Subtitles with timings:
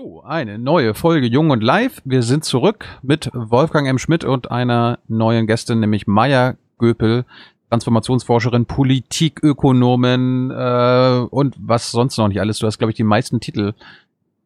[0.00, 2.00] So, eine neue Folge Jung und Live.
[2.04, 3.98] Wir sind zurück mit Wolfgang M.
[3.98, 7.24] Schmidt und einer neuen Gästin, nämlich Maya Göpel,
[7.68, 12.60] Transformationsforscherin, Politikökonomin äh, und was sonst noch nicht alles.
[12.60, 13.74] Du hast, glaube ich, die meisten Titel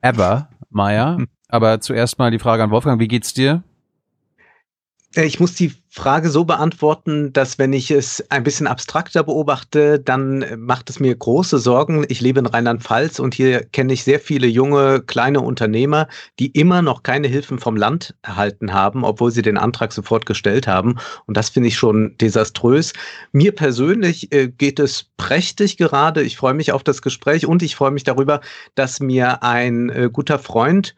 [0.00, 1.18] ever, Maya.
[1.48, 3.62] Aber zuerst mal die Frage an Wolfgang, wie geht's dir?
[5.14, 10.00] Äh, ich muss die Frage so beantworten, dass wenn ich es ein bisschen abstrakter beobachte,
[10.00, 12.06] dann macht es mir große Sorgen.
[12.08, 16.80] Ich lebe in Rheinland-Pfalz und hier kenne ich sehr viele junge, kleine Unternehmer, die immer
[16.80, 20.96] noch keine Hilfen vom Land erhalten haben, obwohl sie den Antrag sofort gestellt haben.
[21.26, 22.94] Und das finde ich schon desaströs.
[23.32, 26.22] Mir persönlich äh, geht es prächtig gerade.
[26.22, 28.40] Ich freue mich auf das Gespräch und ich freue mich darüber,
[28.74, 30.94] dass mir ein äh, guter Freund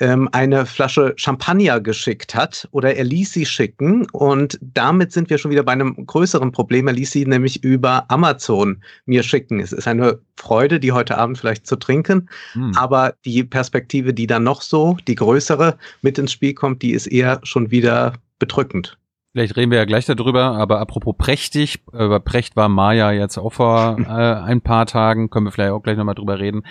[0.00, 5.38] ähm, eine Flasche Champagner geschickt hat oder er ließ sie schicken und damit sind wir
[5.38, 6.86] schon wieder bei einem größeren Problem.
[6.86, 9.60] Er ließ sie nämlich über Amazon mir schicken.
[9.60, 12.72] Es ist eine Freude, die heute Abend vielleicht zu trinken, hm.
[12.76, 17.06] aber die Perspektive, die dann noch so, die größere mit ins Spiel kommt, die ist
[17.06, 18.98] eher schon wieder bedrückend.
[19.32, 23.52] Vielleicht reden wir ja gleich darüber, aber apropos prächtig, über Precht war Maya jetzt auch
[23.52, 26.62] vor äh, ein paar Tagen, können wir vielleicht auch gleich nochmal drüber reden.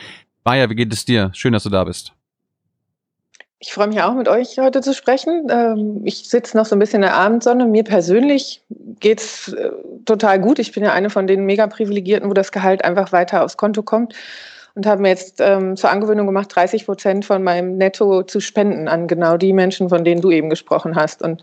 [0.45, 1.29] Maya, wie geht es dir?
[1.33, 2.13] Schön, dass du da bist.
[3.65, 5.47] Ich freue mich auch, mit euch heute zu sprechen.
[5.49, 7.65] Ähm, ich sitze noch so ein bisschen in der Abendsonne.
[7.65, 8.61] Mir persönlich
[8.99, 9.69] geht's äh,
[10.03, 10.59] total gut.
[10.59, 13.81] Ich bin ja eine von den mega privilegierten, wo das Gehalt einfach weiter aufs Konto
[13.81, 14.15] kommt
[14.75, 18.89] und habe mir jetzt ähm, zur Angewöhnung gemacht, 30 Prozent von meinem Netto zu spenden
[18.89, 21.21] an genau die Menschen, von denen du eben gesprochen hast.
[21.21, 21.41] Und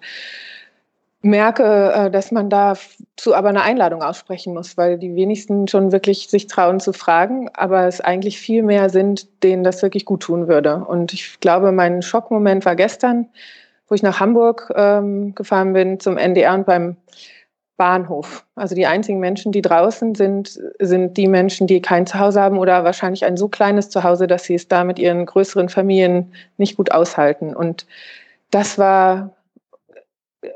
[1.23, 6.29] merke, äh, dass man dazu aber eine Einladung aussprechen muss, weil die wenigsten schon wirklich
[6.29, 10.49] sich trauen zu fragen, aber es eigentlich viel mehr sind, denen das wirklich gut tun
[10.49, 10.77] würde.
[10.77, 13.27] Und ich glaube, mein Schockmoment war gestern,
[13.89, 16.97] wo ich nach Hamburg ähm, gefahren bin zum NDR und beim
[17.77, 18.45] Bahnhof.
[18.57, 22.85] Also die einzigen Menschen, die draußen sind, sind die Menschen, die kein Zuhause haben oder
[22.85, 26.93] wahrscheinlich ein so kleines Zuhause, dass sie es da mit ihren größeren Familien nicht gut
[26.93, 27.57] aushalten.
[27.57, 27.87] Und
[28.51, 29.31] das war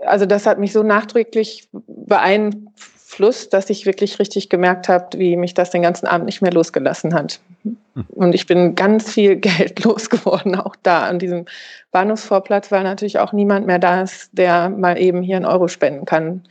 [0.06, 5.54] also das hat mich so nachdrücklich beeinflusst, dass ich wirklich richtig gemerkt habe, wie mich
[5.54, 7.40] das den ganzen Abend nicht mehr losgelassen hat.
[7.62, 7.76] Hm.
[8.08, 11.44] Und ich bin ganz viel Geld losgeworden, auch da an diesem
[11.92, 16.04] Bahnhofsvorplatz, weil natürlich auch niemand mehr da ist, der mal eben hier einen Euro spenden
[16.04, 16.42] kann.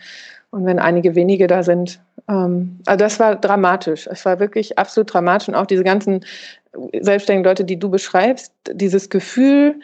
[0.52, 2.00] Und wenn einige wenige da sind,
[2.30, 4.08] ähm, also das war dramatisch.
[4.08, 5.48] Es war wirklich absolut dramatisch.
[5.48, 6.24] Und auch diese ganzen
[7.00, 9.76] selbstständigen Leute, die du beschreibst, dieses Gefühl,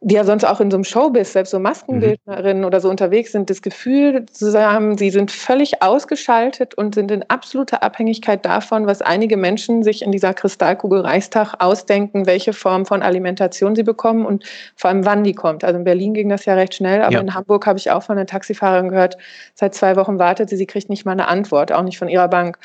[0.00, 2.66] die ja sonst auch in so einem Showbiz, selbst so Maskenbildnerinnen mhm.
[2.66, 7.28] oder so unterwegs sind, das Gefühl zu haben, sie sind völlig ausgeschaltet und sind in
[7.28, 13.02] absoluter Abhängigkeit davon, was einige Menschen sich in dieser Kristallkugel Reichstag ausdenken, welche Form von
[13.02, 14.44] Alimentation sie bekommen und
[14.76, 15.64] vor allem wann die kommt.
[15.64, 17.20] Also in Berlin ging das ja recht schnell, aber ja.
[17.20, 19.18] in Hamburg habe ich auch von einer Taxifahrerin gehört,
[19.54, 22.28] seit zwei Wochen wartet sie, sie kriegt nicht mal eine Antwort, auch nicht von ihrer
[22.28, 22.58] Bank.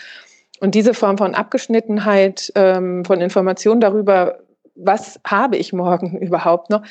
[0.60, 4.38] Und diese Form von Abgeschnittenheit, ähm, von Informationen darüber,
[4.76, 6.84] was habe ich morgen überhaupt noch,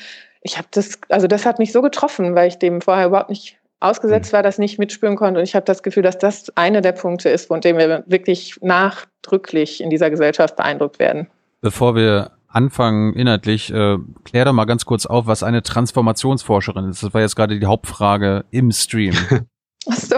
[0.43, 3.57] ich habe das, also das hat mich so getroffen, weil ich dem vorher überhaupt nicht
[3.79, 4.37] ausgesetzt mhm.
[4.37, 5.39] war, das nicht mitspüren konnte.
[5.39, 8.57] Und ich habe das Gefühl, dass das einer der Punkte ist, von dem wir wirklich
[8.61, 11.27] nachdrücklich in dieser Gesellschaft beeindruckt werden.
[11.61, 17.03] Bevor wir anfangen inhaltlich, äh, klär doch mal ganz kurz auf, was eine Transformationsforscherin ist.
[17.03, 19.15] Das war jetzt gerade die Hauptfrage im Stream.
[19.89, 20.15] Ach so.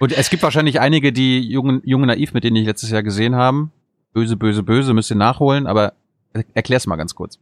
[0.00, 3.34] Und es gibt wahrscheinlich einige, die jungen, jungen naiv, mit denen ich letztes Jahr gesehen
[3.34, 3.72] haben.
[4.12, 5.94] Böse, böse, böse, müsst ihr nachholen, aber
[6.54, 7.38] erklär's mal ganz kurz.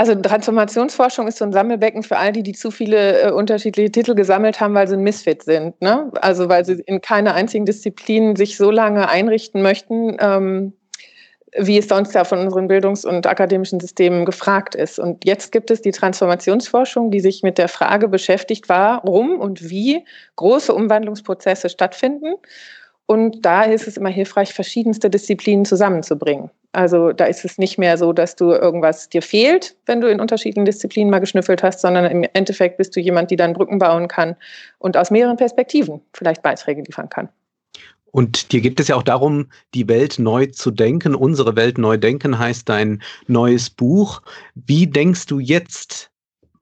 [0.00, 4.14] Also Transformationsforschung ist so ein Sammelbecken für all die, die zu viele äh, unterschiedliche Titel
[4.14, 5.78] gesammelt haben, weil sie ein Misfit sind.
[5.82, 6.10] Ne?
[6.22, 10.72] Also weil sie in keiner einzigen Disziplin sich so lange einrichten möchten, ähm,
[11.54, 14.98] wie es sonst ja von unseren Bildungs- und akademischen Systemen gefragt ist.
[14.98, 20.02] Und jetzt gibt es die Transformationsforschung, die sich mit der Frage beschäftigt, warum und wie
[20.36, 22.36] große Umwandlungsprozesse stattfinden.
[23.04, 26.48] Und da ist es immer hilfreich, verschiedenste Disziplinen zusammenzubringen.
[26.72, 30.20] Also da ist es nicht mehr so, dass du irgendwas dir fehlt, wenn du in
[30.20, 34.06] unterschiedlichen Disziplinen mal geschnüffelt hast, sondern im Endeffekt bist du jemand, die dann Brücken bauen
[34.06, 34.36] kann
[34.78, 37.28] und aus mehreren Perspektiven vielleicht Beiträge liefern kann.
[38.12, 41.14] Und dir geht es ja auch darum, die Welt neu zu denken.
[41.14, 44.22] Unsere Welt neu denken heißt dein neues Buch.
[44.54, 46.09] Wie denkst du jetzt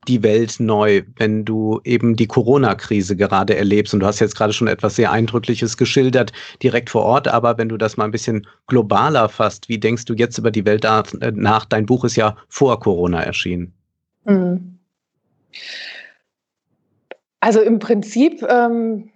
[0.08, 3.94] die Welt neu, wenn du eben die Corona-Krise gerade erlebst?
[3.94, 6.32] Und du hast jetzt gerade schon etwas sehr Eindrückliches geschildert,
[6.62, 10.14] direkt vor Ort, aber wenn du das mal ein bisschen globaler fasst, wie denkst du
[10.14, 11.64] jetzt über die Welt nach?
[11.66, 13.72] Dein Buch ist ja vor Corona erschienen.
[14.24, 14.78] Hm.
[17.40, 19.10] Also im Prinzip ähm,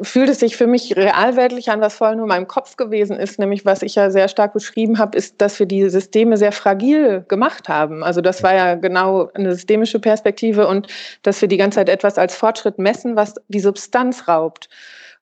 [0.00, 3.38] fühlt es sich für mich realweltlich an, was vorher nur in meinem Kopf gewesen ist,
[3.38, 7.24] nämlich was ich ja sehr stark beschrieben habe, ist, dass wir die Systeme sehr fragil
[7.28, 8.02] gemacht haben.
[8.02, 10.88] Also das war ja genau eine systemische Perspektive und
[11.22, 14.68] dass wir die ganze Zeit etwas als Fortschritt messen, was die Substanz raubt.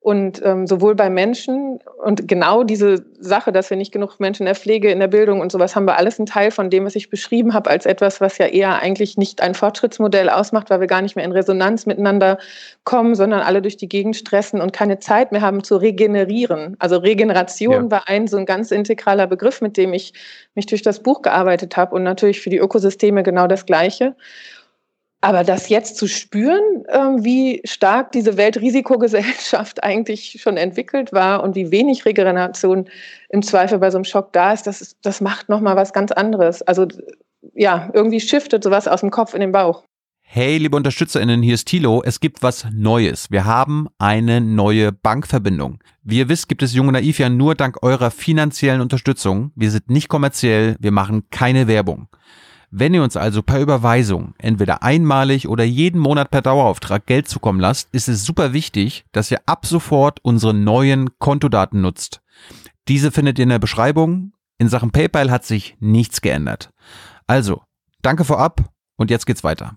[0.03, 4.47] Und ähm, sowohl bei Menschen und genau diese Sache, dass wir nicht genug Menschen in
[4.47, 6.97] der Pflege, in der Bildung und sowas haben wir alles ein Teil von dem, was
[6.97, 10.87] ich beschrieben habe, als etwas, was ja eher eigentlich nicht ein Fortschrittsmodell ausmacht, weil wir
[10.87, 12.39] gar nicht mehr in Resonanz miteinander
[12.85, 16.77] kommen, sondern alle durch die Gegend stressen und keine Zeit mehr haben zu regenerieren.
[16.79, 17.91] Also Regeneration ja.
[17.91, 20.15] war ein so ein ganz integraler Begriff, mit dem ich
[20.55, 24.17] mich durch das Buch gearbeitet habe und natürlich für die Ökosysteme genau das Gleiche.
[25.23, 31.55] Aber das jetzt zu spüren, ähm, wie stark diese Weltrisikogesellschaft eigentlich schon entwickelt war und
[31.55, 32.89] wie wenig Regeneration
[33.29, 36.63] im Zweifel bei so einem Schock da ist, das, das macht nochmal was ganz anderes.
[36.63, 36.87] Also
[37.55, 39.85] ja, irgendwie shiftet sowas aus dem Kopf in den Bauch.
[40.23, 42.03] Hey, liebe UnterstützerInnen, hier ist Thilo.
[42.05, 43.33] Es gibt was Neues.
[43.33, 45.83] Wir haben eine neue Bankverbindung.
[46.05, 49.51] Wie ihr wisst, gibt es Junge Naiv ja nur dank eurer finanziellen Unterstützung.
[49.57, 52.07] Wir sind nicht kommerziell, wir machen keine Werbung.
[52.73, 57.59] Wenn ihr uns also per Überweisung entweder einmalig oder jeden Monat per Dauerauftrag Geld zukommen
[57.59, 62.23] lasst, ist es super wichtig, dass ihr ab sofort unsere neuen Kontodaten nutzt.
[62.87, 64.33] Diese findet ihr in der Beschreibung.
[64.59, 66.71] In Sachen PayPal hat sich nichts geändert.
[67.27, 67.63] Also,
[68.03, 69.77] danke vorab und jetzt geht's weiter.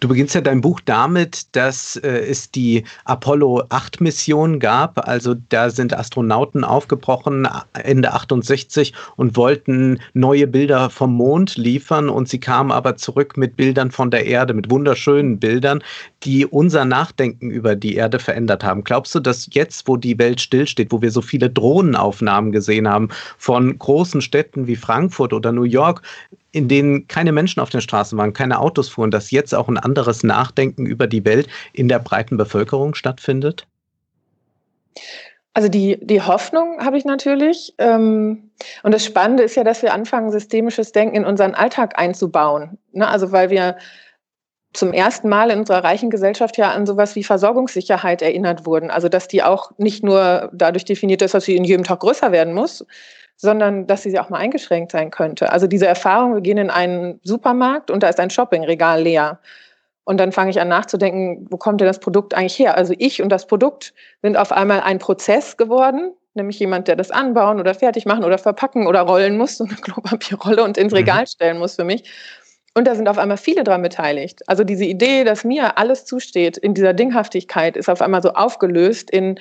[0.00, 5.06] Du beginnst ja dein Buch damit, dass äh, es die Apollo 8 Mission gab.
[5.06, 12.28] Also da sind Astronauten aufgebrochen Ende 68 und wollten neue Bilder vom Mond liefern und
[12.28, 15.82] sie kamen aber zurück mit Bildern von der Erde, mit wunderschönen Bildern,
[16.24, 18.84] die unser Nachdenken über die Erde verändert haben.
[18.84, 23.08] Glaubst du, dass jetzt, wo die Welt stillsteht, wo wir so viele Drohnenaufnahmen gesehen haben
[23.38, 26.02] von großen Städten wie Frankfurt oder New York,
[26.52, 29.78] in denen keine Menschen auf den Straßen waren, keine Autos fuhren, dass jetzt auch ein
[29.78, 33.66] anderes Nachdenken über die Welt in der breiten Bevölkerung stattfindet?
[35.54, 37.74] Also die, die Hoffnung habe ich natürlich.
[37.78, 38.50] Ähm,
[38.82, 42.78] und das Spannende ist ja, dass wir anfangen, systemisches Denken in unseren Alltag einzubauen.
[42.92, 43.06] Ne?
[43.06, 43.76] Also weil wir
[44.72, 48.90] zum ersten Mal in unserer reichen Gesellschaft ja an sowas wie Versorgungssicherheit erinnert wurden.
[48.90, 52.32] Also dass die auch nicht nur dadurch definiert ist, dass sie in jedem Tag größer
[52.32, 52.86] werden muss,
[53.42, 55.50] sondern dass sie auch mal eingeschränkt sein könnte.
[55.50, 59.40] Also diese Erfahrung, wir gehen in einen Supermarkt und da ist ein Shoppingregal leer.
[60.04, 62.76] Und dann fange ich an nachzudenken, wo kommt denn das Produkt eigentlich her?
[62.76, 67.10] Also ich und das Produkt sind auf einmal ein Prozess geworden, nämlich jemand, der das
[67.10, 70.98] anbauen oder fertig machen oder verpacken oder rollen muss, so eine Klopapierrolle und ins mhm.
[70.98, 72.08] Regal stellen muss für mich.
[72.74, 74.48] Und da sind auf einmal viele dran beteiligt.
[74.48, 79.10] Also diese Idee, dass mir alles zusteht in dieser Dinghaftigkeit, ist auf einmal so aufgelöst
[79.10, 79.38] in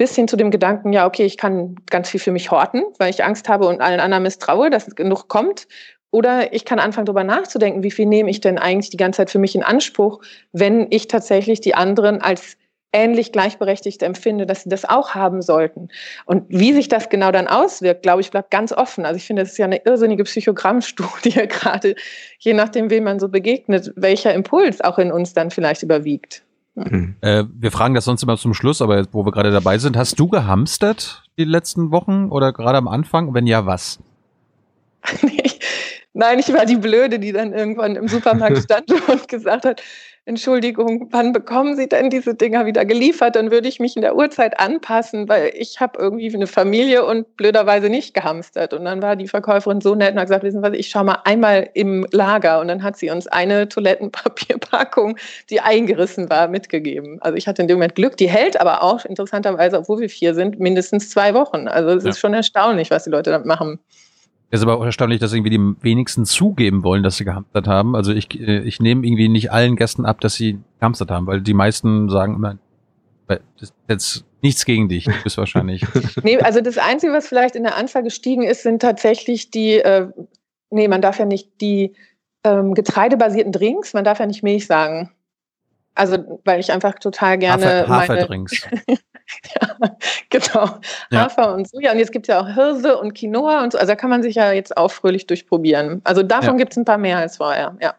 [0.00, 3.10] bis hin zu dem Gedanken, ja, okay, ich kann ganz viel für mich horten, weil
[3.10, 5.68] ich Angst habe und allen anderen misstraue, dass genug kommt.
[6.10, 9.30] Oder ich kann anfangen, darüber nachzudenken, wie viel nehme ich denn eigentlich die ganze Zeit
[9.30, 12.56] für mich in Anspruch, wenn ich tatsächlich die anderen als
[12.94, 15.88] ähnlich gleichberechtigt empfinde, dass sie das auch haben sollten.
[16.24, 19.04] Und wie sich das genau dann auswirkt, glaube ich, bleibt ganz offen.
[19.04, 21.94] Also ich finde, es ist ja eine irrsinnige Psychogrammstudie gerade,
[22.38, 26.42] je nachdem, wem man so begegnet, welcher Impuls auch in uns dann vielleicht überwiegt.
[26.74, 27.16] Mhm.
[27.20, 30.18] Äh, wir fragen das sonst immer zum Schluss, aber wo wir gerade dabei sind, hast
[30.18, 33.34] du gehamstert die letzten Wochen oder gerade am Anfang?
[33.34, 33.98] Wenn ja, was?
[36.12, 39.82] Nein, ich war die Blöde, die dann irgendwann im Supermarkt stand und gesagt hat,
[40.26, 43.36] Entschuldigung, wann bekommen Sie denn diese Dinger wieder geliefert?
[43.36, 47.36] Dann würde ich mich in der Uhrzeit anpassen, weil ich habe irgendwie eine Familie und
[47.36, 48.74] blöderweise nicht gehamstert.
[48.74, 51.04] Und dann war die Verkäuferin so nett und hat gesagt, wissen Sie was, ich schaue
[51.04, 52.60] mal einmal im Lager.
[52.60, 55.16] Und dann hat sie uns eine Toilettenpapierpackung,
[55.48, 57.16] die eingerissen war, mitgegeben.
[57.22, 58.18] Also ich hatte in dem Moment Glück.
[58.18, 61.66] Die hält aber auch interessanterweise, obwohl wir vier sind, mindestens zwei Wochen.
[61.66, 62.10] Also es ja.
[62.10, 63.78] ist schon erstaunlich, was die Leute damit machen.
[64.52, 67.94] Es ist aber auch erstaunlich, dass irgendwie die wenigsten zugeben wollen, dass sie gehamstert haben.
[67.94, 71.40] Also ich, äh, ich nehme irgendwie nicht allen Gästen ab, dass sie gehamstert haben, weil
[71.40, 72.58] die meisten sagen immer,
[73.28, 75.86] das ist jetzt nichts gegen dich, du bist wahrscheinlich.
[76.24, 80.08] nee, also das Einzige, was vielleicht in der Anzahl gestiegen ist, sind tatsächlich die, äh,
[80.70, 81.94] nee, man darf ja nicht die
[82.42, 85.10] ähm, getreidebasierten Drinks, man darf ja nicht Milch sagen.
[85.94, 88.66] Also, weil ich einfach total gerne Hafer, Haferdrinks.
[88.70, 88.98] meine,
[89.60, 89.90] ja,
[90.30, 90.78] genau.
[91.10, 91.24] Ja.
[91.24, 91.92] Hafer und Soja.
[91.92, 93.78] Und jetzt gibt es ja auch Hirse und Quinoa und so.
[93.78, 96.00] Also da kann man sich ja jetzt auch fröhlich durchprobieren.
[96.04, 96.56] Also davon ja.
[96.56, 97.94] gibt es ein paar mehr als vorher, ja.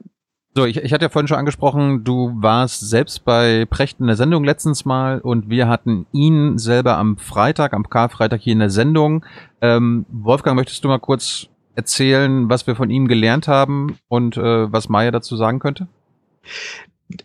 [0.53, 4.17] So, ich, ich hatte ja vorhin schon angesprochen, du warst selbst bei Precht in der
[4.17, 8.69] Sendung letztens mal und wir hatten ihn selber am Freitag, am Karfreitag hier in der
[8.69, 9.25] Sendung.
[9.61, 14.71] Ähm, Wolfgang, möchtest du mal kurz erzählen, was wir von ihm gelernt haben und äh,
[14.71, 15.87] was Maya dazu sagen könnte?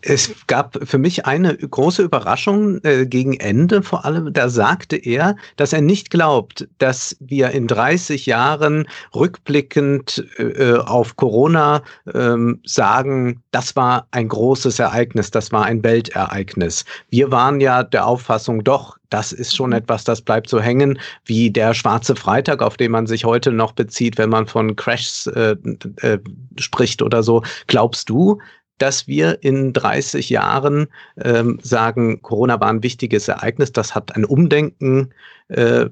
[0.01, 4.33] Es gab für mich eine große Überraschung äh, gegen Ende vor allem.
[4.33, 11.15] Da sagte er, dass er nicht glaubt, dass wir in 30 Jahren rückblickend äh, auf
[11.15, 11.81] Corona
[12.13, 16.85] ähm, sagen, das war ein großes Ereignis, das war ein Weltereignis.
[17.09, 19.77] Wir waren ja der Auffassung, doch, das ist schon mhm.
[19.77, 23.71] etwas, das bleibt so hängen, wie der schwarze Freitag, auf den man sich heute noch
[23.71, 25.55] bezieht, wenn man von Crashs äh,
[26.01, 26.19] äh,
[26.59, 27.43] spricht oder so.
[27.67, 28.39] Glaubst du,
[28.77, 30.87] dass wir in 30 Jahren
[31.23, 35.13] ähm, sagen, Corona war ein wichtiges Ereignis, das hat ein Umdenken
[35.49, 35.87] äh,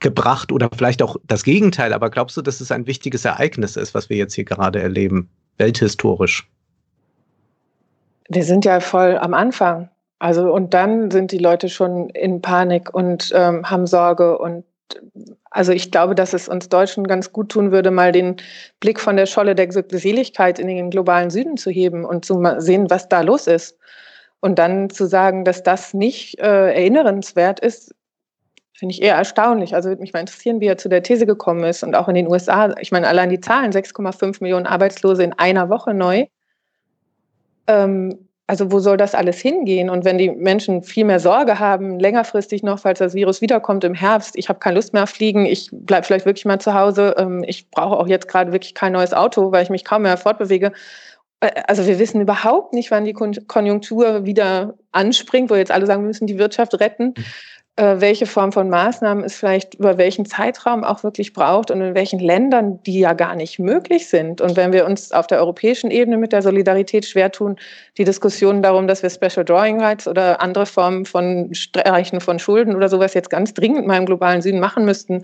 [0.00, 1.92] gebracht oder vielleicht auch das Gegenteil.
[1.92, 5.30] Aber glaubst du, dass es ein wichtiges Ereignis ist, was wir jetzt hier gerade erleben,
[5.58, 6.48] welthistorisch?
[8.28, 9.88] Wir sind ja voll am Anfang.
[10.18, 14.64] Also und dann sind die Leute schon in Panik und ähm, haben Sorge und
[15.50, 18.36] also ich glaube, dass es uns Deutschen ganz gut tun würde, mal den
[18.80, 22.90] Blick von der Scholle der Glückseligkeit in den globalen Süden zu heben und zu sehen,
[22.90, 23.78] was da los ist.
[24.40, 27.94] Und dann zu sagen, dass das nicht äh, erinnerenswert ist,
[28.72, 29.74] finde ich eher erstaunlich.
[29.74, 31.84] Also würde mich mal interessieren, wie er zu der These gekommen ist.
[31.84, 35.68] Und auch in den USA, ich meine, allein die Zahlen, 6,5 Millionen Arbeitslose in einer
[35.68, 36.26] Woche neu.
[37.68, 39.88] Ähm, also wo soll das alles hingehen?
[39.88, 43.94] Und wenn die Menschen viel mehr Sorge haben, längerfristig noch, falls das Virus wiederkommt im
[43.94, 47.14] Herbst, ich habe keine Lust mehr auf Fliegen, ich bleibe vielleicht wirklich mal zu Hause,
[47.16, 50.18] ähm, ich brauche auch jetzt gerade wirklich kein neues Auto, weil ich mich kaum mehr
[50.18, 50.72] fortbewege.
[51.66, 56.08] Also wir wissen überhaupt nicht, wann die Konjunktur wieder anspringt, wo jetzt alle sagen, wir
[56.08, 57.14] müssen die Wirtschaft retten.
[57.76, 61.94] Äh, welche Form von Maßnahmen es vielleicht über welchen Zeitraum auch wirklich braucht und in
[61.94, 64.42] welchen Ländern die ja gar nicht möglich sind.
[64.42, 67.56] Und wenn wir uns auf der europäischen Ebene mit der Solidarität schwer tun,
[67.96, 72.76] die Diskussionen darum, dass wir Special Drawing Rights oder andere Formen von Streichen von Schulden
[72.76, 75.22] oder sowas jetzt ganz dringend mal im globalen Süden machen müssten,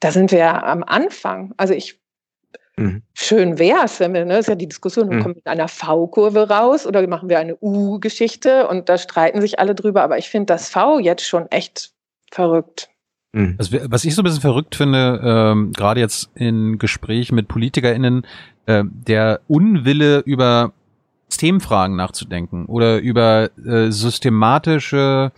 [0.00, 1.52] da sind wir ja am Anfang.
[1.58, 2.01] Also ich
[2.82, 3.02] Mhm.
[3.14, 5.22] Schön wäre es, wenn wir, ne, ist ja die Diskussion, mhm.
[5.22, 9.74] kommen mit einer V-Kurve raus oder machen wir eine U-Geschichte und da streiten sich alle
[9.74, 11.92] drüber, aber ich finde das V jetzt schon echt
[12.30, 12.88] verrückt.
[13.32, 13.56] Mhm.
[13.58, 18.26] Also, was ich so ein bisschen verrückt finde, ähm, gerade jetzt in Gesprächen mit PolitikerInnen,
[18.66, 20.72] äh, der Unwille über
[21.28, 25.32] Systemfragen nachzudenken oder über äh, systematische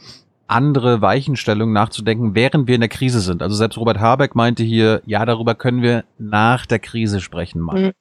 [0.46, 3.42] andere Weichenstellungen nachzudenken, während wir in der Krise sind.
[3.42, 7.86] Also selbst Robert Habeck meinte hier, ja, darüber können wir nach der Krise sprechen mal.
[7.86, 7.92] Mhm.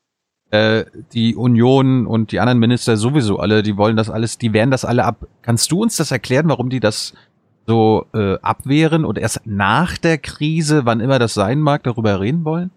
[0.52, 4.72] Äh, die Union und die anderen Minister sowieso alle, die wollen das alles, die wehren
[4.72, 5.28] das alle ab.
[5.42, 7.14] Kannst du uns das erklären, warum die das
[7.66, 12.46] so äh, abwehren und erst nach der Krise, wann immer das sein mag, darüber reden
[12.46, 12.72] wollen?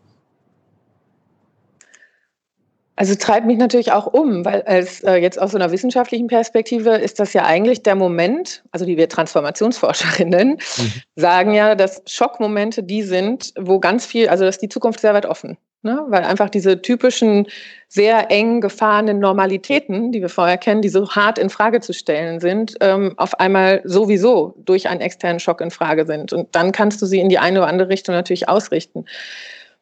[2.96, 6.96] Also treibt mich natürlich auch um, weil als äh, jetzt aus so einer wissenschaftlichen Perspektive
[6.96, 10.92] ist das ja eigentlich der Moment, also die wir Transformationsforscherinnen mhm.
[11.14, 15.26] sagen ja, dass Schockmomente die sind, wo ganz viel, also dass die Zukunft sehr weit
[15.26, 16.06] offen, ne?
[16.08, 17.46] weil einfach diese typischen
[17.88, 22.40] sehr eng gefahrenen Normalitäten, die wir vorher kennen, die so hart in Frage zu stellen
[22.40, 26.32] sind, ähm, auf einmal sowieso durch einen externen Schock in Frage sind.
[26.32, 29.04] Und dann kannst du sie in die eine oder andere Richtung natürlich ausrichten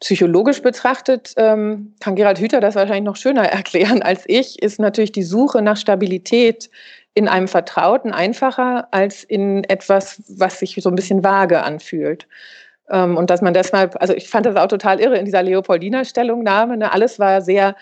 [0.01, 5.13] psychologisch betrachtet, ähm, kann Gerald Hüther das wahrscheinlich noch schöner erklären als ich, ist natürlich
[5.13, 6.71] die Suche nach Stabilität
[7.15, 12.27] in einem Vertrauten einfacher als in etwas, was sich so ein bisschen vage anfühlt.
[12.91, 16.77] Ähm, und dass man deshalb, also ich fand das auch total irre in dieser Leopoldina-Stellungnahme,
[16.77, 17.77] ne, alles war sehr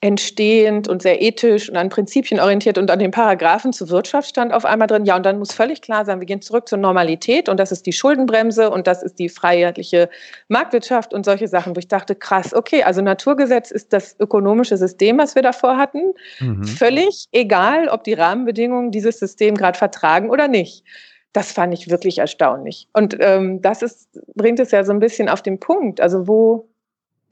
[0.00, 4.52] entstehend und sehr ethisch und an Prinzipien orientiert und an den Paragraphen zur Wirtschaft stand
[4.52, 5.04] auf einmal drin.
[5.04, 7.84] Ja, und dann muss völlig klar sein, wir gehen zurück zur Normalität und das ist
[7.84, 10.08] die Schuldenbremse und das ist die freiheitliche
[10.46, 15.18] Marktwirtschaft und solche Sachen, wo ich dachte, krass, okay, also Naturgesetz ist das ökonomische System,
[15.18, 16.14] was wir davor hatten.
[16.38, 16.64] Mhm.
[16.64, 20.84] Völlig egal, ob die Rahmenbedingungen dieses System gerade vertragen oder nicht.
[21.32, 22.88] Das fand ich wirklich erstaunlich.
[22.92, 26.00] Und ähm, das ist, bringt es ja so ein bisschen auf den Punkt.
[26.00, 26.68] Also wo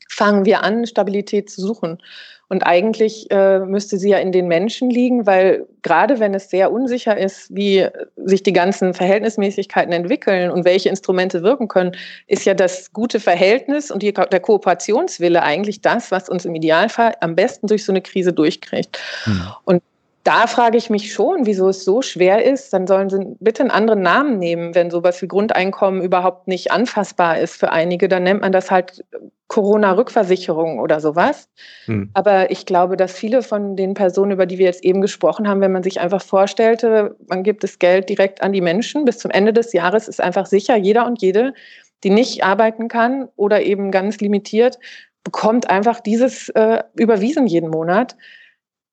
[0.09, 1.99] fangen wir an, Stabilität zu suchen?
[2.49, 6.71] Und eigentlich äh, müsste sie ja in den Menschen liegen, weil gerade wenn es sehr
[6.71, 7.87] unsicher ist, wie
[8.17, 11.93] sich die ganzen Verhältnismäßigkeiten entwickeln und welche Instrumente wirken können,
[12.29, 17.15] ist ja das gute Verhältnis und die, der Kooperationswille eigentlich das, was uns im Idealfall
[17.21, 18.99] am besten durch so eine Krise durchkriegt.
[19.27, 19.49] Mhm.
[19.65, 19.83] Und
[20.27, 22.73] da frage ich mich schon, wieso es so schwer ist.
[22.73, 27.39] Dann sollen sie bitte einen anderen Namen nehmen, wenn sowas wie Grundeinkommen überhaupt nicht anfassbar
[27.39, 28.09] ist für einige.
[28.09, 29.05] Dann nennt man das halt
[29.47, 31.49] Corona-Rückversicherung oder sowas.
[31.85, 32.11] Hm.
[32.15, 35.61] Aber ich glaube, dass viele von den Personen, über die wir jetzt eben gesprochen haben,
[35.61, 39.31] wenn man sich einfach vorstellte, man gibt das Geld direkt an die Menschen, bis zum
[39.31, 41.55] Ende des Jahres ist einfach sicher, jeder und jede,
[42.03, 44.81] die nicht arbeiten kann oder eben ganz limitiert,
[45.23, 48.17] bekommt einfach dieses äh, überwiesen jeden Monat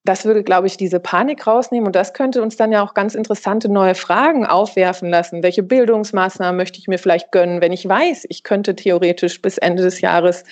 [0.04, 3.14] das würde, glaube ich, diese Panik rausnehmen und das könnte uns dann ja auch ganz
[3.14, 5.42] interessante neue Fragen aufwerfen lassen.
[5.42, 9.82] Welche Bildungsmaßnahmen möchte ich mir vielleicht gönnen, wenn ich weiß, ich könnte theoretisch bis Ende
[9.82, 10.44] des Jahres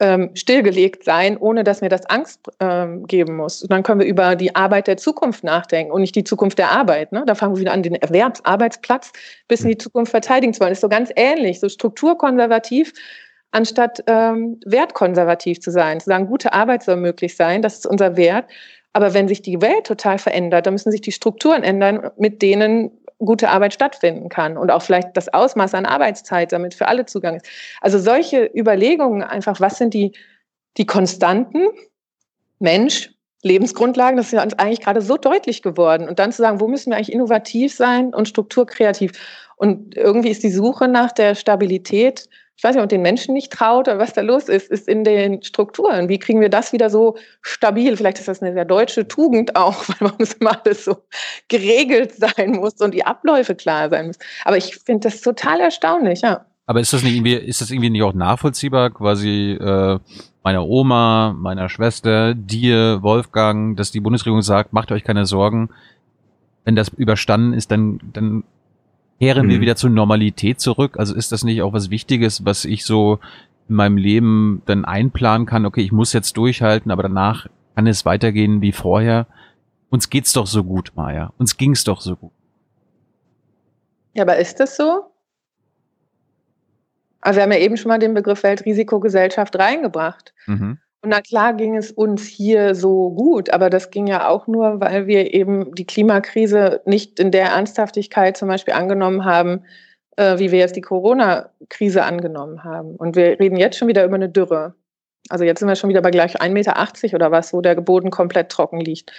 [0.00, 3.62] ähm, stillgelegt sein, ohne dass mir das Angst ähm, geben muss.
[3.62, 6.70] Und dann können wir über die Arbeit der Zukunft nachdenken und nicht die Zukunft der
[6.70, 7.12] Arbeit.
[7.12, 7.22] Ne?
[7.26, 9.12] Da fangen wir wieder an, den Erwerbsarbeitsplatz
[9.46, 10.70] bis in die Zukunft verteidigen zu wollen.
[10.70, 12.94] Das ist so ganz ähnlich, so strukturkonservativ
[13.52, 18.16] anstatt ähm, wertkonservativ zu sein, zu sagen, gute Arbeit soll möglich sein, das ist unser
[18.16, 18.46] Wert.
[18.92, 22.90] Aber wenn sich die Welt total verändert, dann müssen sich die Strukturen ändern, mit denen
[23.18, 27.36] gute Arbeit stattfinden kann und auch vielleicht das Ausmaß an Arbeitszeit, damit für alle Zugang
[27.36, 27.46] ist.
[27.80, 30.12] Also solche Überlegungen einfach, was sind die,
[30.76, 31.66] die Konstanten?
[32.58, 33.10] Mensch,
[33.42, 36.08] Lebensgrundlagen, das ist uns eigentlich gerade so deutlich geworden.
[36.08, 39.12] Und dann zu sagen, wo müssen wir eigentlich innovativ sein und strukturkreativ?
[39.56, 42.28] Und irgendwie ist die Suche nach der Stabilität,
[42.60, 45.02] ich weiß nicht, ob den Menschen nicht traut oder was da los ist, ist in
[45.02, 46.10] den Strukturen.
[46.10, 47.96] Wie kriegen wir das wieder so stabil?
[47.96, 50.98] Vielleicht ist das eine sehr deutsche Tugend auch, weil man muss immer alles so
[51.48, 54.20] geregelt sein muss und die Abläufe klar sein müssen.
[54.44, 56.44] Aber ich finde das total erstaunlich, ja.
[56.66, 59.98] Aber ist das nicht irgendwie, ist das irgendwie nicht auch nachvollziehbar, quasi äh,
[60.44, 65.70] meiner Oma, meiner Schwester, dir, Wolfgang, dass die Bundesregierung sagt, macht euch keine Sorgen,
[66.66, 68.44] wenn das überstanden ist, dann, dann
[69.20, 69.50] kehren mhm.
[69.50, 70.98] wir wieder zur Normalität zurück?
[70.98, 73.20] Also ist das nicht auch was Wichtiges, was ich so
[73.68, 75.66] in meinem Leben dann einplanen kann?
[75.66, 79.26] Okay, ich muss jetzt durchhalten, aber danach kann es weitergehen wie vorher.
[79.90, 81.32] Uns geht's doch so gut, Maja.
[81.38, 82.32] Uns ging's doch so gut.
[84.14, 85.04] Ja, aber ist das so?
[87.20, 90.32] Also wir haben ja eben schon mal den Begriff Weltrisikogesellschaft reingebracht.
[90.46, 90.78] Mhm.
[91.02, 94.80] Und na klar ging es uns hier so gut, aber das ging ja auch nur,
[94.80, 99.64] weil wir eben die Klimakrise nicht in der Ernsthaftigkeit zum Beispiel angenommen haben,
[100.16, 102.96] äh, wie wir jetzt die Corona-Krise angenommen haben.
[102.96, 104.74] Und wir reden jetzt schon wieder über eine Dürre.
[105.30, 108.10] Also jetzt sind wir schon wieder bei gleich 1,80 Meter oder was, wo der Boden
[108.10, 109.12] komplett trocken liegt.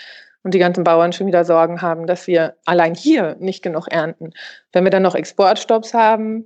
[0.44, 4.32] Und die ganzen Bauern schon wieder Sorgen haben, dass wir allein hier nicht genug ernten.
[4.72, 6.46] Wenn wir dann noch Exportstopps haben,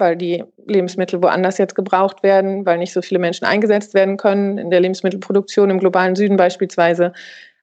[0.00, 4.58] weil die Lebensmittel woanders jetzt gebraucht werden, weil nicht so viele Menschen eingesetzt werden können,
[4.58, 7.12] in der Lebensmittelproduktion im globalen Süden beispielsweise.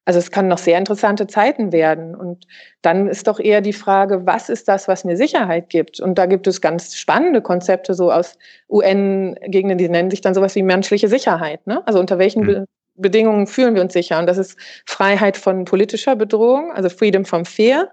[0.06, 2.14] Also es kann noch sehr interessante Zeiten werden.
[2.14, 2.46] Und
[2.84, 6.00] dann ist doch eher die Frage, was ist das, was mir Sicherheit gibt?
[6.00, 8.38] Und da gibt es ganz spannende Konzepte so aus
[8.70, 11.66] UN-Gegenden, die nennen sich dann sowas wie menschliche Sicherheit.
[11.66, 11.86] Ne?
[11.88, 12.48] Also unter welchen mhm.
[12.48, 12.66] Be
[12.98, 14.20] Bedingungen fühlen wir uns sicher?
[14.20, 17.92] Und das ist Freiheit von politischer Bedrohung, also Freedom from Fear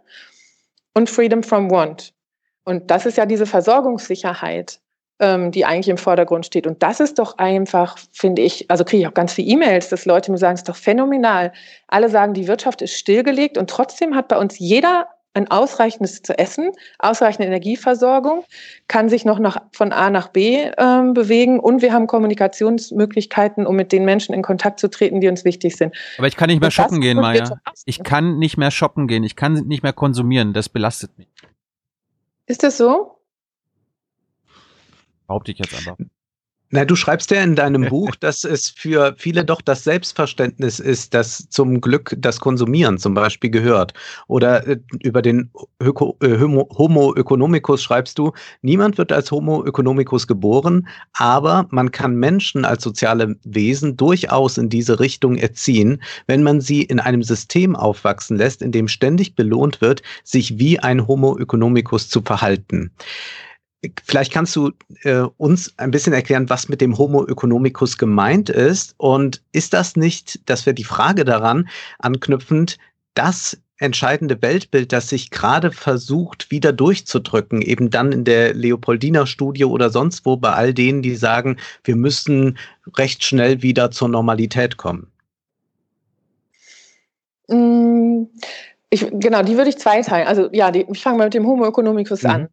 [0.95, 2.15] und Freedom from Want.
[2.65, 4.81] Und das ist ja diese Versorgungssicherheit,
[5.21, 6.67] ähm, die eigentlich im Vordergrund steht.
[6.67, 10.05] Und das ist doch einfach, finde ich, also kriege ich auch ganz viele E-Mails, dass
[10.05, 11.53] Leute mir sagen, es ist doch phänomenal.
[11.89, 16.39] Alle sagen, die Wirtschaft ist stillgelegt und trotzdem hat bei uns jeder ein ausreichendes zu
[16.39, 18.45] essen, ausreichende Energieversorgung,
[18.89, 23.77] kann sich noch nach, von A nach B ähm, bewegen und wir haben Kommunikationsmöglichkeiten, um
[23.77, 25.95] mit den Menschen in Kontakt zu treten, die uns wichtig sind.
[26.19, 27.59] Aber ich kann nicht mehr shoppen gehen, Maya.
[27.87, 29.25] Ich kann nicht mehr shoppen gehen.
[29.25, 30.53] Ich kann nicht mehr konsumieren.
[30.53, 31.29] Das belastet mich.
[32.53, 33.17] Ist das so?
[35.27, 35.97] Behaupte ich jetzt einfach.
[36.75, 41.13] Na, du schreibst ja in deinem Buch, dass es für viele doch das Selbstverständnis ist,
[41.13, 43.93] dass zum Glück das Konsumieren zum Beispiel gehört.
[44.27, 45.51] Oder äh, über den
[45.83, 48.33] Öko, äh, Homo economicus schreibst du,
[48.63, 54.71] niemand wird als Homo economicus geboren, aber man kann Menschen als soziale Wesen durchaus in
[54.71, 59.83] diese Richtung erziehen, wenn man sie in einem System aufwachsen lässt, in dem ständig belohnt
[59.83, 62.91] wird, sich wie ein Homo economicus zu verhalten.
[64.05, 64.71] Vielleicht kannst du
[65.03, 68.95] äh, uns ein bisschen erklären, was mit dem Homo economicus gemeint ist.
[68.99, 71.69] Und ist das nicht, dass wir die Frage daran
[71.99, 72.79] anknüpfend,
[73.15, 79.91] das entscheidende Weltbild, das sich gerade versucht, wieder durchzudrücken, eben dann in der Leopoldina-Studie oder
[79.91, 82.59] sonst wo, bei all denen, die sagen, wir müssen
[82.97, 85.11] recht schnell wieder zur Normalität kommen?
[87.49, 88.25] Mm,
[88.91, 90.29] ich, genau, die würde ich zweiteilen.
[90.29, 92.31] Also ja, die, ich fange mal mit dem Homo economicus mhm.
[92.31, 92.49] an.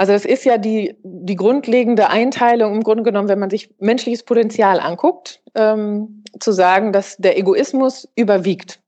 [0.00, 4.22] Also es ist ja die, die grundlegende Einteilung im Grunde genommen, wenn man sich menschliches
[4.22, 8.80] Potenzial anguckt, ähm, zu sagen, dass der Egoismus überwiegt.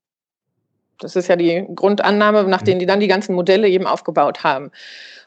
[1.01, 4.71] Das ist ja die Grundannahme, nach denen die dann die ganzen Modelle eben aufgebaut haben.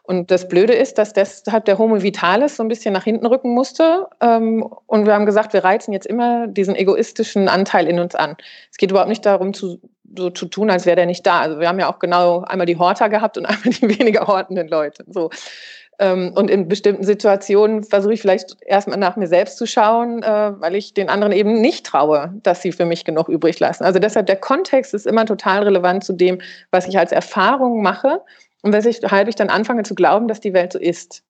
[0.02, 3.54] Und das Blöde ist, dass deshalb der Homo Vitalis so ein bisschen nach hinten rücken
[3.54, 4.08] musste.
[4.22, 8.38] Ähm, und wir haben gesagt, wir reizen jetzt immer diesen egoistischen Anteil in uns an.
[8.72, 9.80] Es geht überhaupt nicht darum, zu,
[10.18, 11.42] so zu tun, als wäre der nicht da.
[11.42, 14.68] Also wir haben ja auch genau einmal die Horter gehabt und einmal die weniger hortenden
[14.68, 15.04] Leute.
[15.08, 15.30] So.
[15.98, 20.52] Ähm, und in bestimmten Situationen versuche ich vielleicht erstmal nach mir selbst zu schauen, äh,
[20.60, 23.84] weil ich den anderen eben nicht traue, dass sie für mich genug übrig lassen.
[23.84, 26.42] Also deshalb der Kontext ist immer total relevant zu dem,
[26.72, 28.22] was ich als Erfahrung mache
[28.62, 31.24] und weshalb ich dann anfange zu glauben, dass die Welt so ist.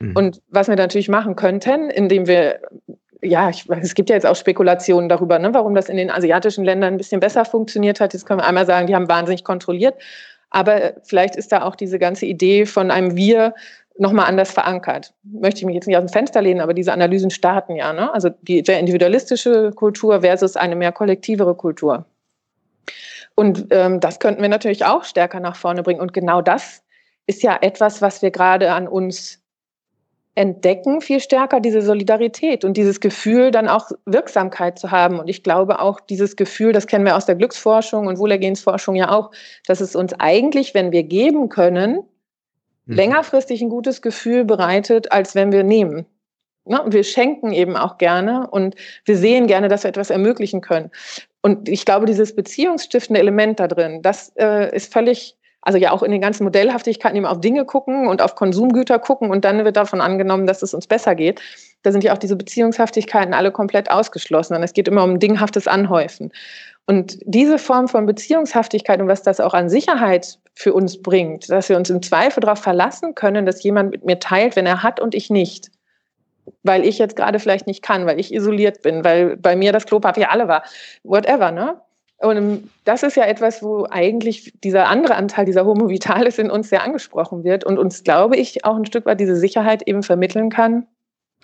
[0.00, 0.12] Mhm.
[0.14, 2.60] Und was wir natürlich machen könnten, indem wir
[3.22, 6.64] ja, ich, es gibt ja jetzt auch Spekulationen darüber, ne, warum das in den asiatischen
[6.64, 8.12] Ländern ein bisschen besser funktioniert hat.
[8.12, 9.94] Jetzt können wir einmal sagen, die haben wahnsinnig kontrolliert.
[10.50, 13.54] Aber vielleicht ist da auch diese ganze Idee von einem Wir
[13.98, 15.14] nochmal anders verankert.
[15.22, 17.92] Möchte ich mich jetzt nicht aus dem Fenster lehnen, aber diese Analysen starten ja.
[17.92, 18.12] Ne?
[18.12, 22.04] Also die sehr individualistische Kultur versus eine mehr kollektivere Kultur.
[23.34, 26.00] Und ähm, das könnten wir natürlich auch stärker nach vorne bringen.
[26.00, 26.82] Und genau das
[27.26, 29.42] ist ja etwas, was wir gerade an uns
[30.36, 35.18] entdecken, viel stärker diese Solidarität und dieses Gefühl, dann auch Wirksamkeit zu haben.
[35.18, 39.10] Und ich glaube auch dieses Gefühl, das kennen wir aus der Glücksforschung und Wohlergehensforschung ja
[39.10, 39.30] auch,
[39.66, 42.02] dass es uns eigentlich, wenn wir geben können,
[42.84, 42.94] mhm.
[42.94, 46.04] längerfristig ein gutes Gefühl bereitet, als wenn wir nehmen.
[46.66, 46.82] Ne?
[46.82, 50.90] Und wir schenken eben auch gerne und wir sehen gerne, dass wir etwas ermöglichen können.
[51.40, 55.36] Und ich glaube, dieses beziehungsstiftende Element da drin, das äh, ist völlig,
[55.66, 59.30] also ja auch in den ganzen Modellhaftigkeiten eben auf Dinge gucken und auf Konsumgüter gucken
[59.30, 61.40] und dann wird davon angenommen, dass es uns besser geht.
[61.82, 64.54] Da sind ja auch diese Beziehungshaftigkeiten alle komplett ausgeschlossen.
[64.54, 66.30] Und es geht immer um dinghaftes Anhäufen.
[66.86, 71.68] Und diese Form von Beziehungshaftigkeit und was das auch an Sicherheit für uns bringt, dass
[71.68, 75.00] wir uns im Zweifel darauf verlassen können, dass jemand mit mir teilt, wenn er hat
[75.00, 75.72] und ich nicht.
[76.62, 79.84] Weil ich jetzt gerade vielleicht nicht kann, weil ich isoliert bin, weil bei mir das
[79.84, 80.62] Klopapier alle war.
[81.02, 81.80] Whatever, ne?
[82.18, 86.70] Und das ist ja etwas, wo eigentlich dieser andere Anteil, dieser Homo Vitalis in uns
[86.70, 90.48] sehr angesprochen wird und uns, glaube ich, auch ein Stück weit diese Sicherheit eben vermitteln
[90.48, 90.86] kann,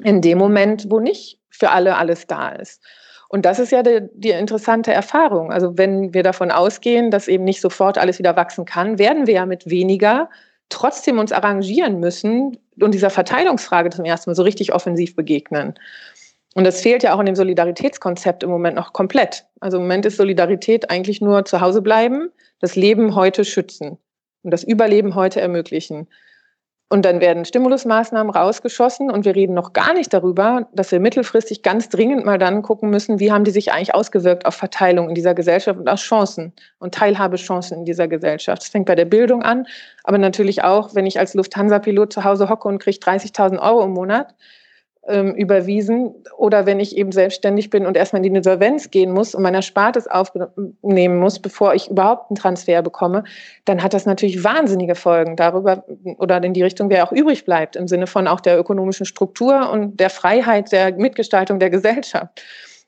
[0.02, 2.82] in dem Moment, wo nicht für alle alles da ist.
[3.28, 5.52] Und das ist ja die, die, interessante Erfahrung.
[5.52, 9.34] Also wenn wir davon ausgehen, dass eben nicht sofort alles wieder wachsen kann, werden wir
[9.34, 10.28] ja mit weniger
[10.68, 15.74] trotzdem uns arrangieren müssen und dieser Verteilungsfrage zum ersten Mal so richtig offensiv begegnen.
[16.54, 19.46] Und das fehlt ja auch in dem Solidaritätskonzept im Moment noch komplett.
[19.60, 23.98] Also im Moment ist Solidarität eigentlich nur zu Hause bleiben, das Leben heute schützen
[24.42, 26.08] und das Überleben heute ermöglichen.
[26.92, 31.62] Und dann werden Stimulusmaßnahmen rausgeschossen und wir reden noch gar nicht darüber, dass wir mittelfristig
[31.62, 35.14] ganz dringend mal dann gucken müssen, wie haben die sich eigentlich ausgewirkt auf Verteilung in
[35.14, 38.60] dieser Gesellschaft und auf Chancen und Teilhabechancen in dieser Gesellschaft.
[38.60, 39.66] Das fängt bei der Bildung an,
[40.04, 43.92] aber natürlich auch, wenn ich als Lufthansa-Pilot zu Hause hocke und kriege 30.000 Euro im
[43.92, 44.34] Monat,
[45.08, 49.34] ähm, überwiesen oder wenn ich eben selbstständig bin und erstmal in die Insolvenz gehen muss
[49.34, 53.24] und mein Erspartes aufnehmen muss, bevor ich überhaupt einen Transfer bekomme,
[53.64, 55.84] dann hat das natürlich wahnsinnige Folgen darüber
[56.18, 59.70] oder in die Richtung, wer auch übrig bleibt, im Sinne von auch der ökonomischen Struktur
[59.70, 62.42] und der Freiheit der Mitgestaltung der Gesellschaft.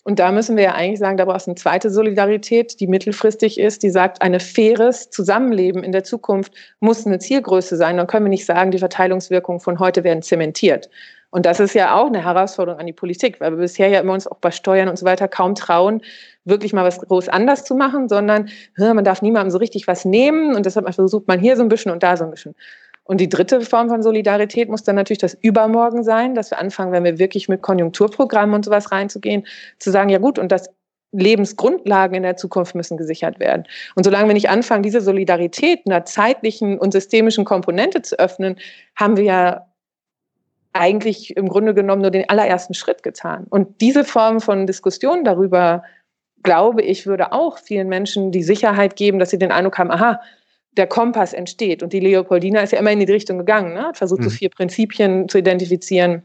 [0.04, 3.58] Und da müssen wir ja eigentlich sagen, da braucht es eine zweite Solidarität, die mittelfristig
[3.58, 7.96] ist, die sagt, ein faires Zusammenleben in der Zukunft muss eine Zielgröße sein.
[7.96, 10.90] Dann können wir nicht sagen, die Verteilungswirkungen von heute werden zementiert.
[11.34, 14.12] Und das ist ja auch eine Herausforderung an die Politik, weil wir bisher ja immer
[14.12, 16.00] uns auch bei Steuern und so weiter kaum trauen,
[16.44, 20.54] wirklich mal was groß anders zu machen, sondern man darf niemandem so richtig was nehmen
[20.54, 22.54] und deshalb versucht man hier so ein bisschen und da so ein bisschen.
[23.02, 26.92] Und die dritte Form von Solidarität muss dann natürlich das Übermorgen sein, dass wir anfangen,
[26.92, 29.44] wenn wir wirklich mit Konjunkturprogrammen und sowas reinzugehen,
[29.80, 30.70] zu sagen, ja gut, und das
[31.10, 33.64] Lebensgrundlagen in der Zukunft müssen gesichert werden.
[33.96, 38.54] Und solange wir nicht anfangen, diese Solidarität einer zeitlichen und systemischen Komponente zu öffnen,
[38.94, 39.66] haben wir ja
[40.74, 43.46] eigentlich im Grunde genommen nur den allerersten Schritt getan.
[43.48, 45.84] Und diese Form von Diskussion darüber,
[46.42, 50.20] glaube ich, würde auch vielen Menschen die Sicherheit geben, dass sie den Eindruck haben, aha,
[50.76, 51.82] der Kompass entsteht.
[51.82, 53.84] Und die Leopoldina ist ja immer in die Richtung gegangen, ne?
[53.84, 54.24] hat versucht, mhm.
[54.24, 56.22] so vier Prinzipien zu identifizieren,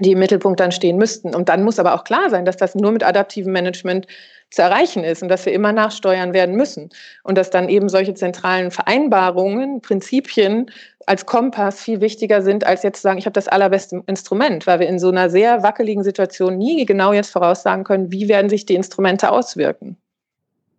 [0.00, 1.34] die im Mittelpunkt dann stehen müssten.
[1.34, 4.06] Und dann muss aber auch klar sein, dass das nur mit adaptivem Management
[4.50, 6.90] zu erreichen ist und dass wir immer nachsteuern werden müssen
[7.24, 10.70] und dass dann eben solche zentralen Vereinbarungen, Prinzipien
[11.06, 14.80] als Kompass viel wichtiger sind, als jetzt zu sagen, ich habe das allerbeste Instrument, weil
[14.80, 18.66] wir in so einer sehr wackeligen Situation nie genau jetzt voraussagen können, wie werden sich
[18.66, 19.96] die Instrumente auswirken.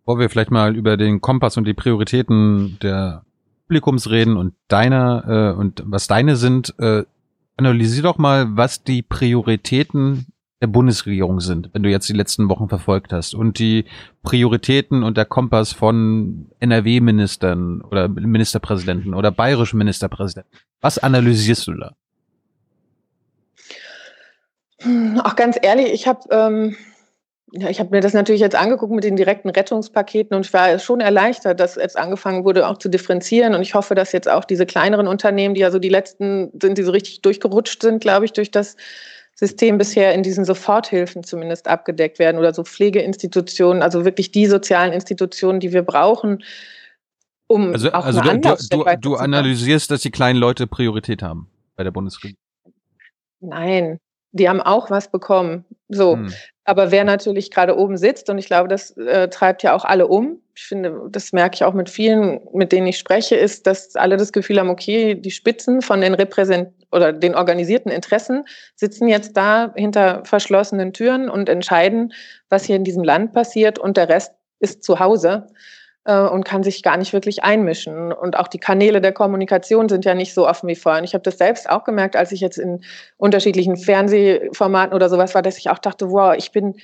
[0.04, 3.22] Bevor wir vielleicht mal über den Kompass und die Prioritäten der
[3.66, 7.04] Publikums reden und deine äh, und was deine sind, äh,
[7.58, 10.26] analysier doch mal, was die Prioritäten
[10.60, 13.84] der Bundesregierung sind, wenn du jetzt die letzten Wochen verfolgt hast und die
[14.22, 20.50] Prioritäten und der Kompass von NRW-Ministern oder Ministerpräsidenten oder bayerischen Ministerpräsidenten.
[20.80, 21.92] Was analysierst du da?
[25.24, 26.76] Auch ganz ehrlich, ich habe ähm,
[27.52, 30.78] ja, ich habe mir das natürlich jetzt angeguckt mit den direkten Rettungspaketen und ich war
[30.78, 33.54] schon erleichtert, dass jetzt angefangen wurde, auch zu differenzieren.
[33.54, 36.76] Und ich hoffe, dass jetzt auch diese kleineren Unternehmen, die ja so die letzten sind,
[36.76, 38.76] die so richtig durchgerutscht sind, glaube ich, durch das
[39.34, 44.92] System bisher in diesen Soforthilfen zumindest abgedeckt werden oder so Pflegeinstitutionen, also wirklich die sozialen
[44.92, 46.42] Institutionen, die wir brauchen,
[47.46, 51.84] um also, auch also du, du, du analysierst, dass die kleinen Leute Priorität haben bei
[51.84, 52.36] der Bundesregierung.
[53.40, 53.98] Nein,
[54.32, 55.64] die haben auch was bekommen.
[55.88, 56.16] So.
[56.16, 56.32] Hm.
[56.68, 60.06] Aber wer natürlich gerade oben sitzt, und ich glaube, das äh, treibt ja auch alle
[60.06, 63.96] um, ich finde, das merke ich auch mit vielen, mit denen ich spreche, ist, dass
[63.96, 68.44] alle das Gefühl haben, okay, die Spitzen von den repräsent oder den organisierten Interessen
[68.76, 72.12] sitzen jetzt da hinter verschlossenen Türen und entscheiden,
[72.50, 75.46] was hier in diesem Land passiert und der Rest ist zu Hause
[76.14, 78.12] und kann sich gar nicht wirklich einmischen.
[78.12, 81.00] Und auch die Kanäle der Kommunikation sind ja nicht so offen wie vorher.
[81.00, 82.82] Und ich habe das selbst auch gemerkt, als ich jetzt in
[83.18, 86.76] unterschiedlichen Fernsehformaten oder sowas war, dass ich auch dachte, wow, ich bin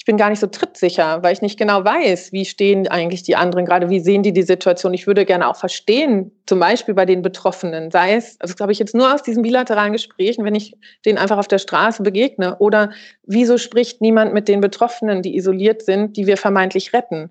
[0.00, 3.36] ich bin gar nicht so trittsicher, weil ich nicht genau weiß, wie stehen eigentlich die
[3.36, 4.94] anderen gerade, wie sehen die die Situation.
[4.94, 8.78] Ich würde gerne auch verstehen, zum Beispiel bei den Betroffenen, sei es, also glaube ich
[8.78, 12.92] jetzt nur aus diesen bilateralen Gesprächen, wenn ich denen einfach auf der Straße begegne, oder
[13.24, 17.30] wieso spricht niemand mit den Betroffenen, die isoliert sind, die wir vermeintlich retten.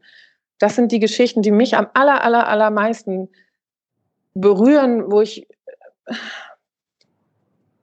[0.59, 3.29] Das sind die Geschichten, die mich am aller, aller, allermeisten
[4.33, 5.47] berühren, wo ich,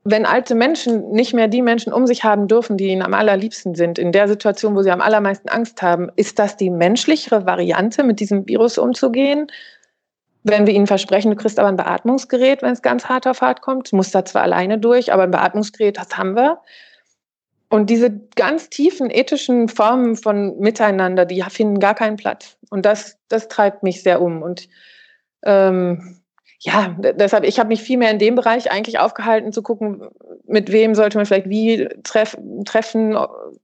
[0.05, 3.75] wenn alte Menschen nicht mehr die Menschen um sich haben dürfen, die ihnen am allerliebsten
[3.75, 8.05] sind, in der Situation, wo sie am allermeisten Angst haben, ist das die menschlichere Variante,
[8.05, 9.49] mit diesem Virus umzugehen?
[10.45, 13.63] Wenn wir ihnen versprechen, du kriegst aber ein Beatmungsgerät, wenn es ganz hart auf hart
[13.63, 16.61] kommt, muss da zwar alleine durch, aber ein Beatmungsgerät, das haben wir.
[17.69, 22.56] Und diese ganz tiefen ethischen Formen von Miteinander, die finden gar keinen Platz.
[22.71, 24.43] Und das, das treibt mich sehr um.
[24.43, 24.69] Und
[25.45, 26.21] ähm,
[26.59, 30.09] ja, deshalb, ich habe mich viel mehr in dem Bereich eigentlich aufgehalten, zu gucken,
[30.47, 33.17] mit wem sollte man vielleicht wie treff, treffen,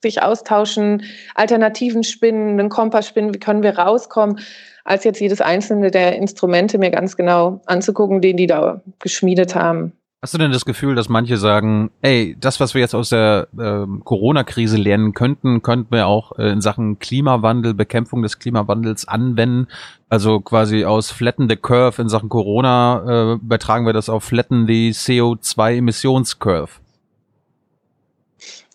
[0.02, 1.02] sich austauschen,
[1.34, 4.40] Alternativen spinnen, einen Kompass spinnen, wie können wir rauskommen,
[4.84, 9.92] als jetzt jedes einzelne der Instrumente mir ganz genau anzugucken, den die da geschmiedet haben.
[10.24, 13.48] Hast du denn das Gefühl, dass manche sagen, ey, das, was wir jetzt aus der
[13.58, 19.66] äh, Corona-Krise lernen könnten, könnten wir auch äh, in Sachen Klimawandel, Bekämpfung des Klimawandels anwenden?
[20.08, 24.68] Also quasi aus Flatten the Curve in Sachen Corona äh, übertragen wir das auf Flatten
[24.68, 26.70] the CO2-Emissionscurve.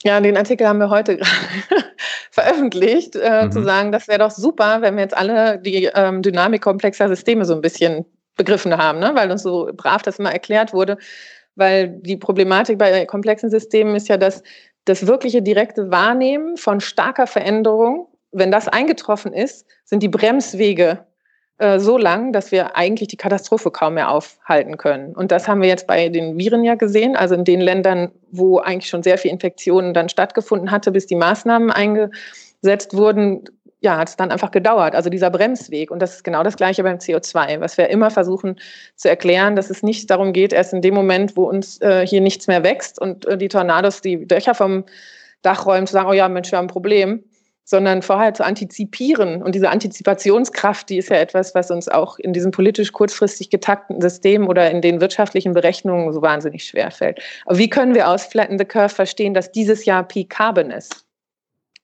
[0.03, 1.85] Ja, den Artikel haben wir heute gerade
[2.29, 3.51] veröffentlicht, äh, mhm.
[3.53, 7.45] zu sagen, das wäre doch super, wenn wir jetzt alle die ähm, Dynamik komplexer Systeme
[7.45, 8.05] so ein bisschen
[8.35, 9.13] begriffen haben, ne?
[9.15, 10.97] weil uns so brav das immer erklärt wurde
[11.57, 14.43] weil die Problematik bei komplexen Systemen ist ja, dass
[14.85, 21.05] das wirkliche direkte Wahrnehmen von starker Veränderung, wenn das eingetroffen ist, sind die Bremswege
[21.57, 25.15] äh, so lang, dass wir eigentlich die Katastrophe kaum mehr aufhalten können.
[25.15, 28.59] Und das haben wir jetzt bei den Viren ja gesehen, also in den Ländern, wo
[28.59, 33.45] eigentlich schon sehr viel Infektionen dann stattgefunden hatte, bis die Maßnahmen eingesetzt wurden,
[33.79, 34.95] ja, hat es dann einfach gedauert.
[34.95, 35.91] Also dieser Bremsweg.
[35.91, 38.59] Und das ist genau das Gleiche beim CO2, was wir immer versuchen
[38.95, 42.21] zu erklären, dass es nicht darum geht, erst in dem Moment, wo uns äh, hier
[42.21, 44.85] nichts mehr wächst und äh, die Tornados die Dächer vom
[45.43, 47.23] Dach räumen, zu sagen, oh ja, Mensch, wir haben ein Problem,
[47.63, 49.43] sondern vorher zu antizipieren.
[49.43, 54.01] Und diese Antizipationskraft, die ist ja etwas, was uns auch in diesem politisch kurzfristig getakten
[54.01, 57.19] System oder in den wirtschaftlichen Berechnungen so wahnsinnig schwer fällt.
[57.45, 61.06] Aber wie können wir aus Flatten the Curve verstehen, dass dieses Jahr Peak Carbon ist?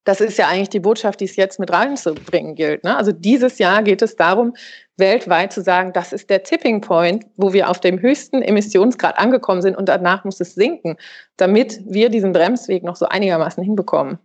[0.03, 2.83] Das ist ja eigentlich die Botschaft, die es jetzt mit reinzubringen gilt.
[2.83, 2.97] Ne?
[2.97, 4.53] Also dieses Jahr geht es darum,
[4.97, 9.61] weltweit zu sagen, das ist der Tipping Point, wo wir auf dem höchsten Emissionsgrad angekommen
[9.61, 10.97] sind und danach muss es sinken,
[11.37, 14.19] damit wir diesen Bremsweg noch so einigermaßen hinbekommen.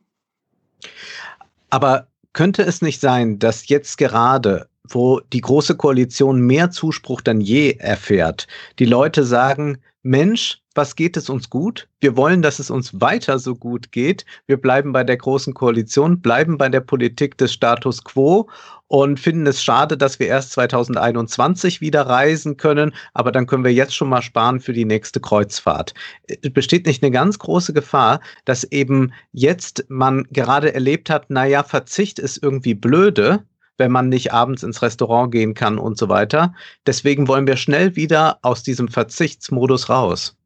[1.71, 7.41] Aber könnte es nicht sein, dass jetzt gerade, wo die Große Koalition mehr Zuspruch denn
[7.41, 8.47] je erfährt,
[8.79, 11.89] die Leute sagen, Mensch, was geht es uns gut?
[12.01, 14.25] Wir wollen, dass es uns weiter so gut geht.
[14.47, 18.49] Wir bleiben bei der Großen Koalition, bleiben bei der Politik des Status quo
[18.87, 23.75] und finden es schade, dass wir erst 2021 wieder reisen können, aber dann können wir
[23.75, 25.95] jetzt schon mal sparen für die nächste Kreuzfahrt.
[26.29, 31.65] Es besteht nicht eine ganz große Gefahr, dass eben jetzt man gerade erlebt hat, naja,
[31.65, 33.43] Verzicht ist irgendwie blöde,
[33.79, 36.55] wenn man nicht abends ins Restaurant gehen kann und so weiter.
[36.87, 40.38] Deswegen wollen wir schnell wieder aus diesem Verzichtsmodus raus.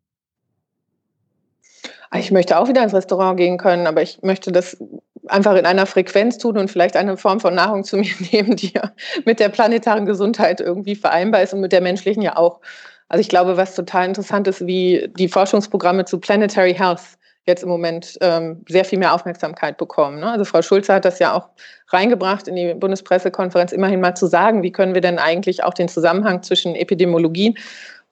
[2.14, 4.77] Ich möchte auch wieder ins Restaurant gehen können, aber ich möchte das
[5.29, 8.72] einfach in einer Frequenz tun und vielleicht eine Form von Nahrung zu mir nehmen, die
[8.75, 8.92] ja
[9.25, 12.61] mit der planetaren Gesundheit irgendwie vereinbar ist und mit der menschlichen ja auch.
[13.09, 17.68] Also ich glaube, was total interessant ist, wie die Forschungsprogramme zu Planetary Health jetzt im
[17.68, 20.20] Moment ähm, sehr viel mehr Aufmerksamkeit bekommen.
[20.20, 20.31] Ne?
[20.31, 21.48] Also Frau Schulze hat das ja auch
[21.88, 25.88] reingebracht in die Bundespressekonferenz, immerhin mal zu sagen, wie können wir denn eigentlich auch den
[25.88, 27.57] Zusammenhang zwischen Epidemiologie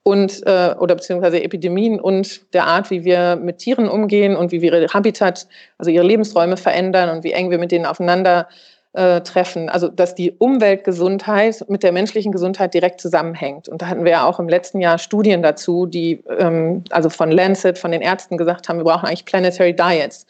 [0.03, 4.61] und äh, oder beziehungsweise Epidemien und der Art, wie wir mit Tieren umgehen und wie
[4.61, 8.47] wir ihre Habitat, also ihre Lebensräume verändern und wie eng wir mit denen aufeinander
[8.93, 9.69] äh, treffen.
[9.69, 13.69] Also dass die Umweltgesundheit mit der menschlichen Gesundheit direkt zusammenhängt.
[13.69, 17.29] Und da hatten wir ja auch im letzten Jahr Studien dazu, die ähm, also von
[17.31, 20.25] Lancet, von den Ärzten gesagt haben, wir brauchen eigentlich Planetary Diets,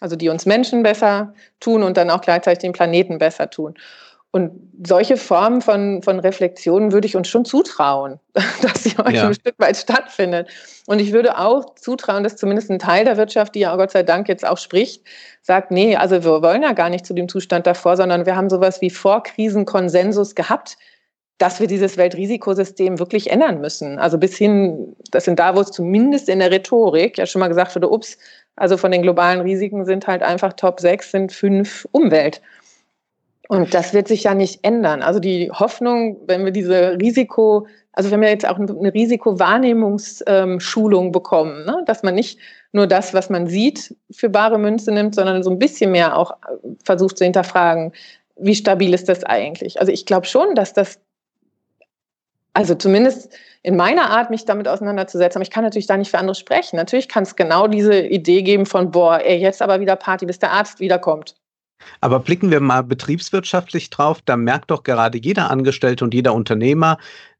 [0.00, 3.74] also die uns Menschen besser tun und dann auch gleichzeitig den Planeten besser tun.
[4.34, 4.50] Und
[4.84, 8.18] solche Formen von, von Reflexionen würde ich uns schon zutrauen,
[8.62, 9.28] dass sie heute ja.
[9.28, 10.48] ein Stück weit stattfindet.
[10.86, 14.02] Und ich würde auch zutrauen, dass zumindest ein Teil der Wirtschaft, die ja Gott sei
[14.02, 15.04] Dank jetzt auch spricht,
[15.40, 18.50] sagt, nee, also wir wollen ja gar nicht zu dem Zustand davor, sondern wir haben
[18.50, 20.78] sowas wie Vorkrisenkonsensus gehabt,
[21.38, 24.00] dass wir dieses Weltrisikosystem wirklich ändern müssen.
[24.00, 27.88] Also bis hin, das in Davos zumindest in der Rhetorik ja schon mal gesagt wurde,
[27.88, 28.18] ups,
[28.56, 32.40] also von den globalen Risiken sind halt einfach Top 6, sind fünf Umwelt.
[33.48, 35.02] Und das wird sich ja nicht ändern.
[35.02, 41.66] Also die Hoffnung, wenn wir diese Risiko, also wenn wir jetzt auch eine Risikowahrnehmungsschulung bekommen,
[41.66, 41.82] ne?
[41.86, 42.38] dass man nicht
[42.72, 46.32] nur das, was man sieht, für bare Münze nimmt, sondern so ein bisschen mehr auch
[46.84, 47.92] versucht zu hinterfragen,
[48.36, 49.78] wie stabil ist das eigentlich?
[49.78, 50.98] Also ich glaube schon, dass das,
[52.52, 56.18] also zumindest in meiner Art, mich damit auseinanderzusetzen, aber ich kann natürlich da nicht für
[56.18, 56.76] andere sprechen.
[56.76, 60.38] Natürlich kann es genau diese Idee geben von, boah, ey, jetzt aber wieder Party, bis
[60.38, 61.34] der Arzt wiederkommt.
[62.00, 66.98] Aber blicken wir mal betriebswirtschaftlich drauf, da merkt doch gerade jeder Angestellte und jeder Unternehmer,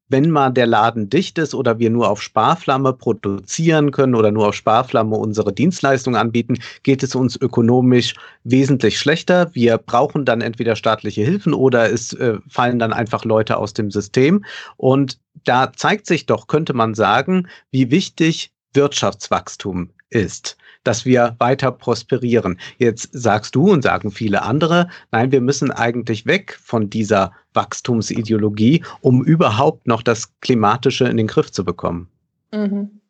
[0.09, 4.49] wenn mal der Laden dicht ist oder wir nur auf Sparflamme produzieren können oder nur
[4.49, 9.51] auf Sparflamme unsere Dienstleistungen anbieten, geht es uns ökonomisch wesentlich schlechter.
[9.55, 13.91] Wir brauchen dann entweder staatliche Hilfen oder es äh, fallen dann einfach Leute aus dem
[13.91, 14.45] System.
[14.77, 21.73] Und da zeigt sich doch, könnte man sagen, wie wichtig Wirtschaftswachstum ist dass wir weiter
[21.73, 22.59] prosperieren.
[22.79, 28.85] Jetzt sagst du und sagen viele andere, nein, wir müssen eigentlich weg von dieser Wachstumsideologie,
[29.01, 32.09] um überhaupt noch das Klimatische in den Griff zu bekommen.
[32.53, 33.01] Mhm.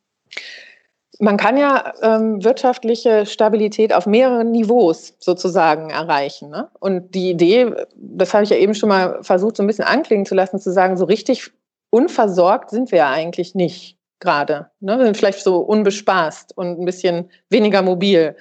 [1.21, 6.51] Man kann ja ähm, wirtschaftliche Stabilität auf mehreren Niveaus sozusagen erreichen.
[6.51, 6.69] Ne?
[6.81, 10.27] Und die Idee, das habe ich ja eben schon mal versucht, so ein bisschen anklingen
[10.27, 11.53] zu lassen, zu sagen, so richtig
[11.91, 14.71] unversorgt sind wir ja eigentlich nicht gerade.
[14.81, 14.99] Ne?
[14.99, 18.37] Wir sind vielleicht so unbespaßt und ein bisschen weniger mobil.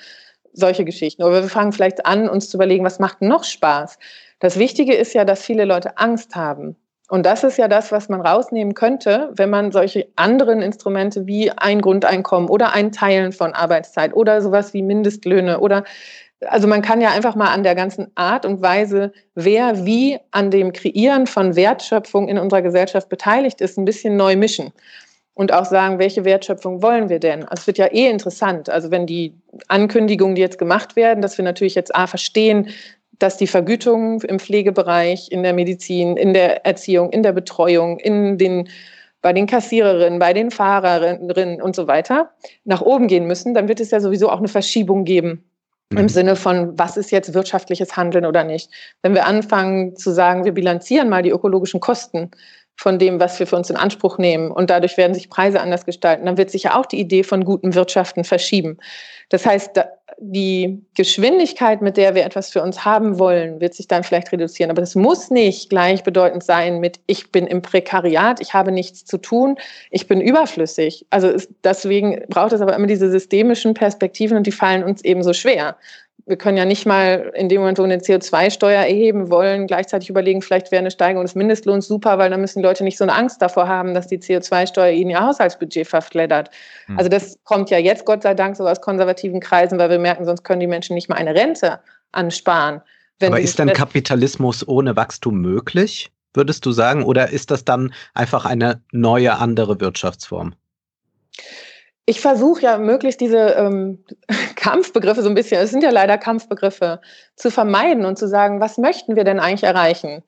[0.54, 1.24] Solche Geschichten.
[1.24, 3.98] Oder wir fangen vielleicht an, uns zu überlegen, was macht noch Spaß?
[4.40, 6.76] Das Wichtige ist ja, dass viele Leute Angst haben.
[7.10, 11.52] Und das ist ja das, was man rausnehmen könnte, wenn man solche anderen Instrumente wie
[11.52, 15.84] ein Grundeinkommen oder ein Teilen von Arbeitszeit oder sowas wie Mindestlöhne oder
[16.48, 20.52] also man kann ja einfach mal an der ganzen Art und Weise, wer wie an
[20.52, 24.74] dem Kreieren von Wertschöpfung in unserer Gesellschaft beteiligt ist, ein bisschen neu mischen
[25.34, 27.44] und auch sagen, welche Wertschöpfung wollen wir denn?
[27.44, 28.70] Also es wird ja eh interessant.
[28.70, 29.34] Also wenn die
[29.68, 32.70] Ankündigungen, die jetzt gemacht werden, dass wir natürlich jetzt A verstehen,
[33.20, 38.38] dass die Vergütungen im Pflegebereich, in der Medizin, in der Erziehung, in der Betreuung, in
[38.38, 38.70] den,
[39.22, 42.32] bei den Kassiererinnen, bei den Fahrerinnen und so weiter
[42.66, 45.44] nach oben gehen müssen, dann wird es ja sowieso auch eine Verschiebung geben
[45.92, 46.10] im mhm.
[46.10, 48.70] Sinne von, was ist jetzt wirtschaftliches Handeln oder nicht.
[49.02, 52.32] Wenn wir anfangen zu sagen, wir bilanzieren mal die ökologischen Kosten,
[52.76, 54.52] von dem, was wir für uns in Anspruch nehmen.
[54.52, 56.26] Und dadurch werden sich Preise anders gestalten.
[56.26, 58.78] Dann wird sich ja auch die Idee von gutem Wirtschaften verschieben.
[59.30, 59.80] Das heißt,
[60.20, 64.70] die Geschwindigkeit, mit der wir etwas für uns haben wollen, wird sich dann vielleicht reduzieren.
[64.70, 69.18] Aber das muss nicht gleichbedeutend sein mit, ich bin im Prekariat, ich habe nichts zu
[69.18, 69.58] tun,
[69.90, 71.06] ich bin überflüssig.
[71.10, 71.34] Also
[71.64, 75.78] deswegen braucht es aber immer diese systemischen Perspektiven und die fallen uns eben so schwer
[76.26, 80.10] wir können ja nicht mal in dem Moment, wo wir eine CO2-Steuer erheben wollen, gleichzeitig
[80.10, 83.04] überlegen, vielleicht wäre eine Steigerung des Mindestlohns super, weil dann müssen die Leute nicht so
[83.04, 86.50] eine Angst davor haben, dass die CO2-Steuer ihnen ihr Haushaltsbudget verfleddert.
[86.88, 86.98] Mhm.
[86.98, 90.26] Also das kommt ja jetzt Gott sei Dank so aus konservativen Kreisen, weil wir merken,
[90.26, 91.80] sonst können die Menschen nicht mal eine Rente
[92.14, 92.82] ansparen.
[93.22, 98.46] Aber ist dann Kapitalismus ohne Wachstum möglich, würdest du sagen, oder ist das dann einfach
[98.46, 100.56] eine neue, andere Wirtschaftsform?
[102.06, 104.04] Ich versuche ja möglichst diese ähm,
[104.56, 107.00] Kampfbegriffe so ein bisschen, es sind ja leider Kampfbegriffe,
[107.36, 110.24] zu vermeiden und zu sagen, was möchten wir denn eigentlich erreichen?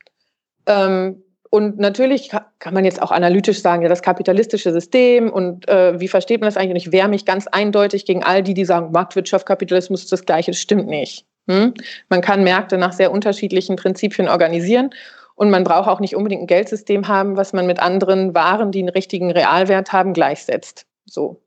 [0.65, 5.99] Ähm, und natürlich kann man jetzt auch analytisch sagen, ja, das kapitalistische System und äh,
[5.99, 6.71] wie versteht man das eigentlich?
[6.71, 10.25] Und ich wehre mich ganz eindeutig gegen all die, die sagen, Marktwirtschaft, Kapitalismus ist das
[10.25, 10.51] Gleiche.
[10.51, 11.25] Das stimmt nicht.
[11.47, 11.73] Hm?
[12.09, 14.89] Man kann Märkte nach sehr unterschiedlichen Prinzipien organisieren
[15.35, 18.79] und man braucht auch nicht unbedingt ein Geldsystem haben, was man mit anderen Waren, die
[18.79, 20.85] einen richtigen Realwert haben, gleichsetzt.
[21.05, 21.41] So.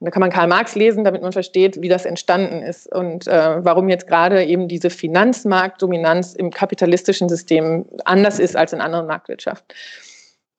[0.00, 3.26] Und da kann man Karl Marx lesen, damit man versteht, wie das entstanden ist und
[3.28, 9.06] äh, warum jetzt gerade eben diese Finanzmarktdominanz im kapitalistischen System anders ist als in anderen
[9.06, 9.74] Marktwirtschaften.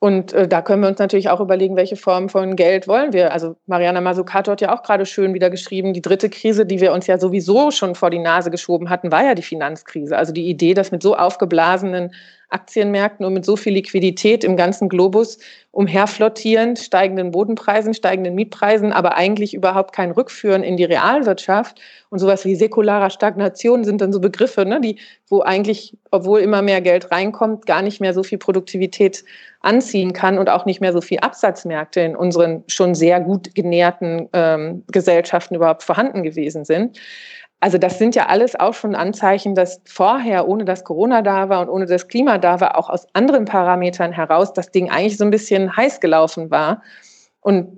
[0.03, 3.31] Und äh, da können wir uns natürlich auch überlegen, welche Form von Geld wollen wir.
[3.31, 6.91] Also Mariana Mazzucato hat ja auch gerade schön wieder geschrieben, die dritte Krise, die wir
[6.91, 10.17] uns ja sowieso schon vor die Nase geschoben hatten, war ja die Finanzkrise.
[10.17, 12.13] Also die Idee, dass mit so aufgeblasenen
[12.53, 15.39] Aktienmärkten und mit so viel Liquidität im ganzen Globus
[15.71, 22.45] umherflottierend, steigenden Bodenpreisen, steigenden Mietpreisen, aber eigentlich überhaupt kein Rückführen in die Realwirtschaft und sowas
[22.45, 27.11] wie säkularer Stagnation sind dann so Begriffe, ne, die, wo eigentlich, obwohl immer mehr Geld
[27.11, 29.25] reinkommt, gar nicht mehr so viel Produktivität
[29.61, 34.29] anziehen kann und auch nicht mehr so viel Absatzmärkte in unseren schon sehr gut genährten
[34.33, 36.99] ähm, Gesellschaften überhaupt vorhanden gewesen sind.
[37.63, 41.61] Also das sind ja alles auch schon Anzeichen, dass vorher, ohne dass Corona da war
[41.61, 45.23] und ohne dass Klima da war, auch aus anderen Parametern heraus das Ding eigentlich so
[45.23, 46.83] ein bisschen heiß gelaufen war.
[47.39, 47.69] Und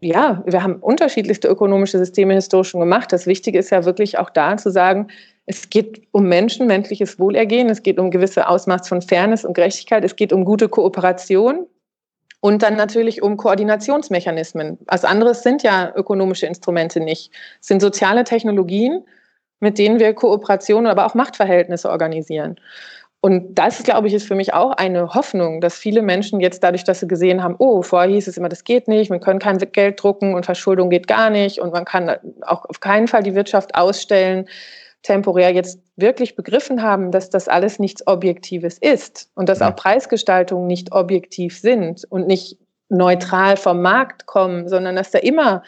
[0.00, 3.14] ja, wir haben unterschiedlichste ökonomische Systeme historisch schon gemacht.
[3.14, 5.06] Das Wichtige ist ja wirklich auch da zu sagen,
[5.46, 10.04] es geht um Menschen, menschliches Wohlergehen, es geht um gewisse Ausmaß von Fairness und Gerechtigkeit,
[10.04, 11.66] es geht um gute Kooperation
[12.40, 14.76] und dann natürlich um Koordinationsmechanismen.
[14.84, 17.32] Was anderes sind ja ökonomische Instrumente nicht.
[17.58, 19.02] Es sind soziale Technologien,
[19.60, 22.56] mit denen wir Kooperationen, aber auch Machtverhältnisse organisieren.
[23.22, 26.84] Und das, glaube ich, ist für mich auch eine Hoffnung, dass viele Menschen jetzt dadurch,
[26.84, 29.58] dass sie gesehen haben, oh, vorher hieß es immer, das geht nicht, wir können kein
[29.58, 33.34] Geld drucken und Verschuldung geht gar nicht und man kann auch auf keinen Fall die
[33.34, 34.48] Wirtschaft ausstellen,
[35.02, 40.66] temporär jetzt wirklich begriffen haben, dass das alles nichts Objektives ist und dass auch Preisgestaltungen
[40.66, 42.56] nicht objektiv sind und nicht
[42.88, 45.62] neutral vom Markt kommen, sondern dass da immer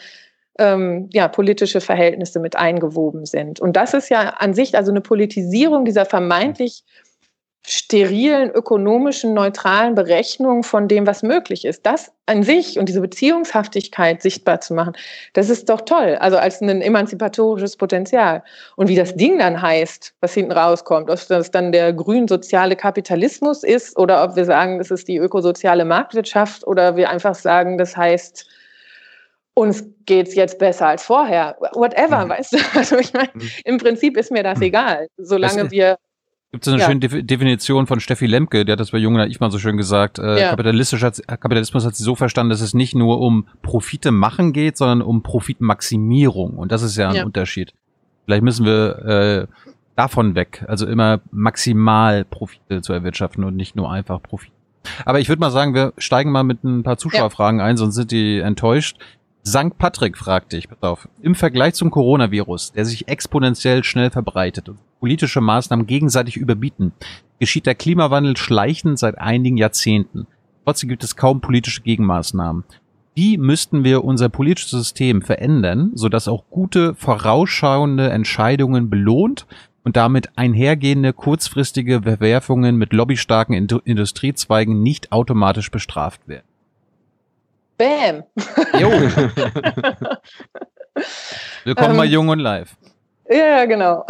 [0.59, 3.59] ähm, ja, politische Verhältnisse mit eingewoben sind.
[3.59, 6.83] Und das ist ja an sich also eine Politisierung dieser vermeintlich
[7.65, 11.85] sterilen, ökonomischen, neutralen Berechnung von dem, was möglich ist.
[11.85, 14.93] Das an sich und diese Beziehungshaftigkeit sichtbar zu machen,
[15.31, 16.17] das ist doch toll.
[16.19, 18.43] Also als ein emanzipatorisches Potenzial.
[18.75, 23.63] Und wie das Ding dann heißt, was hinten rauskommt, ob das dann der grün-soziale Kapitalismus
[23.63, 27.95] ist oder ob wir sagen, das ist die ökosoziale Marktwirtschaft oder wir einfach sagen, das
[27.95, 28.45] heißt,
[29.53, 31.55] uns geht's jetzt besser als vorher.
[31.73, 32.29] Whatever, mhm.
[32.29, 32.57] weißt du?
[32.75, 33.49] Also ich meine, mhm.
[33.65, 34.65] im Prinzip ist mir das mhm.
[34.65, 35.97] egal, solange das wir
[36.51, 36.87] Gibt es eine ja.
[36.87, 39.57] schöne De Definition von Steffi Lemke, der hat das bei Jung und ich mal so
[39.57, 40.19] schön gesagt.
[40.19, 40.49] Äh, ja.
[40.51, 45.01] Kapitalistischer Kapitalismus hat sie so verstanden, dass es nicht nur um Profite machen geht, sondern
[45.01, 46.59] um Profitmaximierung.
[46.59, 47.25] Und das ist ja ein ja.
[47.25, 47.73] Unterschied.
[48.25, 53.91] Vielleicht müssen wir äh, davon weg, also immer maximal Profite zu erwirtschaften und nicht nur
[53.91, 54.51] einfach Profit.
[55.05, 58.11] Aber ich würde mal sagen, wir steigen mal mit ein paar Zuschauerfragen ein, sonst sind
[58.11, 58.97] die enttäuscht.
[59.45, 59.77] St.
[59.77, 64.79] Patrick fragt dich, pass auf, im Vergleich zum Coronavirus, der sich exponentiell schnell verbreitet und
[65.01, 66.93] politische Maßnahmen gegenseitig überbieten,
[67.39, 70.27] geschieht der Klimawandel schleichend seit einigen Jahrzehnten.
[70.63, 72.63] Trotzdem gibt es kaum politische Gegenmaßnahmen.
[73.15, 79.45] Wie müssten wir unser politisches System verändern, sodass auch gute, vorausschauende Entscheidungen belohnt
[79.83, 86.45] und damit einhergehende kurzfristige Verwerfungen mit lobbystarken Industriezweigen nicht automatisch bestraft werden?
[87.77, 88.23] Bam.
[88.79, 88.89] Jo.
[91.63, 92.75] Willkommen ähm, bei Jung und Live.
[93.29, 94.05] Ja, genau.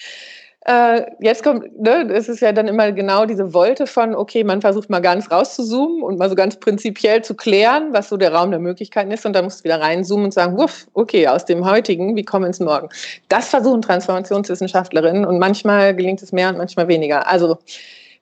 [0.66, 4.60] äh, jetzt kommt, ne, es ist ja dann immer genau diese Wolte von, okay, man
[4.60, 8.50] versucht mal ganz rauszuzoomen und mal so ganz prinzipiell zu klären, was so der Raum
[8.50, 11.64] der Möglichkeiten ist und dann musst du wieder reinzoomen und sagen, wuff, okay, aus dem
[11.64, 12.88] heutigen, wie kommen ins Morgen?
[13.28, 17.26] Das versuchen Transformationswissenschaftlerinnen und manchmal gelingt es mehr und manchmal weniger.
[17.26, 17.58] Also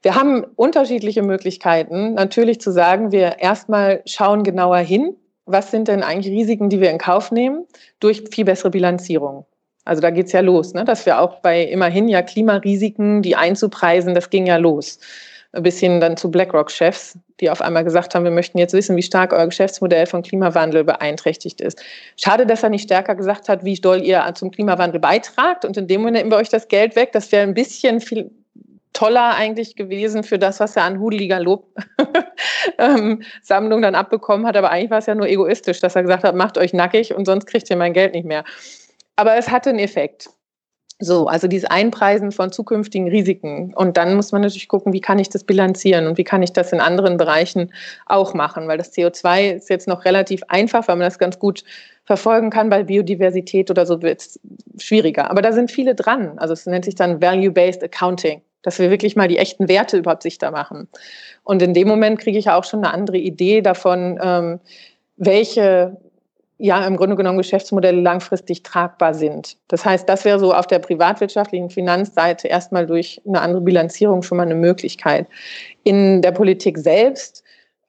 [0.02, 5.14] wir haben unterschiedliche Möglichkeiten, natürlich zu sagen, wir erstmal schauen genauer hin,
[5.46, 7.66] was sind denn eigentlich Risiken, die wir in Kauf nehmen,
[8.00, 9.46] durch viel bessere Bilanzierung.
[9.84, 10.84] Also da geht's ja los, ne?
[10.84, 14.98] dass wir auch bei immerhin ja Klimarisiken, die einzupreisen, das ging ja los.
[15.54, 19.02] Ein bisschen dann zu BlackRock-Chefs, die auf einmal gesagt haben, wir möchten jetzt wissen, wie
[19.02, 21.82] stark euer Geschäftsmodell von Klimawandel beeinträchtigt ist.
[22.16, 25.88] Schade, dass er nicht stärker gesagt hat, wie doll ihr zum Klimawandel beitragt und in
[25.88, 27.10] dem Moment nehmen wir euch das Geld weg.
[27.12, 28.30] Das wäre ein bisschen viel
[28.92, 31.78] toller eigentlich gewesen für das, was er an hudeliger Lobsammlung
[32.78, 34.56] ähm, dann abbekommen hat.
[34.56, 37.24] Aber eigentlich war es ja nur egoistisch, dass er gesagt hat, macht euch nackig und
[37.24, 38.44] sonst kriegt ihr mein Geld nicht mehr.
[39.16, 40.30] Aber es hatte einen Effekt.
[40.98, 43.74] So, also dieses Einpreisen von zukünftigen Risiken.
[43.74, 46.52] Und dann muss man natürlich gucken, wie kann ich das bilanzieren und wie kann ich
[46.52, 47.72] das in anderen Bereichen
[48.06, 51.64] auch machen, weil das CO2 ist jetzt noch relativ einfach, weil man das ganz gut
[52.04, 52.70] verfolgen kann.
[52.70, 54.40] Bei Biodiversität oder so wird es
[54.78, 55.28] schwieriger.
[55.28, 56.38] Aber da sind viele dran.
[56.38, 60.22] Also es nennt sich dann Value-Based Accounting dass wir wirklich mal die echten Werte überhaupt
[60.22, 60.88] sichtbar machen.
[61.44, 64.60] Und in dem Moment kriege ich auch schon eine andere Idee davon, ähm,
[65.16, 65.96] welche
[66.58, 69.56] ja im Grunde genommen Geschäftsmodelle langfristig tragbar sind.
[69.66, 74.38] Das heißt, das wäre so auf der privatwirtschaftlichen Finanzseite erstmal durch eine andere Bilanzierung schon
[74.38, 75.26] mal eine Möglichkeit.
[75.82, 77.42] In der Politik selbst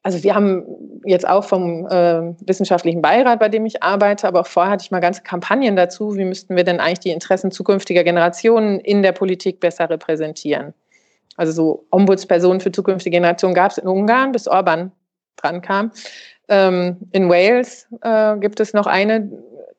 [0.04, 0.66] also wir haben
[1.06, 4.92] jetzt auch vom äh, wissenschaftlichen Beirat, bei dem ich arbeite, aber auch vorher hatte ich
[4.92, 9.14] mal ganze Kampagnen dazu, wie müssten wir denn eigentlich die Interessen zukünftiger Generationen in der
[9.14, 10.74] Politik besser repräsentieren.
[11.38, 14.92] Also so Ombudspersonen für zukünftige Generationen gab es in Ungarn, bis Orban
[15.38, 15.92] dran kam.
[16.50, 19.32] Ähm, in Wales äh, gibt es noch eine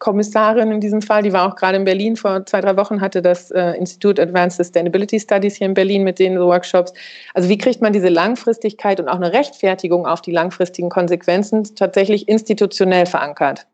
[0.04, 3.22] Kommissarin in diesem Fall, die war auch gerade in Berlin vor zwei, drei Wochen, hatte
[3.22, 6.92] das äh, Institut Advanced Sustainability Studies hier in Berlin mit den Workshops.
[7.32, 12.28] Also wie kriegt man diese Langfristigkeit und auch eine Rechtfertigung auf die langfristigen Konsequenzen tatsächlich
[12.28, 13.66] institutionell verankert?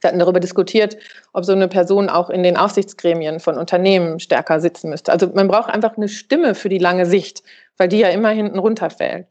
[0.00, 0.96] Wir hatten darüber diskutiert,
[1.34, 5.12] ob so eine Person auch in den Aufsichtsgremien von Unternehmen stärker sitzen müsste.
[5.12, 7.42] Also man braucht einfach eine Stimme für die lange Sicht,
[7.76, 9.26] weil die ja immer hinten runterfällt.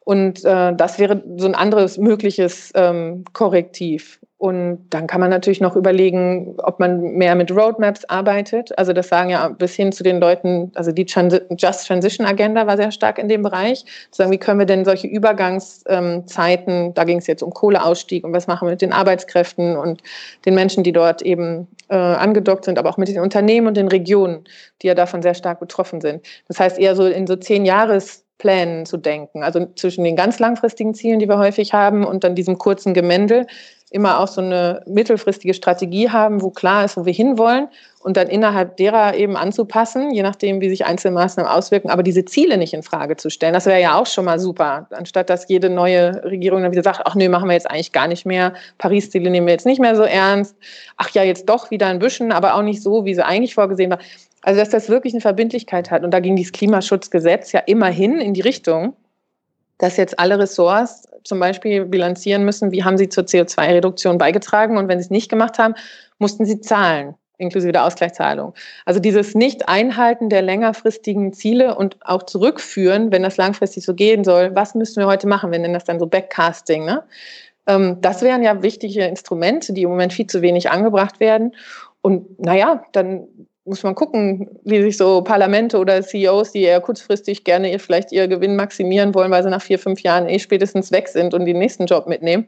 [0.00, 4.18] Und äh, das wäre so ein anderes mögliches ähm, Korrektiv.
[4.40, 8.76] Und dann kann man natürlich noch überlegen, ob man mehr mit Roadmaps arbeitet.
[8.78, 12.78] Also das sagen ja bis hin zu den Leuten, also die Just Transition Agenda war
[12.78, 13.84] sehr stark in dem Bereich.
[14.10, 18.24] Zu sagen, wie können wir denn solche Übergangszeiten, ähm, da ging es jetzt um Kohleausstieg
[18.24, 20.02] und was machen wir mit den Arbeitskräften und
[20.46, 23.88] den Menschen, die dort eben äh, angedockt sind, aber auch mit den Unternehmen und den
[23.88, 24.44] Regionen,
[24.80, 26.24] die ja davon sehr stark betroffen sind.
[26.48, 29.44] Das heißt eher so in so zehn Jahres Plänen zu denken.
[29.44, 33.46] Also zwischen den ganz langfristigen Zielen, die wir häufig haben, und dann diesem kurzen Gemendel
[33.90, 37.68] immer auch so eine mittelfristige Strategie haben, wo klar ist, wo wir hinwollen
[38.02, 42.24] und dann innerhalb derer eben anzupassen, je nachdem, wie sich einzelne Maßnahmen auswirken, aber diese
[42.24, 43.52] Ziele nicht in Frage zu stellen.
[43.52, 47.02] Das wäre ja auch schon mal super, anstatt dass jede neue Regierung dann wieder sagt,
[47.04, 49.96] ach nee, machen wir jetzt eigentlich gar nicht mehr, Paris-Ziele nehmen wir jetzt nicht mehr
[49.96, 50.54] so ernst,
[50.96, 53.90] ach ja, jetzt doch wieder ein bisschen, aber auch nicht so, wie sie eigentlich vorgesehen
[53.90, 53.98] war.
[54.42, 56.02] Also, dass das wirklich eine Verbindlichkeit hat.
[56.02, 58.94] Und da ging dieses Klimaschutzgesetz ja immerhin in die Richtung,
[59.78, 64.78] dass jetzt alle Ressorts zum Beispiel bilanzieren müssen, wie haben sie zur CO2-Reduktion beigetragen.
[64.78, 65.74] Und wenn sie es nicht gemacht haben,
[66.18, 67.14] mussten sie zahlen.
[67.38, 68.54] inklusive der Ausgleichszahlung.
[68.84, 74.54] Also dieses Nicht-Einhalten der längerfristigen Ziele und auch zurückführen, wenn das langfristig so gehen soll,
[74.54, 75.50] was müssen wir heute machen?
[75.50, 76.84] Wir nennen das dann so Backcasting.
[76.84, 77.02] Ne?
[77.66, 81.56] Ähm, das wären ja wichtige Instrumente, die im Moment viel zu wenig angebracht werden.
[82.02, 83.26] Und naja, dann
[83.70, 88.10] muss man gucken, wie sich so Parlamente oder CEOs, die eher kurzfristig gerne ihr, vielleicht
[88.10, 91.46] ihr Gewinn maximieren wollen, weil sie nach vier, fünf Jahren eh spätestens weg sind und
[91.46, 92.46] den nächsten Job mitnehmen.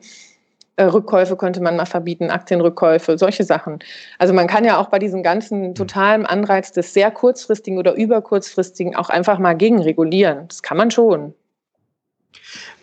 [0.77, 3.79] Äh, Rückkäufe könnte man mal verbieten, Aktienrückkäufe, solche Sachen.
[4.19, 8.97] Also man kann ja auch bei diesem ganzen totalen Anreiz des sehr kurzfristigen oder überkurzfristigen
[8.97, 10.49] auch einfach mal gegenregulieren.
[10.49, 11.35] Das kann man schon.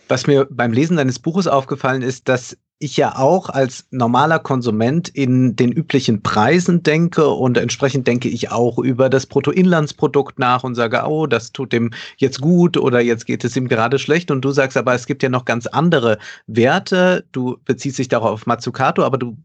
[0.07, 5.09] Was mir beim Lesen deines Buches aufgefallen ist, dass ich ja auch als normaler Konsument
[5.09, 10.75] in den üblichen Preisen denke und entsprechend denke ich auch über das Bruttoinlandsprodukt nach und
[10.75, 14.41] sage, oh, das tut dem jetzt gut oder jetzt geht es ihm gerade schlecht und
[14.41, 17.25] du sagst aber, es gibt ja noch ganz andere Werte.
[17.33, 19.35] Du beziehst dich darauf auf Mazzucato, aber du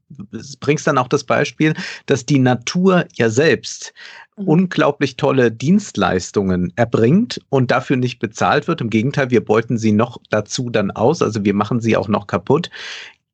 [0.60, 1.74] bringst dann auch das Beispiel,
[2.06, 3.92] dass die Natur ja selbst
[4.36, 4.48] mhm.
[4.48, 8.80] unglaublich tolle Dienstleistungen erbringt und dafür nicht bezahlt wird.
[8.80, 12.28] Im Gegenteil, wir beuten sie noch dazu dann aus, also wir machen sie auch noch
[12.28, 12.70] kaputt.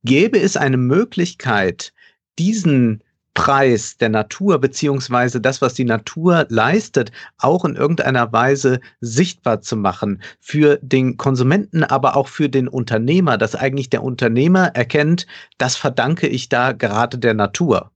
[0.04, 1.92] Gäbe es eine Möglichkeit,
[2.38, 3.02] diesen
[3.34, 9.76] Preis der Natur beziehungsweise das, was die Natur leistet, auch in irgendeiner Weise sichtbar zu
[9.76, 15.26] machen für den Konsumenten, aber auch für den Unternehmer, dass eigentlich der Unternehmer erkennt,
[15.58, 17.90] das verdanke ich da gerade der Natur.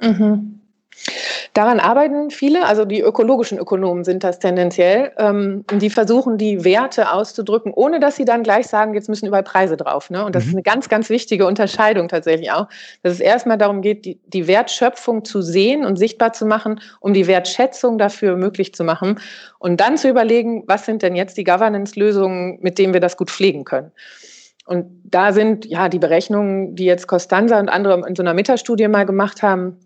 [0.00, 0.61] Mhm.
[1.54, 5.12] Daran arbeiten viele, also die ökologischen Ökonomen sind das tendenziell.
[5.18, 9.42] Ähm, die versuchen, die Werte auszudrücken, ohne dass sie dann gleich sagen, jetzt müssen überall
[9.42, 10.08] Preise drauf.
[10.08, 10.24] Ne?
[10.24, 10.48] Und das mhm.
[10.48, 12.68] ist eine ganz, ganz wichtige Unterscheidung tatsächlich auch,
[13.02, 17.12] dass es erstmal darum geht, die, die Wertschöpfung zu sehen und sichtbar zu machen, um
[17.12, 19.20] die Wertschätzung dafür möglich zu machen.
[19.58, 23.30] Und dann zu überlegen, was sind denn jetzt die Governance-Lösungen, mit denen wir das gut
[23.30, 23.92] pflegen können.
[24.64, 28.88] Und da sind ja die Berechnungen, die jetzt Costanza und andere in so einer Metastudie
[28.88, 29.76] mal gemacht haben,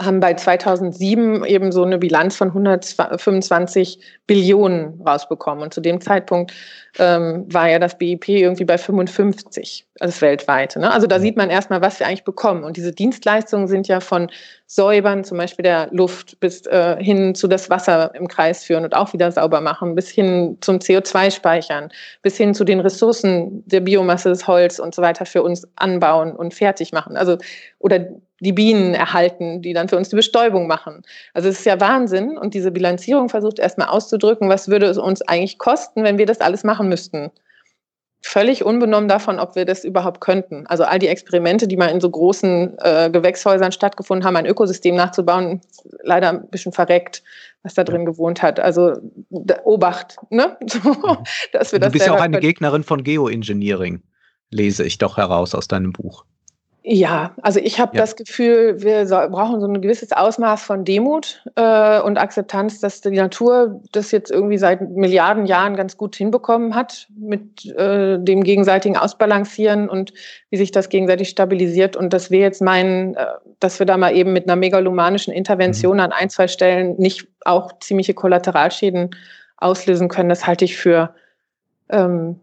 [0.00, 5.62] haben bei 2007 eben so eine Bilanz von 125 Billionen rausbekommen.
[5.64, 6.52] Und zu dem Zeitpunkt
[6.98, 10.76] ähm, war ja das BIP irgendwie bei 55, also weltweit.
[10.76, 10.90] Ne?
[10.92, 12.64] Also da sieht man erstmal, was wir eigentlich bekommen.
[12.64, 14.30] Und diese Dienstleistungen sind ja von
[14.66, 18.94] Säubern, zum Beispiel der Luft, bis äh, hin zu das Wasser im Kreis führen und
[18.94, 21.90] auch wieder sauber machen, bis hin zum CO2-Speichern,
[22.22, 26.32] bis hin zu den Ressourcen der Biomasse, des Holz und so weiter für uns anbauen
[26.32, 27.16] und fertig machen.
[27.16, 27.38] Also
[27.78, 28.06] oder
[28.42, 31.02] die Bienen erhalten, die dann für uns die Bestäubung machen.
[31.32, 35.22] Also es ist ja Wahnsinn und diese Bilanzierung versucht erstmal auszudrücken, was würde es uns
[35.22, 37.30] eigentlich kosten, wenn wir das alles machen müssten.
[38.24, 40.64] Völlig unbenommen davon, ob wir das überhaupt könnten.
[40.68, 44.94] Also all die Experimente, die mal in so großen äh, Gewächshäusern stattgefunden haben, ein Ökosystem
[44.94, 45.60] nachzubauen,
[46.04, 47.24] leider ein bisschen verreckt,
[47.64, 48.60] was da drin gewohnt hat.
[48.60, 48.94] Also
[49.64, 50.56] Obacht, ne?
[50.84, 51.18] Mhm.
[51.52, 52.42] dass wir das du bist ja auch eine können.
[52.42, 54.02] Gegnerin von Geoengineering,
[54.50, 56.24] lese ich doch heraus aus deinem Buch.
[56.84, 58.02] Ja, also ich habe ja.
[58.02, 63.00] das Gefühl, wir so, brauchen so ein gewisses Ausmaß von Demut äh, und Akzeptanz, dass
[63.00, 68.42] die Natur das jetzt irgendwie seit Milliarden Jahren ganz gut hinbekommen hat mit äh, dem
[68.42, 70.12] gegenseitigen Ausbalancieren und
[70.50, 73.26] wie sich das gegenseitig stabilisiert und dass wir jetzt meinen, äh,
[73.60, 76.02] dass wir da mal eben mit einer megalomanischen Intervention mhm.
[76.02, 79.10] an ein, zwei Stellen nicht auch ziemliche Kollateralschäden
[79.56, 81.14] auslösen können, das halte ich für
[81.90, 82.40] ähm,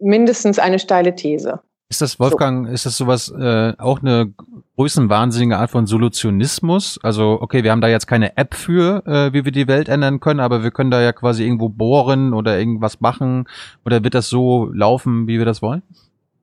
[0.00, 1.60] mindestens eine steile These.
[1.90, 2.72] Ist das, Wolfgang, so.
[2.72, 4.32] ist das sowas, äh, auch eine
[4.76, 7.00] größenwahnsinnige Art von Solutionismus?
[7.02, 10.20] Also, okay, wir haben da jetzt keine App für, äh, wie wir die Welt ändern
[10.20, 13.48] können, aber wir können da ja quasi irgendwo bohren oder irgendwas machen.
[13.84, 15.82] Oder wird das so laufen, wie wir das wollen?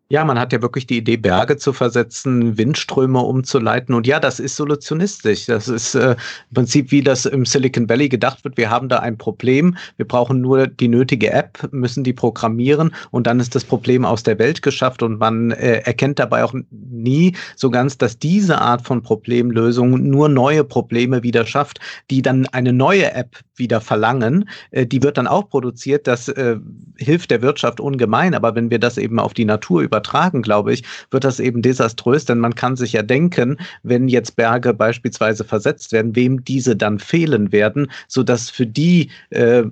[0.09, 3.93] Ja, man hat ja wirklich die Idee, Berge zu versetzen, Windströme umzuleiten.
[3.93, 5.47] Und ja, das ist solutionistisch.
[5.47, 8.55] Das ist äh, im Prinzip, wie das im Silicon Valley gedacht wird.
[8.55, 9.75] Wir haben da ein Problem.
[9.97, 14.23] Wir brauchen nur die nötige App, müssen die programmieren und dann ist das Problem aus
[14.23, 15.03] der Welt geschafft.
[15.03, 20.29] Und man äh, erkennt dabei auch nie so ganz, dass diese Art von Problemlösung nur
[20.29, 24.49] neue Probleme wieder schafft, die dann eine neue App wieder verlangen.
[24.71, 26.07] Äh, die wird dann auch produziert.
[26.07, 26.57] Das äh,
[26.95, 28.33] hilft der Wirtschaft ungemein.
[28.33, 31.61] Aber wenn wir das eben auf die Natur über übertragen, glaube ich, wird das eben
[31.61, 36.75] desaströs, denn man kann sich ja denken, wenn jetzt Berge beispielsweise versetzt werden, wem diese
[36.75, 39.63] dann fehlen werden, sodass für die äh,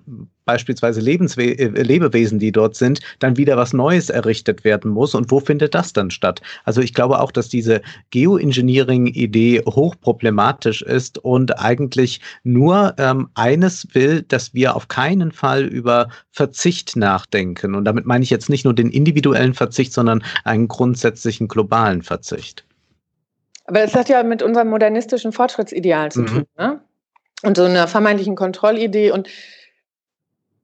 [0.45, 5.15] beispielsweise Lebenswe äh, Lebewesen, die dort sind, dann wieder was Neues errichtet werden muss.
[5.15, 6.41] Und wo findet das dann statt?
[6.63, 7.81] Also ich glaube auch, dass diese
[8.11, 16.09] Geoengineering-Idee hochproblematisch ist und eigentlich nur ähm, eines will, dass wir auf keinen Fall über
[16.31, 17.75] Verzicht nachdenken.
[17.75, 22.63] Und damit meine ich jetzt nicht nur den individuellen Verzicht, sondern einen grundsätzlichen globalen Verzicht.
[23.65, 26.27] Aber das hat ja mit unserem modernistischen Fortschrittsideal zu mhm.
[26.27, 26.79] tun, ne?
[27.41, 29.11] Und so einer vermeintlichen Kontrollidee.
[29.11, 29.27] Und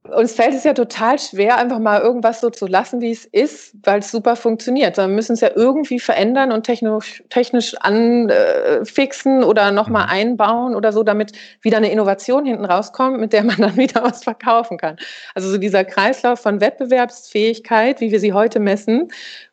[0.08, 3.76] uns fällt es ja total schwer, einfach mal irgendwas so zu lassen, wie es ist,
[3.84, 4.96] weil es super funktioniert.
[4.96, 10.10] Wir müssen es ja irgendwie verändern und technisch, technisch anfixen oder nochmal mhm.
[10.10, 14.24] einbauen oder so, damit wieder eine Innovation hinten rauskommt, mit der man dann wieder was
[14.24, 14.96] verkaufen kann.
[15.34, 19.08] Also so dieser Kreislauf von Wettbewerbsfähigkeit, wie wir sie heute messen,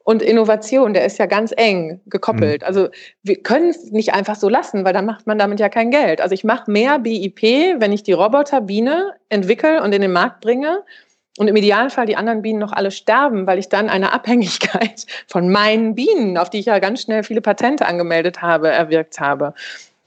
[0.10, 2.64] und Innovation, der ist ja ganz eng gekoppelt.
[2.64, 2.68] Mhm.
[2.68, 2.90] Also
[3.22, 6.20] wir können es nicht einfach so lassen, weil dann macht man damit ja kein Geld.
[6.20, 7.44] Also ich mache mehr BIP,
[7.78, 10.84] wenn ich die Roboterbiene entwickle und in den Markt bringe
[11.38, 15.52] und im Idealfall die anderen Bienen noch alle sterben, weil ich dann eine Abhängigkeit von
[15.52, 19.54] meinen Bienen, auf die ich ja ganz schnell viele Patente angemeldet habe, erwirkt habe.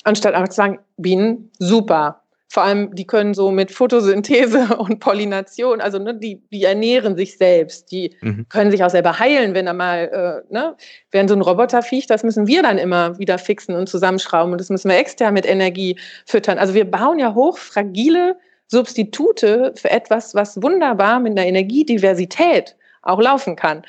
[0.02, 2.21] Anstatt einfach zu sagen, Bienen, super,
[2.52, 7.38] vor allem, die können so mit Photosynthese und Pollination, also ne, die, die ernähren sich
[7.38, 8.44] selbst, die mhm.
[8.50, 10.76] können sich auch selber heilen, wenn da mal, äh, ne,
[11.12, 14.68] während so ein Roboterviech, das müssen wir dann immer wieder fixen und zusammenschrauben und das
[14.68, 16.58] müssen wir extern mit Energie füttern.
[16.58, 18.36] Also wir bauen ja hochfragile
[18.66, 23.82] Substitute für etwas, was wunderbar mit einer Energiediversität auch laufen kann.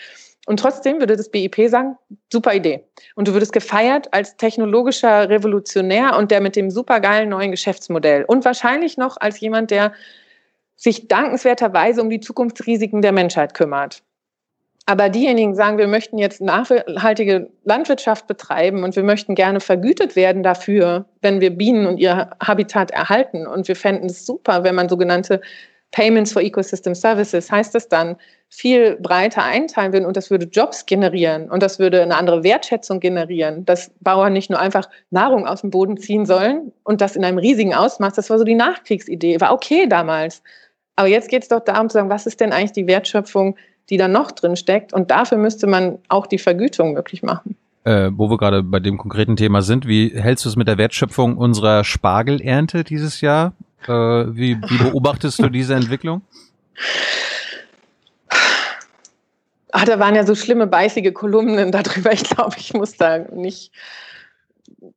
[0.46, 1.98] Und trotzdem würde das BIP sagen,
[2.32, 2.84] super Idee.
[3.16, 8.26] Und du würdest gefeiert als technologischer Revolutionär und der mit dem supergeilen neuen Geschäftsmodell.
[8.26, 9.94] Und wahrscheinlich noch als jemand, der
[10.76, 14.04] sich dankenswerterweise um die Zukunftsrisiken der Menschheit kümmert.
[14.86, 20.44] Aber diejenigen sagen, wir möchten jetzt nachhaltige Landwirtschaft betreiben und wir möchten gerne vergütet werden
[20.44, 23.48] dafür, wenn wir Bienen und ihr Habitat erhalten.
[23.48, 25.40] Und wir fänden es super, wenn man sogenannte
[25.94, 28.18] Payments for Ecosystem Services, heißt das dann,
[28.50, 33.00] viel breiter einteilen würden und das würde Jobs generieren und das würde eine andere Wertschätzung
[33.00, 37.24] generieren, dass Bauern nicht nur einfach Nahrung aus dem Boden ziehen sollen und das in
[37.24, 40.44] einem riesigen Ausmaß, das war so die Nachkriegsidee, war okay damals.
[40.96, 43.56] Aber jetzt geht es doch darum zu sagen, was ist denn eigentlich die Wertschöpfung,
[43.90, 47.56] die da noch drin steckt und dafür müsste man auch die Vergütung möglich machen.
[47.86, 50.78] Äh, wo wir gerade bei dem konkreten Thema sind, wie hältst du es mit der
[50.78, 53.54] Wertschöpfung unserer Spargelernte dieses Jahr?
[53.88, 56.22] Äh, wie, wie beobachtest du diese Entwicklung?
[59.72, 62.12] Ach, da waren ja so schlimme, beißige Kolumnen darüber.
[62.14, 63.72] Ich glaube, ich muss da nicht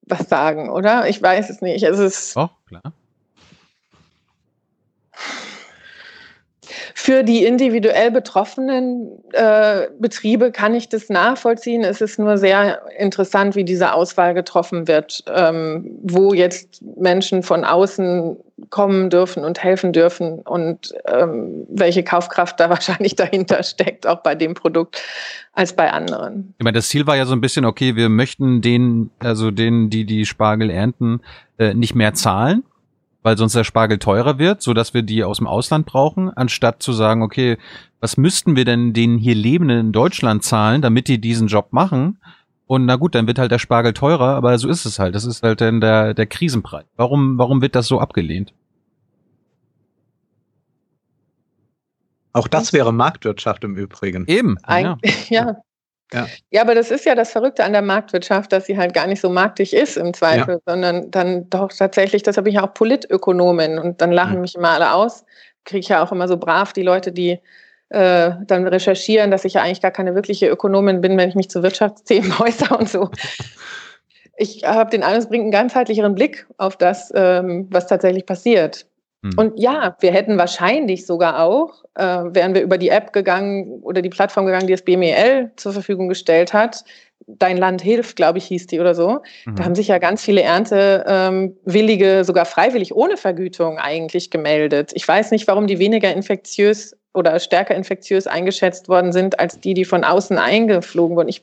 [0.03, 1.09] was sagen, oder?
[1.09, 1.83] Ich weiß es nicht.
[1.83, 2.37] Es ist.
[2.37, 2.93] Oh, klar.
[6.99, 11.85] Für die individuell betroffenen äh, Betriebe kann ich das nachvollziehen.
[11.85, 17.67] Es ist nur sehr interessant, wie diese Auswahl getroffen wird, ähm, wo jetzt Menschen von
[17.67, 18.39] außen
[18.71, 24.35] kommen dürfen und helfen dürfen und ähm, welche Kaufkraft da wahrscheinlich dahinter steckt, auch bei
[24.35, 24.99] dem Produkt
[25.53, 26.55] als bei anderen.
[26.57, 29.91] Ich meine, das Ziel war ja so ein bisschen, okay, wir möchten denen, also denen,
[29.91, 31.21] die die Spargel ernten,
[31.59, 32.65] äh, nicht mehr zahlen
[33.27, 36.81] weil sonst der Spargel teurer wird, so dass wir die aus dem Ausland brauchen, anstatt
[36.81, 37.59] zu sagen, okay,
[37.99, 42.21] was müssten wir denn den hier Lebenden in Deutschland zahlen, damit die diesen Job machen?
[42.69, 45.17] Und na gut, dann wird halt der Spargel teurer, aber so ist es halt.
[45.17, 46.85] Das ist halt dann der, der Krisenpreis.
[46.97, 48.55] Warum, warum wird das so abgelehnt?
[52.33, 54.27] Auch das wäre Marktwirtschaft im Übrigen.
[54.29, 54.57] Eben.
[54.63, 54.99] Ein, ja.
[55.31, 55.57] ja.
[56.13, 56.27] Ja.
[56.51, 59.21] ja, aber das ist ja das Verrückte an der Marktwirtschaft, dass sie halt gar nicht
[59.21, 60.61] so marktig ist im Zweifel, ja.
[60.73, 64.43] sondern dann doch tatsächlich, das habe ich ja auch Politökonomen und dann lachen mhm.
[64.43, 65.25] mich immer alle aus.
[65.65, 67.41] Kriege ich ja auch immer so brav die Leute, die
[67.89, 71.51] äh, dann recherchieren, dass ich ja eigentlich gar keine wirkliche Ökonomin bin, wenn ich mich
[71.51, 73.11] zu Wirtschaftsthemen äußere und so.
[74.37, 78.87] Ich habe den Eindruck, es bringt einen ganzheitlicheren Blick auf das, ähm, was tatsächlich passiert.
[79.27, 79.39] Mhm.
[79.39, 84.03] Und ja, wir hätten wahrscheinlich sogar auch, äh, wären wir über die App gegangen oder
[84.03, 86.85] die Plattform gegangen, die das BMEL zur Verfügung gestellt hat.
[87.27, 89.21] Dein Land hilft, glaube ich, hieß die oder so.
[89.47, 89.57] Mhm.
[89.57, 94.93] Da haben sich ja ganz viele Erntewillige ähm, sogar freiwillig ohne Vergütung eigentlich gemeldet.
[94.95, 99.75] Ich weiß nicht, warum die weniger infektiös oder stärker infektiös eingeschätzt worden sind als die,
[99.75, 101.29] die von außen eingeflogen wurden.
[101.29, 101.43] Ich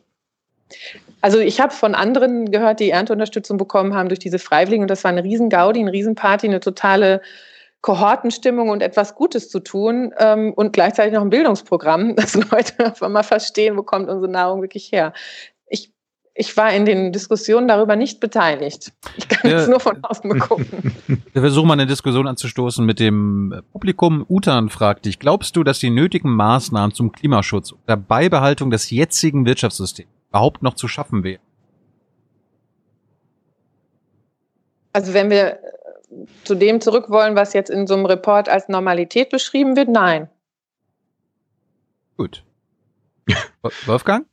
[1.21, 5.03] also ich habe von anderen gehört, die Ernteunterstützung bekommen haben durch diese Freiwilligen und das
[5.03, 7.21] war eine riesen Gaudi, eine Riesenparty, eine totale
[7.83, 13.09] Kohortenstimmung und etwas Gutes zu tun ähm, und gleichzeitig noch ein Bildungsprogramm, dass Leute einfach
[13.09, 15.13] mal verstehen, wo kommt unsere Nahrung wirklich her.
[15.67, 15.91] Ich,
[16.33, 18.93] ich war in den Diskussionen darüber nicht beteiligt.
[19.17, 20.95] Ich kann es nur von außen begucken.
[21.33, 24.25] Wir versuchen mal eine Diskussion anzustoßen mit dem Publikum.
[24.29, 28.91] Utan fragt dich, glaubst du, dass die nötigen Maßnahmen zum Klimaschutz und der Beibehaltung des
[28.91, 31.41] jetzigen Wirtschaftssystems überhaupt noch zu schaffen wären?
[34.93, 35.59] Also wenn wir
[36.43, 39.89] zu dem zurück wollen, was jetzt in so einem Report als Normalität beschrieben wird?
[39.89, 40.29] Nein.
[42.17, 42.43] Gut.
[43.85, 44.25] Wolfgang?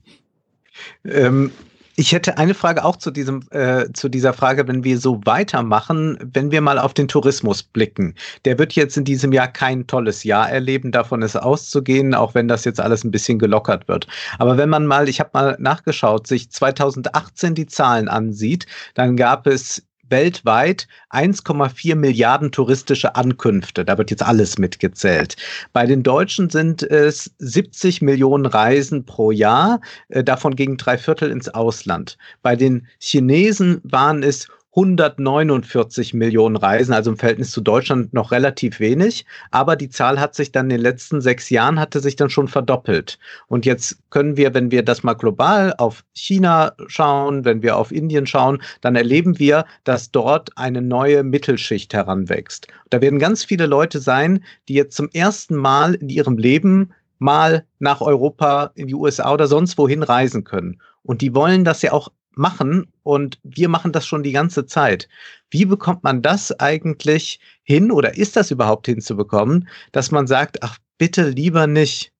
[1.05, 1.53] ähm,
[2.01, 6.16] ich hätte eine Frage auch zu diesem, äh, zu dieser Frage, wenn wir so weitermachen,
[6.33, 8.14] wenn wir mal auf den Tourismus blicken.
[8.47, 12.49] Der wird jetzt in diesem Jahr kein tolles Jahr erleben, davon ist auszugehen, auch wenn
[12.49, 14.07] das jetzt alles ein bisschen gelockert wird.
[14.39, 18.64] Aber wenn man mal, ich habe mal nachgeschaut, sich 2018 die Zahlen ansieht,
[18.95, 23.85] dann gab es weltweit 1,4 Milliarden touristische Ankünfte.
[23.85, 25.37] Da wird jetzt alles mitgezählt.
[25.73, 29.81] Bei den Deutschen sind es 70 Millionen Reisen pro Jahr.
[30.09, 32.19] Äh, davon gingen drei Viertel ins Ausland.
[32.43, 38.79] Bei den Chinesen waren es 149 Millionen Reisen, also im Verhältnis zu Deutschland noch relativ
[38.79, 39.27] wenig.
[39.51, 42.47] Aber die Zahl hat sich dann in den letzten sechs Jahren hatte sich dann schon
[42.47, 43.18] verdoppelt.
[43.49, 47.91] Und jetzt können wir, wenn wir das mal global auf China schauen, wenn wir auf
[47.91, 52.68] Indien schauen, dann erleben wir, dass dort eine neue Mittelschicht heranwächst.
[52.91, 57.66] Da werden ganz viele Leute sein, die jetzt zum ersten Mal in ihrem Leben mal
[57.81, 60.81] nach Europa, in die USA oder sonst wohin reisen können.
[61.03, 62.11] Und die wollen das ja auch
[62.41, 65.09] machen und wir machen das schon die ganze Zeit.
[65.51, 70.78] Wie bekommt man das eigentlich hin oder ist das überhaupt hinzubekommen, dass man sagt, ach
[70.99, 72.12] bitte lieber nicht?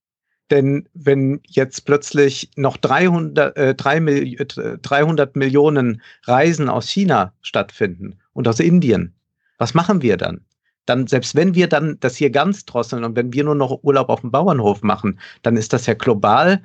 [0.51, 8.61] Denn wenn jetzt plötzlich noch 300, äh, 300 Millionen Reisen aus China stattfinden und aus
[8.61, 9.15] Indien,
[9.59, 10.45] was machen wir dann?
[10.87, 14.09] Dann, selbst wenn wir dann das hier ganz drosseln und wenn wir nur noch Urlaub
[14.09, 16.63] auf dem Bauernhof machen, dann ist das ja global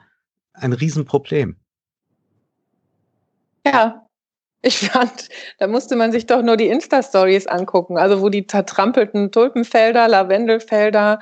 [0.53, 1.57] ein Riesenproblem.
[3.65, 4.05] Ja,
[4.61, 9.31] ich fand, da musste man sich doch nur die Insta-Stories angucken, also wo die zertrampelten
[9.31, 11.19] Tulpenfelder, Lavendelfelder,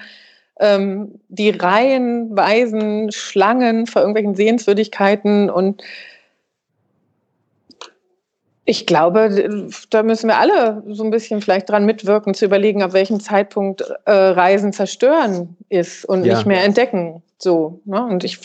[0.60, 5.84] ähm, die reihenweisen Schlangen vor irgendwelchen Sehenswürdigkeiten und
[8.66, 12.94] ich glaube, da müssen wir alle so ein bisschen vielleicht dran mitwirken, zu überlegen, ab
[12.94, 16.36] welchem Zeitpunkt äh, Reisen zerstören ist und ja.
[16.36, 17.22] nicht mehr entdecken.
[17.38, 18.06] So, ne?
[18.06, 18.40] Und ich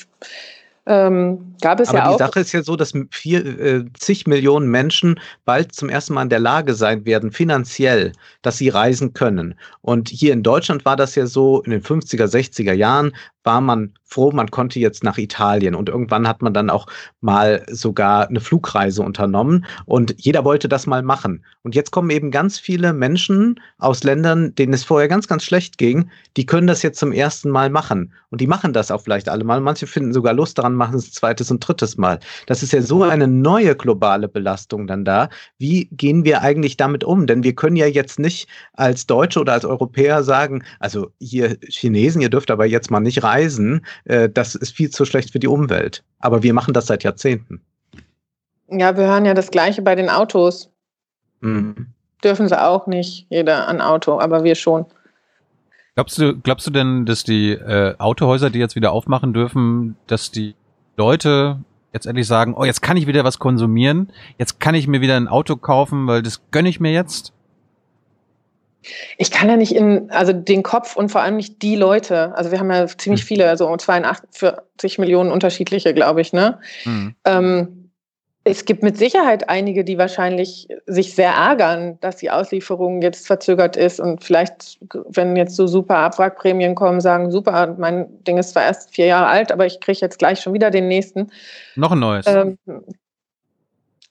[0.89, 2.17] ähm, gab es Aber ja auch.
[2.17, 6.23] die Sache ist ja so, dass vier, äh, zig Millionen Menschen bald zum ersten Mal
[6.23, 9.55] in der Lage sein werden, finanziell, dass sie reisen können.
[9.83, 13.13] Und hier in Deutschland war das ja so in den 50er, 60er Jahren,
[13.49, 15.75] war man froh, man konnte jetzt nach Italien.
[15.75, 16.87] Und irgendwann hat man dann auch
[17.23, 19.65] mal sogar eine Flugreise unternommen.
[19.87, 21.45] Und jeder wollte das mal machen.
[21.63, 25.79] Und jetzt kommen eben ganz viele Menschen aus Ländern, denen es vorher ganz, ganz schlecht
[25.79, 28.13] ging, die können das jetzt zum ersten Mal machen.
[28.31, 29.61] Und die machen das auch vielleicht alle mal.
[29.61, 32.19] Manche finden sogar Lust daran, machen es zweites und drittes Mal.
[32.47, 35.31] Das ist ja so eine neue globale Belastung dann da.
[35.57, 37.27] Wie gehen wir eigentlich damit um?
[37.27, 42.21] Denn wir können ja jetzt nicht als Deutsche oder als Europäer sagen, also hier Chinesen,
[42.21, 45.39] ihr dürft aber jetzt mal nicht reisen beweisen, äh, das ist viel zu schlecht für
[45.39, 46.03] die Umwelt.
[46.19, 47.61] Aber wir machen das seit Jahrzehnten.
[48.71, 50.71] Ja, wir hören ja das Gleiche bei den Autos.
[51.41, 51.87] Mhm.
[52.23, 54.87] Dürfen sie auch nicht, jeder ein Auto, aber wir schon.
[55.95, 60.31] Glaubst du, glaubst du denn, dass die äh, Autohäuser, die jetzt wieder aufmachen dürfen, dass
[60.31, 60.55] die
[60.97, 61.61] Leute
[61.93, 65.17] jetzt endlich sagen, oh, jetzt kann ich wieder was konsumieren, jetzt kann ich mir wieder
[65.17, 67.33] ein Auto kaufen, weil das gönne ich mir jetzt?
[69.17, 72.35] Ich kann ja nicht in, also den Kopf und vor allem nicht die Leute.
[72.37, 73.27] Also wir haben ja ziemlich hm.
[73.27, 76.59] viele, also 42 Millionen unterschiedliche, glaube ich, ne?
[76.85, 77.15] Mhm.
[77.25, 77.79] Ähm,
[78.45, 83.77] es gibt mit Sicherheit einige, die wahrscheinlich sich sehr ärgern, dass die Auslieferung jetzt verzögert
[83.77, 88.63] ist und vielleicht, wenn jetzt so super Abwrackprämien kommen, sagen, super, mein Ding ist zwar
[88.63, 91.31] erst vier Jahre alt, aber ich kriege jetzt gleich schon wieder den nächsten.
[91.77, 92.27] Noch ein neues.
[92.27, 92.57] Ähm,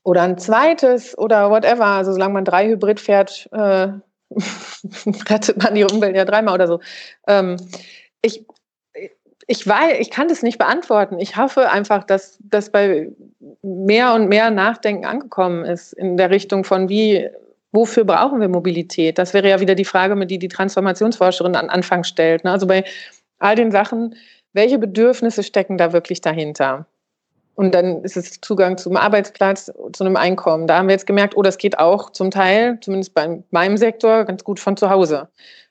[0.03, 1.86] oder ein zweites oder whatever.
[1.86, 3.89] Also solange man drei Hybrid fährt, äh,
[5.30, 6.80] rettet man die Umwelt ja dreimal oder so.
[7.28, 7.57] Ähm,
[8.21, 8.45] ich,
[9.47, 11.19] ich weiß, ich kann das nicht beantworten.
[11.19, 13.09] Ich hoffe einfach, dass das bei
[13.61, 17.30] mehr und mehr Nachdenken angekommen ist in der Richtung von wie,
[17.71, 19.17] wofür brauchen wir Mobilität?
[19.17, 22.43] Das wäre ja wieder die Frage, mit die die Transformationsforscherin an Anfang stellt.
[22.43, 22.51] Ne?
[22.51, 22.84] Also bei
[23.39, 24.15] all den Sachen,
[24.53, 26.88] welche Bedürfnisse stecken da wirklich dahinter?
[27.58, 30.68] Und dann ist es Zugang zum Arbeitsplatz, zu einem Einkommen.
[30.68, 34.26] Da haben wir jetzt gemerkt, oh, das geht auch zum Teil, zumindest bei meinem Sektor,
[34.26, 35.28] ganz gut von zu Hause.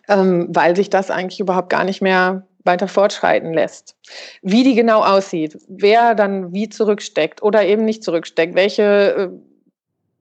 [0.08, 3.96] ähm, weil sich das eigentlich überhaupt gar nicht mehr weiter fortschreiten lässt.
[4.42, 9.28] Wie die genau aussieht, wer dann wie zurücksteckt oder eben nicht zurücksteckt, welche äh,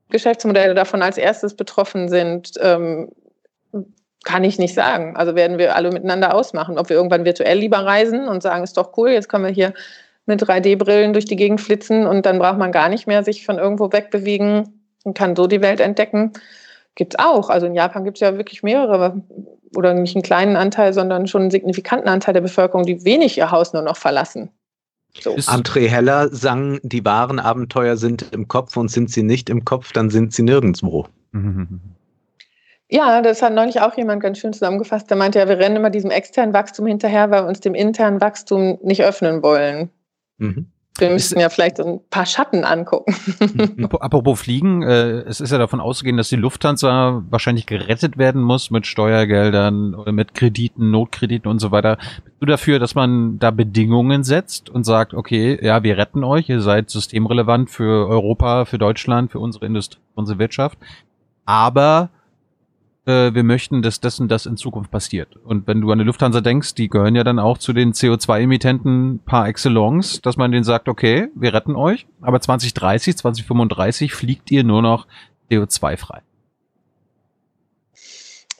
[0.10, 3.10] Geschäftsmodelle davon als erstes betroffen sind, ähm,
[4.24, 5.16] kann ich nicht sagen.
[5.16, 8.78] Also werden wir alle miteinander ausmachen, ob wir irgendwann virtuell lieber reisen und sagen, ist
[8.78, 9.74] doch cool, jetzt können wir hier
[10.26, 13.58] mit 3D-Brillen durch die Gegend flitzen und dann braucht man gar nicht mehr sich von
[13.58, 16.34] irgendwo wegbewegen und kann so die Welt entdecken.
[16.96, 17.50] Gibt es auch.
[17.50, 19.22] Also in Japan gibt es ja wirklich mehrere
[19.76, 23.52] oder nicht einen kleinen Anteil, sondern schon einen signifikanten Anteil der Bevölkerung, die wenig ihr
[23.52, 24.50] Haus nur noch verlassen.
[25.20, 25.32] So.
[25.36, 29.92] André Heller sang, die wahren Abenteuer sind im Kopf und sind sie nicht im Kopf,
[29.92, 31.08] dann sind sie nirgendwo.
[32.90, 35.10] Ja, das hat neulich auch jemand ganz schön zusammengefasst.
[35.10, 38.22] Der meinte ja, wir rennen immer diesem externen Wachstum hinterher, weil wir uns dem internen
[38.22, 39.90] Wachstum nicht öffnen wollen.
[40.42, 40.68] Mhm.
[40.98, 43.16] Wir müssten ja vielleicht so ein paar Schatten angucken.
[44.00, 48.72] Apropos Fliegen, äh, es ist ja davon auszugehen, dass die Lufthansa wahrscheinlich gerettet werden muss
[48.72, 51.98] mit Steuergeldern oder mit Krediten, Notkrediten und so weiter.
[52.26, 56.50] Bist du dafür, dass man da Bedingungen setzt und sagt, okay, ja, wir retten euch,
[56.50, 60.78] ihr seid systemrelevant für Europa, für Deutschland, für unsere Industrie, unsere Wirtschaft,
[61.46, 62.10] aber
[63.06, 65.36] äh, wir möchten, dass das und das in Zukunft passiert.
[65.43, 69.20] Und wenn du an die Lufthansa denkst, die gehören ja dann auch zu den CO2-Emittenten
[69.26, 74.64] par excellence, dass man denen sagt, okay, wir retten euch, aber 2030, 2035 fliegt ihr
[74.64, 75.08] nur noch
[75.49, 76.22] CO2-frei.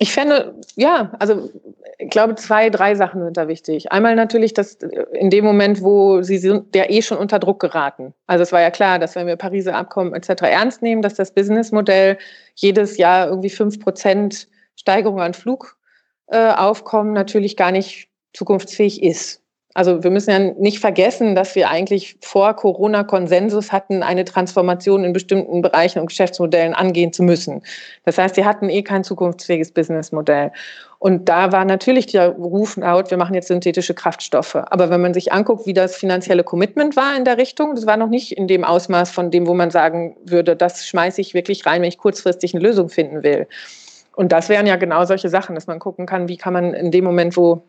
[0.02, 1.52] Ich fände, ja, also
[2.00, 3.92] ich glaube, zwei, drei Sachen sind da wichtig.
[3.92, 4.80] Einmal natürlich, dass
[5.14, 8.12] in dem Moment, wo sie sind ja eh schon unter Druck geraten.
[8.26, 10.42] Also es war ja klar, dass wenn wir Pariser Abkommen etc.
[10.42, 12.18] ernst nehmen, dass das Businessmodell
[12.56, 19.41] jedes Jahr irgendwie fünf Prozent Steigerung an Flugaufkommen natürlich gar nicht zukunftsfähig ist.
[19.74, 25.06] Also wir müssen ja nicht vergessen, dass wir eigentlich vor Corona Konsensus hatten, eine Transformation
[25.06, 27.62] in bestimmten Bereichen und Geschäftsmodellen angehen zu müssen.
[28.04, 30.52] Das heißt, sie hatten eh kein zukunftsfähiges Businessmodell.
[31.00, 34.56] Und da war natürlich der Ruf laut, wir machen jetzt synthetische Kraftstoffe.
[34.56, 37.98] Aber wenn man sich anguckt, wie das finanzielle Commitment war in der Richtung, das war
[37.98, 41.66] noch nicht in dem Ausmaß von dem, wo man sagen würde, das schmeiße ich wirklich
[41.66, 43.48] rein, wenn ich kurzfristig eine Lösung finden will.
[44.16, 46.92] Und das wären ja genau solche Sachen, dass man gucken kann, wie kann man in
[46.92, 47.64] dem Moment, wo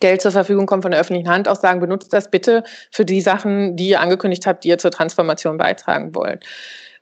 [0.00, 3.20] Geld zur Verfügung kommt von der öffentlichen Hand, auch sagen, benutzt das bitte für die
[3.20, 6.44] Sachen, die ihr angekündigt habt, die ihr zur Transformation beitragen wollt.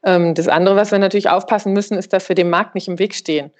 [0.04, 2.98] Ähm, das andere, was wir natürlich aufpassen müssen, ist, dass wir dem Markt nicht im
[2.98, 3.50] Weg stehen.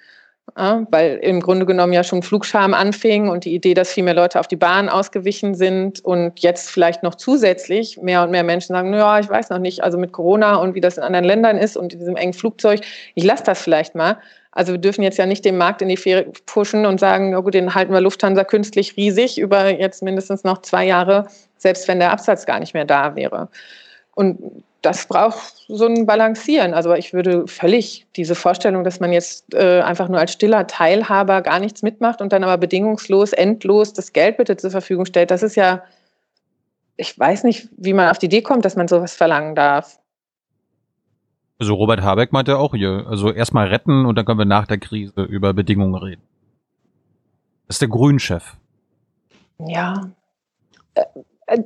[0.55, 4.13] Ja, weil im Grunde genommen ja schon Flugscham anfing und die Idee, dass viel mehr
[4.13, 8.73] Leute auf die Bahn ausgewichen sind und jetzt vielleicht noch zusätzlich mehr und mehr Menschen
[8.73, 11.57] sagen, naja, ich weiß noch nicht, also mit Corona und wie das in anderen Ländern
[11.57, 12.79] ist und in diesem engen Flugzeug,
[13.13, 14.19] ich lasse das vielleicht mal.
[14.57, 17.43] Also wir dürfen jetzt ja nicht den Markt in die Fähre pushen und sagen, oh
[17.43, 21.27] gut, den halten wir Lufthansa künstlich riesig über jetzt mindestens noch zwei Jahre,
[21.57, 23.49] selbst wenn der Absatz gar nicht mehr da wäre.
[24.15, 26.73] Und das braucht so ein Balancieren.
[26.73, 31.43] Also ich würde völlig diese Vorstellung, dass man jetzt äh, einfach nur als stiller Teilhaber
[31.43, 35.43] gar nichts mitmacht und dann aber bedingungslos, endlos das Geld bitte zur Verfügung stellt, das
[35.43, 35.83] ist ja,
[36.95, 39.99] ich weiß nicht, wie man auf die Idee kommt, dass man sowas verlangen darf.
[41.59, 44.77] Also Robert Habeck meinte auch hier, also erstmal retten und dann können wir nach der
[44.77, 46.21] Krise über Bedingungen reden.
[47.67, 48.55] Das ist der Grünchef.
[49.59, 50.09] Ja.
[50.93, 51.03] Äh,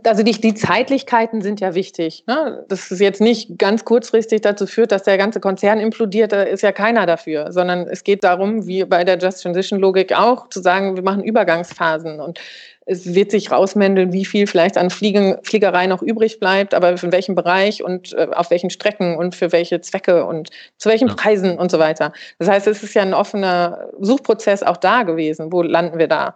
[0.03, 2.23] also die, die Zeitlichkeiten sind ja wichtig.
[2.27, 2.63] Ne?
[2.69, 6.61] Dass es jetzt nicht ganz kurzfristig dazu führt, dass der ganze Konzern implodiert, da ist
[6.61, 10.61] ja keiner dafür, sondern es geht darum, wie bei der Just Transition Logik auch, zu
[10.61, 12.39] sagen, wir machen Übergangsphasen und
[12.91, 17.11] es wird sich rausmändeln, wie viel vielleicht an Fliegen, Fliegerei noch übrig bleibt, aber in
[17.11, 21.13] welchem Bereich und äh, auf welchen Strecken und für welche Zwecke und zu welchen ja.
[21.13, 22.11] Preisen und so weiter.
[22.37, 25.53] Das heißt, es ist ja ein offener Suchprozess auch da gewesen.
[25.53, 26.35] Wo landen wir da?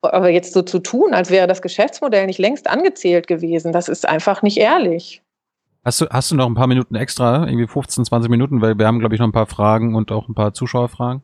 [0.00, 4.08] Aber jetzt so zu tun, als wäre das Geschäftsmodell nicht längst angezählt gewesen, das ist
[4.08, 5.22] einfach nicht ehrlich.
[5.84, 8.86] Hast du, hast du noch ein paar Minuten extra, irgendwie 15, 20 Minuten, weil wir
[8.86, 11.22] haben, glaube ich, noch ein paar Fragen und auch ein paar Zuschauerfragen?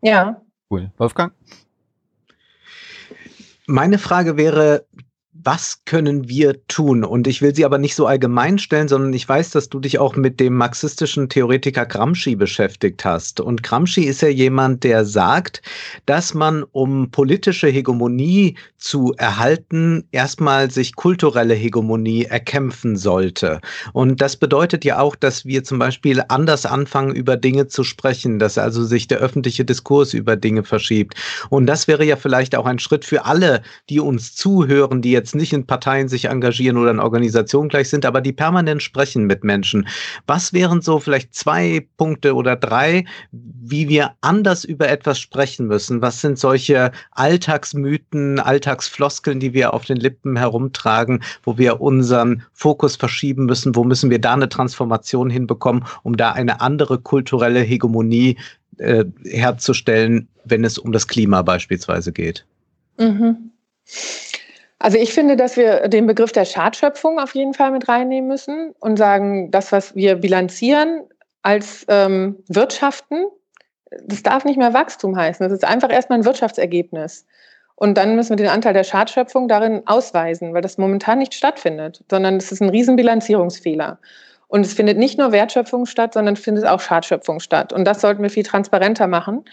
[0.00, 0.40] Ja.
[0.70, 0.90] Cool.
[0.96, 1.34] Wolfgang?
[3.70, 4.84] Meine Frage wäre,
[5.44, 7.04] was können wir tun?
[7.04, 9.98] Und ich will sie aber nicht so allgemein stellen, sondern ich weiß, dass du dich
[9.98, 13.40] auch mit dem marxistischen Theoretiker Gramsci beschäftigt hast.
[13.40, 15.62] Und Gramsci ist ja jemand, der sagt,
[16.06, 23.60] dass man, um politische Hegemonie zu erhalten, erstmal sich kulturelle Hegemonie erkämpfen sollte.
[23.92, 28.38] Und das bedeutet ja auch, dass wir zum Beispiel anders anfangen, über Dinge zu sprechen,
[28.38, 31.14] dass also sich der öffentliche Diskurs über Dinge verschiebt.
[31.50, 35.29] Und das wäre ja vielleicht auch ein Schritt für alle, die uns zuhören, die jetzt
[35.34, 39.44] nicht in Parteien sich engagieren oder in Organisationen gleich sind, aber die permanent sprechen mit
[39.44, 39.88] Menschen.
[40.26, 46.02] Was wären so vielleicht zwei Punkte oder drei, wie wir anders über etwas sprechen müssen?
[46.02, 52.96] Was sind solche Alltagsmythen, Alltagsfloskeln, die wir auf den Lippen herumtragen, wo wir unseren Fokus
[52.96, 53.74] verschieben müssen?
[53.76, 58.36] Wo müssen wir da eine Transformation hinbekommen, um da eine andere kulturelle Hegemonie
[58.78, 62.46] äh, herzustellen, wenn es um das Klima beispielsweise geht?
[62.98, 63.50] Mhm.
[64.80, 68.72] Also ich finde, dass wir den Begriff der Schadschöpfung auf jeden Fall mit reinnehmen müssen
[68.80, 71.02] und sagen, das, was wir bilanzieren
[71.42, 73.26] als ähm, Wirtschaften,
[74.02, 75.44] das darf nicht mehr Wachstum heißen.
[75.44, 77.26] Das ist einfach erstmal ein Wirtschaftsergebnis.
[77.74, 82.02] Und dann müssen wir den Anteil der Schadschöpfung darin ausweisen, weil das momentan nicht stattfindet,
[82.10, 83.98] sondern es ist ein Riesenbilanzierungsfehler.
[84.48, 87.74] Und es findet nicht nur Wertschöpfung statt, sondern findet auch Schadschöpfung statt.
[87.74, 89.44] Und das sollten wir viel transparenter machen.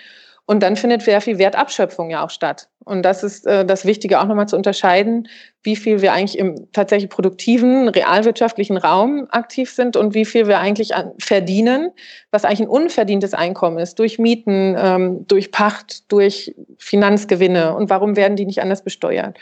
[0.49, 2.69] Und dann findet sehr viel Wertabschöpfung ja auch statt.
[2.85, 5.27] Und das ist äh, das Wichtige auch nochmal zu unterscheiden,
[5.61, 10.59] wie viel wir eigentlich im tatsächlich produktiven, realwirtschaftlichen Raum aktiv sind und wie viel wir
[10.59, 11.91] eigentlich an, verdienen,
[12.31, 17.75] was eigentlich ein unverdientes Einkommen ist, durch Mieten, ähm, durch Pacht, durch Finanzgewinne.
[17.75, 19.37] Und warum werden die nicht anders besteuert?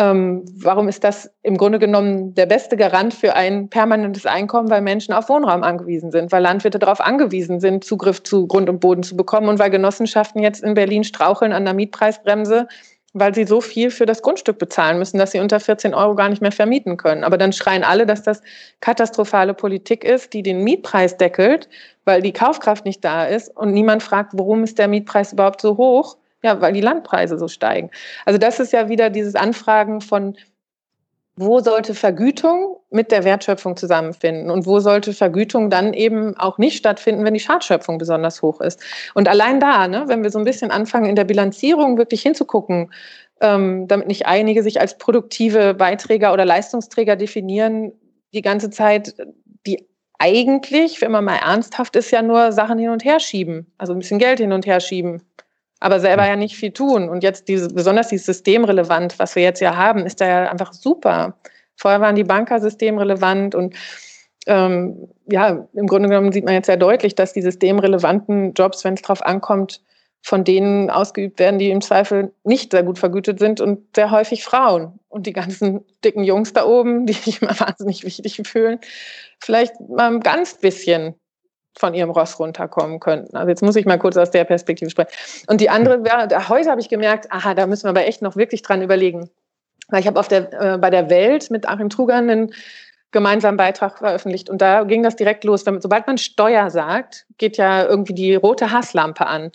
[0.00, 4.80] Ähm, warum ist das im Grunde genommen der beste Garant für ein permanentes Einkommen, weil
[4.80, 9.02] Menschen auf Wohnraum angewiesen sind, weil Landwirte darauf angewiesen sind, Zugriff zu Grund und Boden
[9.02, 12.66] zu bekommen und weil Genossenschaften jetzt in Berlin straucheln an der Mietpreisbremse,
[13.12, 16.30] weil sie so viel für das Grundstück bezahlen müssen, dass sie unter 14 Euro gar
[16.30, 17.22] nicht mehr vermieten können.
[17.22, 18.40] Aber dann schreien alle, dass das
[18.80, 21.68] katastrophale Politik ist, die den Mietpreis deckelt,
[22.06, 25.76] weil die Kaufkraft nicht da ist und niemand fragt, warum ist der Mietpreis überhaupt so
[25.76, 26.16] hoch?
[26.42, 27.90] Ja, weil die Landpreise so steigen.
[28.24, 30.36] Also das ist ja wieder dieses Anfragen von,
[31.36, 36.76] wo sollte Vergütung mit der Wertschöpfung zusammenfinden und wo sollte Vergütung dann eben auch nicht
[36.76, 38.82] stattfinden, wenn die Schadschöpfung besonders hoch ist.
[39.14, 42.92] Und allein da, ne, wenn wir so ein bisschen anfangen, in der Bilanzierung wirklich hinzugucken,
[43.40, 47.92] ähm, damit nicht einige sich als produktive Beiträger oder Leistungsträger definieren,
[48.34, 49.14] die ganze Zeit,
[49.66, 49.88] die
[50.18, 53.98] eigentlich, wenn man mal ernsthaft ist, ja nur Sachen hin und her schieben, also ein
[53.98, 55.22] bisschen Geld hin und her schieben
[55.80, 57.08] aber selber ja nicht viel tun.
[57.08, 60.72] Und jetzt diese, besonders dieses Systemrelevant, was wir jetzt ja haben, ist da ja einfach
[60.72, 61.34] super.
[61.76, 63.74] Vorher waren die Banker systemrelevant und
[64.46, 68.94] ähm, ja, im Grunde genommen sieht man jetzt sehr deutlich, dass die systemrelevanten Jobs, wenn
[68.94, 69.82] es drauf ankommt,
[70.22, 74.44] von denen ausgeübt werden, die im Zweifel nicht sehr gut vergütet sind und sehr häufig
[74.44, 74.98] Frauen.
[75.08, 78.78] Und die ganzen dicken Jungs da oben, die sich immer wahnsinnig wichtig fühlen,
[79.38, 81.14] vielleicht mal ein ganz bisschen
[81.78, 83.36] von ihrem Ross runterkommen könnten.
[83.36, 85.10] Also jetzt muss ich mal kurz aus der Perspektive sprechen.
[85.48, 88.36] Und die andere wäre, heute habe ich gemerkt, aha, da müssen wir aber echt noch
[88.36, 89.30] wirklich dran überlegen.
[89.88, 92.54] Weil ich habe auf der, äh, bei der Welt mit Achim Trugan einen
[93.12, 95.66] gemeinsamen Beitrag veröffentlicht und da ging das direkt los.
[95.66, 99.50] Wenn, sobald man Steuer sagt, geht ja irgendwie die rote Hasslampe an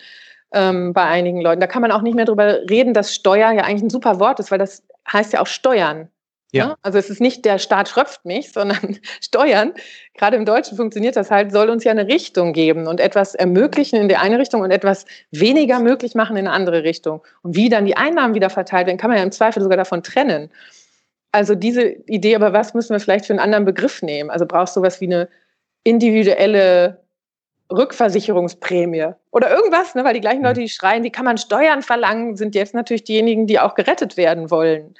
[0.54, 1.62] ähm, bei einigen Leuten.
[1.62, 4.40] Da kann man auch nicht mehr drüber reden, dass Steuer ja eigentlich ein super Wort
[4.40, 6.10] ist, weil das heißt ja auch Steuern.
[6.56, 6.68] Ja.
[6.68, 6.76] Ne?
[6.82, 9.74] Also es ist nicht der Staat schröpft mich, sondern Steuern.
[10.14, 14.00] Gerade im Deutschen funktioniert das halt, soll uns ja eine Richtung geben und etwas ermöglichen
[14.00, 17.22] in die eine Richtung und etwas weniger möglich machen in eine andere Richtung.
[17.42, 20.02] Und wie dann die Einnahmen wieder verteilt werden, kann man ja im Zweifel sogar davon
[20.02, 20.50] trennen.
[21.34, 24.30] Also diese Idee, aber was müssen wir vielleicht für einen anderen Begriff nehmen?
[24.30, 25.28] Also brauchst du sowas wie eine
[25.84, 27.04] individuelle
[27.70, 30.06] Rückversicherungsprämie oder irgendwas, ne?
[30.06, 33.48] weil die gleichen Leute, die schreien, wie kann man Steuern verlangen, sind jetzt natürlich diejenigen,
[33.48, 34.96] die auch gerettet werden wollen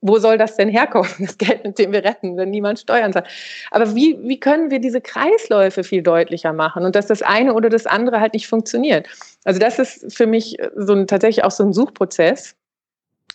[0.00, 3.26] wo soll das denn herkommen, das Geld, mit dem wir retten, wenn niemand Steuern zahlt?
[3.70, 7.68] Aber wie, wie können wir diese Kreisläufe viel deutlicher machen und dass das eine oder
[7.68, 9.08] das andere halt nicht funktioniert?
[9.44, 12.56] Also das ist für mich so ein, tatsächlich auch so ein Suchprozess.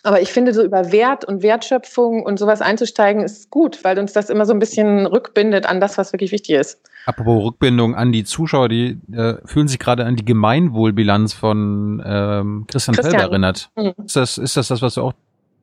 [0.02, 4.12] Aber ich finde, so über Wert und Wertschöpfung und sowas einzusteigen, ist gut, weil uns
[4.12, 6.80] das immer so ein bisschen rückbindet an das, was wirklich wichtig ist.
[7.06, 12.66] Apropos Rückbindung an die Zuschauer, die äh, fühlen sich gerade an die Gemeinwohlbilanz von ähm,
[12.68, 13.18] Christian, Christian.
[13.18, 13.70] Feld erinnert.
[13.74, 13.94] Mhm.
[14.04, 15.12] Ist, das, ist das das, was du auch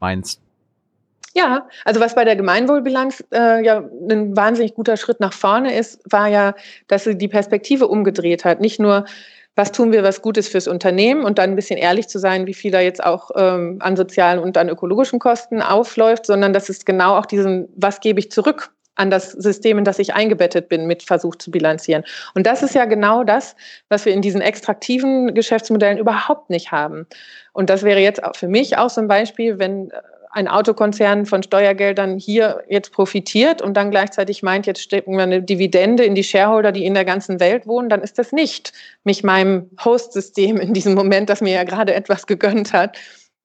[0.02, 0.42] meinst?
[1.36, 3.78] Ja, also was bei der Gemeinwohlbilanz äh, ja
[4.10, 6.54] ein wahnsinnig guter Schritt nach vorne ist, war ja,
[6.88, 8.62] dass sie die Perspektive umgedreht hat.
[8.62, 9.06] Nicht nur,
[9.56, 12.54] was tun wir was Gutes fürs Unternehmen und dann ein bisschen ehrlich zu sein, wie
[12.54, 16.86] viel da jetzt auch ähm, an sozialen und an ökologischen Kosten aufläuft, sondern dass es
[16.86, 20.86] genau auch diesen, was gebe ich zurück an das System, in das ich eingebettet bin,
[20.86, 22.04] mit versucht zu bilanzieren.
[22.36, 23.56] Und das ist ja genau das,
[23.90, 27.08] was wir in diesen extraktiven Geschäftsmodellen überhaupt nicht haben.
[27.54, 29.92] Und das wäre jetzt für mich auch so ein Beispiel, wenn
[30.34, 35.44] ein Autokonzern von Steuergeldern hier jetzt profitiert und dann gleichzeitig meint, jetzt stecken wir eine
[35.44, 38.74] Dividende in die Shareholder, die in der ganzen Welt wohnen, dann ist das nicht
[39.04, 42.98] mich meinem Host-System in diesem Moment, das mir ja gerade etwas gegönnt hat,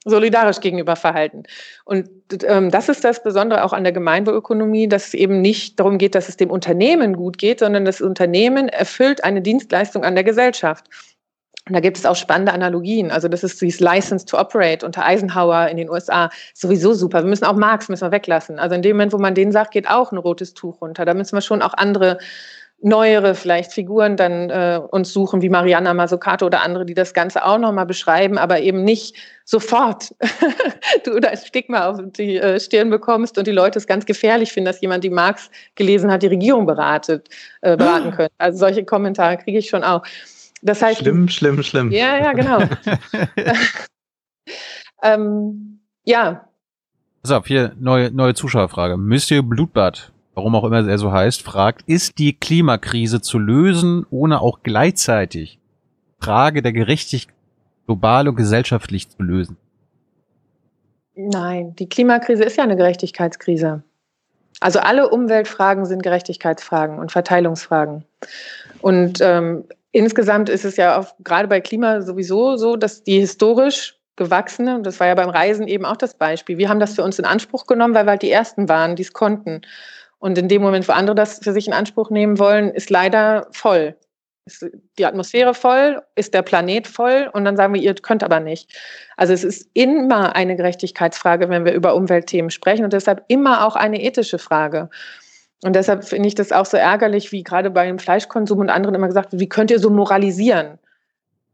[0.06, 1.42] solidarisch gegenüber verhalten.
[1.84, 2.08] Und
[2.44, 6.14] ähm, das ist das Besondere auch an der Gemeinwohlökonomie, dass es eben nicht darum geht,
[6.14, 10.86] dass es dem Unternehmen gut geht, sondern das Unternehmen erfüllt eine Dienstleistung an der Gesellschaft.
[11.68, 13.10] Und da gibt es auch spannende Analogien.
[13.10, 16.30] Also das ist dieses License to Operate unter Eisenhower in den USA.
[16.54, 17.22] Sowieso super.
[17.22, 18.58] Wir müssen auch Marx müssen wir weglassen.
[18.58, 21.04] Also in dem Moment, wo man den sagt, geht auch ein rotes Tuch runter.
[21.04, 22.18] Da müssen wir schon auch andere
[22.80, 27.44] neuere vielleicht Figuren dann äh, uns suchen, wie Mariana Mazzucato oder andere, die das Ganze
[27.44, 30.14] auch nochmal beschreiben, aber eben nicht sofort
[31.04, 34.66] du das Stigma auf die äh, Stirn bekommst und die Leute es ganz gefährlich finden,
[34.66, 37.28] dass jemand, die Marx gelesen hat, die Regierung beratet,
[37.62, 38.16] äh, beraten ah.
[38.16, 38.34] könnte.
[38.38, 40.04] Also solche Kommentare kriege ich schon auch.
[40.62, 41.90] Das heißt, schlimm, schlimm, schlimm.
[41.90, 42.58] Ja, ja, genau.
[45.02, 46.48] ähm, ja.
[47.28, 48.96] Auf, hier neue, neue Zuschauerfrage.
[48.96, 54.40] Monsieur Blutbad, warum auch immer er so heißt, fragt, ist die Klimakrise zu lösen, ohne
[54.40, 55.58] auch gleichzeitig
[56.18, 57.34] Frage der Gerechtigkeit
[57.88, 59.56] global und gesellschaftlich zu lösen?
[61.14, 63.82] Nein, die Klimakrise ist ja eine Gerechtigkeitskrise.
[64.60, 68.04] Also alle Umweltfragen sind Gerechtigkeitsfragen und Verteilungsfragen.
[68.82, 73.96] Und ähm, insgesamt ist es ja auch gerade bei Klima sowieso so, dass die historisch
[74.16, 77.04] gewachsene, und das war ja beim Reisen eben auch das Beispiel, wir haben das für
[77.04, 79.62] uns in Anspruch genommen, weil wir halt die Ersten waren, die es konnten.
[80.18, 83.46] Und in dem Moment, wo andere das für sich in Anspruch nehmen wollen, ist leider
[83.52, 83.96] voll.
[84.44, 84.66] Ist
[84.98, 86.02] die Atmosphäre voll?
[86.16, 87.30] Ist der Planet voll?
[87.32, 88.72] Und dann sagen wir, ihr könnt aber nicht.
[89.16, 93.76] Also es ist immer eine Gerechtigkeitsfrage, wenn wir über Umweltthemen sprechen und deshalb immer auch
[93.76, 94.90] eine ethische Frage.
[95.64, 99.08] Und deshalb finde ich das auch so ärgerlich, wie gerade beim Fleischkonsum und anderen immer
[99.08, 100.78] gesagt wird, wie könnt ihr so moralisieren?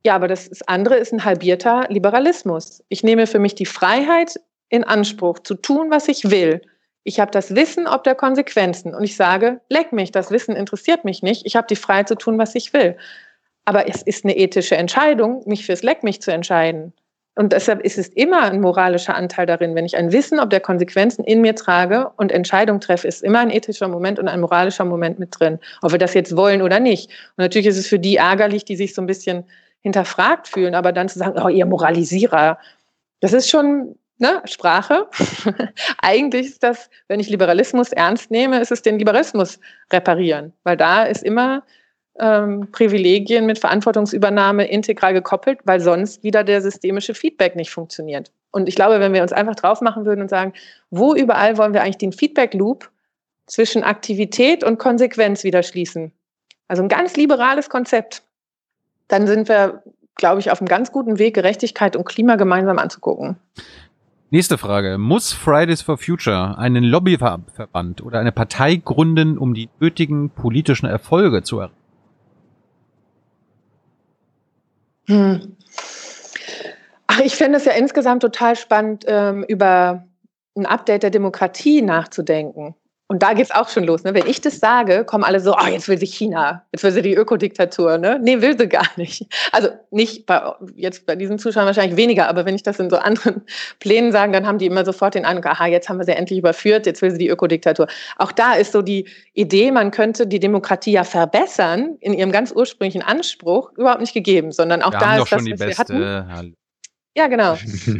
[0.04, 2.84] Ja, aber das andere ist ein halbierter Liberalismus.
[2.88, 4.38] Ich nehme für mich die Freiheit
[4.68, 6.60] in Anspruch, zu tun, was ich will.
[7.04, 11.04] Ich habe das Wissen ob der Konsequenzen und ich sage, leck mich, das Wissen interessiert
[11.04, 11.46] mich nicht.
[11.46, 12.96] Ich habe die Freiheit zu tun, was ich will.
[13.64, 16.92] Aber es ist eine ethische Entscheidung, mich fürs Leck mich zu entscheiden.
[17.36, 19.74] Und deshalb ist es immer ein moralischer Anteil darin.
[19.74, 23.40] Wenn ich ein Wissen ob der Konsequenzen in mir trage und Entscheidung treffe, ist immer
[23.40, 25.58] ein ethischer Moment und ein moralischer Moment mit drin.
[25.82, 27.10] Ob wir das jetzt wollen oder nicht.
[27.36, 29.44] Und natürlich ist es für die ärgerlich, die sich so ein bisschen
[29.80, 32.58] hinterfragt fühlen, aber dann zu sagen, oh, ihr Moralisierer,
[33.20, 35.08] das ist schon ne, Sprache.
[35.98, 39.58] Eigentlich ist das, wenn ich Liberalismus ernst nehme, ist es den Liberalismus
[39.92, 41.64] reparieren, weil da ist immer
[42.18, 48.30] ähm, Privilegien mit Verantwortungsübernahme integral gekoppelt, weil sonst wieder der systemische Feedback nicht funktioniert.
[48.50, 50.52] Und ich glaube, wenn wir uns einfach drauf machen würden und sagen,
[50.90, 52.90] wo überall wollen wir eigentlich den Feedback-Loop
[53.46, 56.12] zwischen Aktivität und Konsequenz wieder schließen?
[56.68, 58.22] Also ein ganz liberales Konzept.
[59.08, 59.82] Dann sind wir,
[60.14, 63.36] glaube ich, auf einem ganz guten Weg, Gerechtigkeit und Klima gemeinsam anzugucken.
[64.30, 64.98] Nächste Frage.
[64.98, 71.42] Muss Fridays for Future einen Lobbyverband oder eine Partei gründen, um die nötigen politischen Erfolge
[71.42, 71.83] zu erreichen?
[75.06, 75.56] Hm.
[77.06, 80.06] Ach, ich finde es ja insgesamt total spannend, ähm, über
[80.56, 82.74] ein Update der Demokratie nachzudenken.
[83.14, 84.02] Und da geht es auch schon los.
[84.02, 84.12] Ne?
[84.12, 87.00] Wenn ich das sage, kommen alle so, oh, jetzt will sie China, jetzt will sie
[87.00, 87.96] die Ökodiktatur.
[87.96, 88.18] Ne?
[88.20, 89.24] Nee, will sie gar nicht.
[89.52, 90.42] Also nicht bei,
[90.74, 93.42] jetzt bei diesen Zuschauern wahrscheinlich weniger, aber wenn ich das in so anderen
[93.78, 96.40] Plänen sage, dann haben die immer sofort den Eindruck, aha, jetzt haben wir sie endlich
[96.40, 97.86] überführt, jetzt will sie die Ökodiktatur.
[98.16, 102.50] Auch da ist so die Idee, man könnte die Demokratie ja verbessern, in ihrem ganz
[102.50, 105.52] ursprünglichen Anspruch, überhaupt nicht gegeben, sondern auch wir da haben ist doch schon das, die
[105.52, 105.82] was wir beste
[106.34, 106.56] hatten.
[107.16, 107.56] Ja, genau.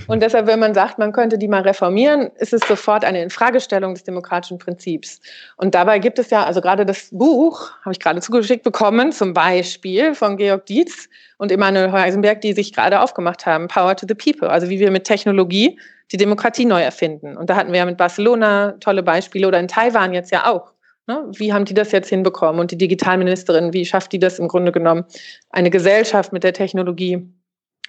[0.08, 3.94] Und deshalb, wenn man sagt, man könnte die mal reformieren, ist es sofort eine Infragestellung
[3.94, 5.20] des demokratischen Prinzips.
[5.56, 9.32] Und dabei gibt es ja, also gerade das Buch, habe ich gerade zugeschickt bekommen, zum
[9.32, 11.08] Beispiel von Georg Dietz
[11.38, 14.90] und Emanuel Heisenberg, die sich gerade aufgemacht haben, Power to the People, also wie wir
[14.90, 15.78] mit Technologie
[16.10, 17.36] die Demokratie neu erfinden.
[17.36, 20.72] Und da hatten wir ja mit Barcelona tolle Beispiele oder in Taiwan jetzt ja auch.
[21.06, 21.24] Ne?
[21.36, 22.60] Wie haben die das jetzt hinbekommen?
[22.60, 25.04] Und die Digitalministerin, wie schafft die das im Grunde genommen,
[25.50, 27.28] eine Gesellschaft mit der Technologie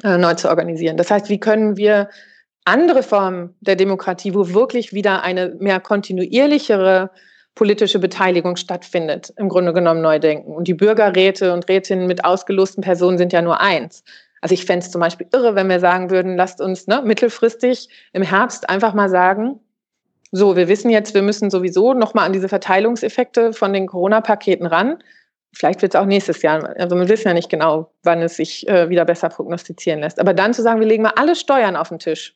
[0.04, 0.98] äh, neu zu organisieren.
[0.98, 2.10] Das heißt, wie können wir
[2.66, 7.12] andere Formen der Demokratie, wo wirklich wieder eine mehr kontinuierlichere
[7.54, 10.54] politische Beteiligung stattfindet, im Grunde genommen neu denken.
[10.54, 14.04] Und die Bürgerräte und Rätinnen mit ausgelosten Personen sind ja nur eins.
[14.42, 17.90] Also ich fände es zum Beispiel irre, wenn wir sagen würden, lasst uns ne, mittelfristig
[18.12, 19.60] im Herbst einfach mal sagen,
[20.32, 24.98] so, wir wissen jetzt, wir müssen sowieso nochmal an diese Verteilungseffekte von den Corona-Paketen ran.
[25.56, 26.76] Vielleicht wird es auch nächstes Jahr.
[26.78, 30.20] Also wir wissen ja nicht genau, wann es sich äh, wieder besser prognostizieren lässt.
[30.20, 32.36] Aber dann zu sagen, wir legen mal alle Steuern auf den Tisch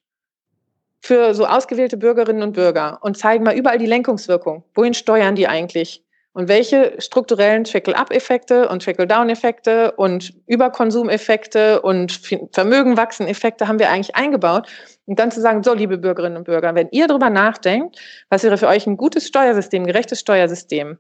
[1.02, 4.64] für so ausgewählte Bürgerinnen und Bürger und zeigen mal überall die Lenkungswirkung.
[4.74, 6.04] Wohin steuern die eigentlich?
[6.34, 12.22] Und welche strukturellen Trickle-up-Effekte und Trickle-down-Effekte und Überkonsumeffekte und
[12.54, 14.68] Vermögenwachsen-Effekte haben wir eigentlich eingebaut?
[15.06, 17.98] Und dann zu sagen, so, liebe Bürgerinnen und Bürger, wenn ihr darüber nachdenkt,
[18.30, 21.00] was wäre für euch ein gutes Steuersystem, gerechtes Steuersystem,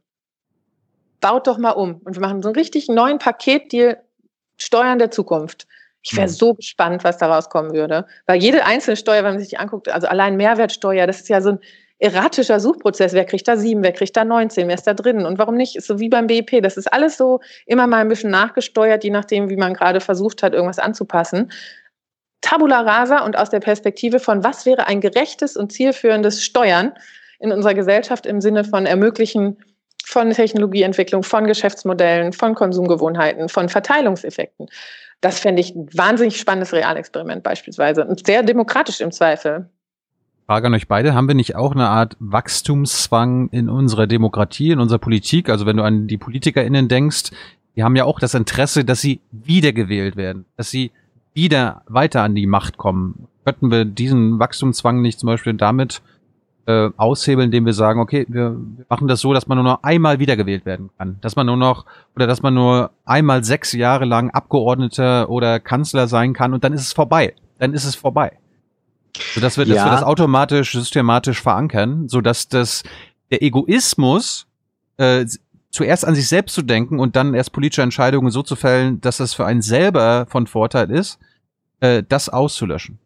[1.19, 2.01] baut doch mal um.
[2.03, 4.01] Und wir machen so einen richtig neuen Paketdeal
[4.57, 5.67] Steuern der Zukunft.
[6.01, 6.31] Ich wäre mhm.
[6.31, 8.05] so gespannt, was da rauskommen würde.
[8.25, 11.41] Weil jede einzelne Steuer, wenn man sich die anguckt, also allein Mehrwertsteuer, das ist ja
[11.41, 11.59] so ein
[11.99, 13.13] erratischer Suchprozess.
[13.13, 15.25] Wer kriegt da sieben, wer kriegt da 19, wer ist da drin?
[15.25, 15.75] Und warum nicht?
[15.75, 16.61] Ist so wie beim BIP.
[16.63, 20.41] Das ist alles so immer mal ein bisschen nachgesteuert, je nachdem, wie man gerade versucht
[20.41, 21.51] hat, irgendwas anzupassen.
[22.41, 26.93] Tabula rasa und aus der Perspektive von, was wäre ein gerechtes und zielführendes Steuern
[27.39, 29.57] in unserer Gesellschaft im Sinne von ermöglichen
[30.05, 34.67] von Technologieentwicklung, von Geschäftsmodellen, von Konsumgewohnheiten, von Verteilungseffekten.
[35.21, 39.69] Das fände ich ein wahnsinnig spannendes Realexperiment beispielsweise und sehr demokratisch im Zweifel.
[40.45, 44.79] Frage an euch beide, haben wir nicht auch eine Art Wachstumszwang in unserer Demokratie, in
[44.79, 45.49] unserer Politik?
[45.49, 47.31] Also wenn du an die PolitikerInnen denkst,
[47.75, 50.91] die haben ja auch das Interesse, dass sie wiedergewählt werden, dass sie
[51.33, 53.27] wieder weiter an die Macht kommen.
[53.45, 56.01] Könnten wir diesen Wachstumszwang nicht zum Beispiel damit
[56.69, 58.55] äh, aushebeln, indem wir sagen, okay, wir,
[58.89, 61.17] machen das so, dass man nur noch einmal wiedergewählt werden kann.
[61.21, 61.85] Dass man nur noch,
[62.15, 66.73] oder dass man nur einmal sechs Jahre lang Abgeordneter oder Kanzler sein kann und dann
[66.73, 67.33] ist es vorbei.
[67.57, 68.33] Dann ist es vorbei.
[69.33, 69.75] So dass wir, ja.
[69.75, 72.83] dass wir das automatisch, systematisch verankern, so dass das,
[73.31, 74.45] der Egoismus,
[74.97, 75.25] äh,
[75.71, 79.17] zuerst an sich selbst zu denken und dann erst politische Entscheidungen so zu fällen, dass
[79.17, 81.17] das für einen selber von Vorteil ist,
[81.79, 82.99] äh, das auszulöschen.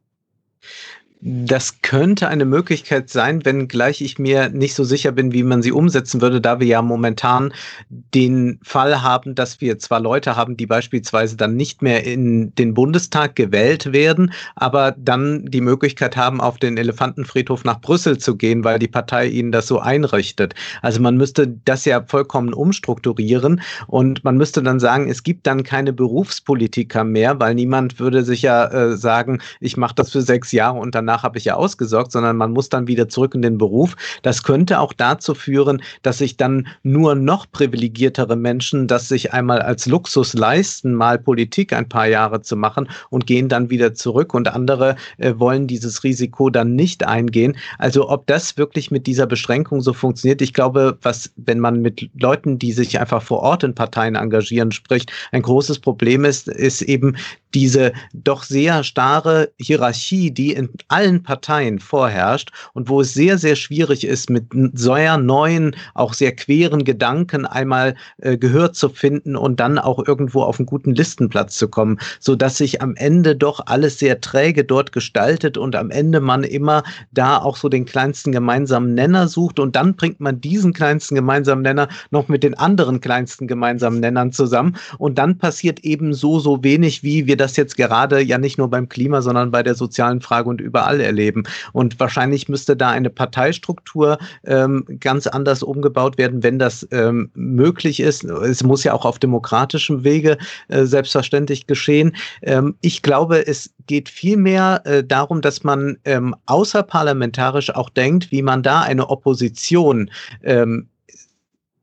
[1.26, 5.72] Das könnte eine Möglichkeit sein, wenngleich ich mir nicht so sicher bin, wie man sie
[5.72, 7.54] umsetzen würde, da wir ja momentan
[7.90, 12.74] den Fall haben, dass wir zwar Leute haben, die beispielsweise dann nicht mehr in den
[12.74, 18.66] Bundestag gewählt werden, aber dann die Möglichkeit haben, auf den Elefantenfriedhof nach Brüssel zu gehen,
[18.66, 20.56] weil die Partei ihnen das so einrichtet.
[20.82, 25.64] Also man müsste das ja vollkommen umstrukturieren und man müsste dann sagen, es gibt dann
[25.64, 30.52] keine Berufspolitiker mehr, weil niemand würde sich ja äh, sagen, ich mache das für sechs
[30.52, 33.42] Jahre und danach danach habe ich ja ausgesorgt, sondern man muss dann wieder zurück in
[33.42, 33.96] den Beruf.
[34.24, 39.62] Das könnte auch dazu führen, dass sich dann nur noch privilegiertere Menschen das sich einmal
[39.62, 44.34] als Luxus leisten, mal Politik ein paar Jahre zu machen und gehen dann wieder zurück
[44.34, 47.56] und andere äh, wollen dieses Risiko dann nicht eingehen.
[47.78, 52.10] Also ob das wirklich mit dieser Beschränkung so funktioniert, ich glaube, was, wenn man mit
[52.20, 56.82] Leuten, die sich einfach vor Ort in Parteien engagieren, spricht, ein großes Problem ist, ist
[56.82, 57.16] eben
[57.54, 60.70] diese doch sehr starre Hierarchie, die in
[61.04, 66.34] allen Parteien vorherrscht und wo es sehr, sehr schwierig ist, mit sehr neuen, auch sehr
[66.34, 71.58] queren Gedanken einmal äh, Gehör zu finden und dann auch irgendwo auf einen guten Listenplatz
[71.58, 75.92] zu kommen, so dass sich am Ende doch alles sehr träge dort gestaltet und am
[75.92, 80.40] Ende man immer da auch so den kleinsten gemeinsamen Nenner sucht und dann bringt man
[80.40, 85.82] diesen kleinsten gemeinsamen Nenner noch mit den anderen kleinsten gemeinsamen Nennern zusammen und dann passiert
[85.82, 89.52] eben so, so wenig, wie wir das jetzt gerade ja nicht nur beim Klima, sondern
[89.52, 91.44] bei der sozialen Frage und überall erleben.
[91.72, 98.00] Und wahrscheinlich müsste da eine Parteistruktur ähm, ganz anders umgebaut werden, wenn das ähm, möglich
[98.00, 98.24] ist.
[98.24, 100.38] Es muss ja auch auf demokratischem Wege
[100.68, 102.16] äh, selbstverständlich geschehen.
[102.42, 108.42] Ähm, ich glaube, es geht vielmehr äh, darum, dass man ähm, außerparlamentarisch auch denkt, wie
[108.42, 110.10] man da eine Opposition
[110.44, 110.88] ähm,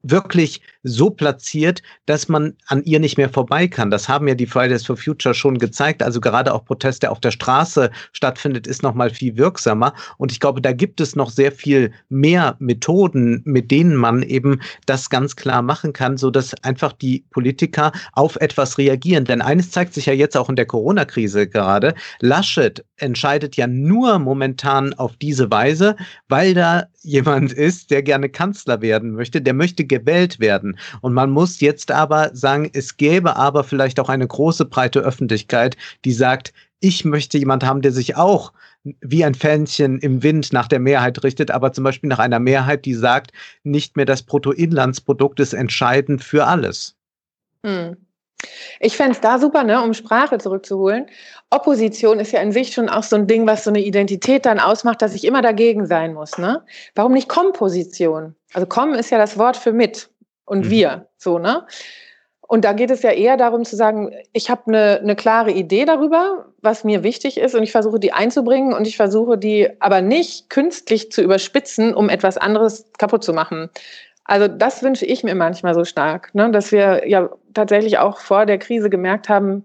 [0.03, 3.91] wirklich so platziert, dass man an ihr nicht mehr vorbei kann.
[3.91, 6.03] Das haben ja die Fridays for Future schon gezeigt.
[6.03, 9.95] Also gerade auch Proteste auf der Straße stattfindet, ist noch mal viel wirksamer.
[10.17, 14.61] Und ich glaube, da gibt es noch sehr viel mehr Methoden, mit denen man eben
[14.87, 19.25] das ganz klar machen kann, so dass einfach die Politiker auf etwas reagieren.
[19.25, 21.95] Denn eines zeigt sich ja jetzt auch in der Corona-Krise gerade.
[22.21, 25.97] Laschet entscheidet ja nur momentan auf diese Weise,
[26.29, 30.79] weil da jemand ist, der gerne Kanzler werden möchte, der möchte gewählt werden werden.
[31.01, 35.77] Und man muss jetzt aber sagen, es gäbe aber vielleicht auch eine große breite Öffentlichkeit,
[36.05, 38.53] die sagt, ich möchte jemand haben, der sich auch
[38.83, 42.87] wie ein Fähnchen im Wind nach der Mehrheit richtet, aber zum Beispiel nach einer Mehrheit,
[42.87, 43.33] die sagt,
[43.63, 46.97] nicht mehr das Bruttoinlandsprodukt ist entscheidend für alles.
[47.65, 47.97] Hm.
[48.79, 51.05] Ich fände es da super, ne, um Sprache zurückzuholen.
[51.51, 54.59] Opposition ist ja in sich schon auch so ein Ding, was so eine Identität dann
[54.59, 56.39] ausmacht, dass ich immer dagegen sein muss.
[56.39, 56.63] Ne?
[56.95, 58.35] Warum nicht Komposition?
[58.55, 60.09] Also kommen ist ja das Wort für mit
[60.51, 60.71] und mhm.
[60.71, 61.65] wir, so, ne?
[62.41, 65.85] Und da geht es ja eher darum zu sagen, ich habe eine, eine klare Idee
[65.85, 70.01] darüber, was mir wichtig ist und ich versuche die einzubringen und ich versuche die aber
[70.01, 73.71] nicht künstlich zu überspitzen, um etwas anderes kaputt zu machen.
[74.25, 76.51] Also das wünsche ich mir manchmal so stark, ne?
[76.51, 79.65] dass wir ja tatsächlich auch vor der Krise gemerkt haben,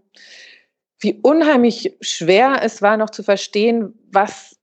[0.99, 4.54] wie unheimlich schwer es war, noch zu verstehen, was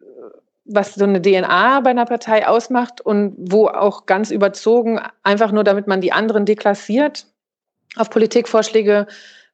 [0.64, 5.64] was so eine DNA bei einer Partei ausmacht und wo auch ganz überzogen, einfach nur
[5.64, 7.26] damit man die anderen deklassiert,
[7.96, 9.06] auf Politikvorschläge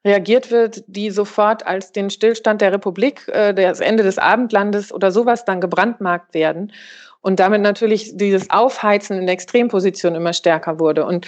[0.04, 5.10] reagiert wird, die sofort als den Stillstand der Republik, äh, das Ende des Abendlandes oder
[5.10, 6.72] sowas dann gebrandmarkt werden.
[7.20, 11.04] Und damit natürlich dieses Aufheizen in der Extremposition immer stärker wurde.
[11.04, 11.26] Und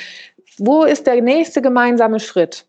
[0.59, 2.67] wo ist der nächste gemeinsame Schritt?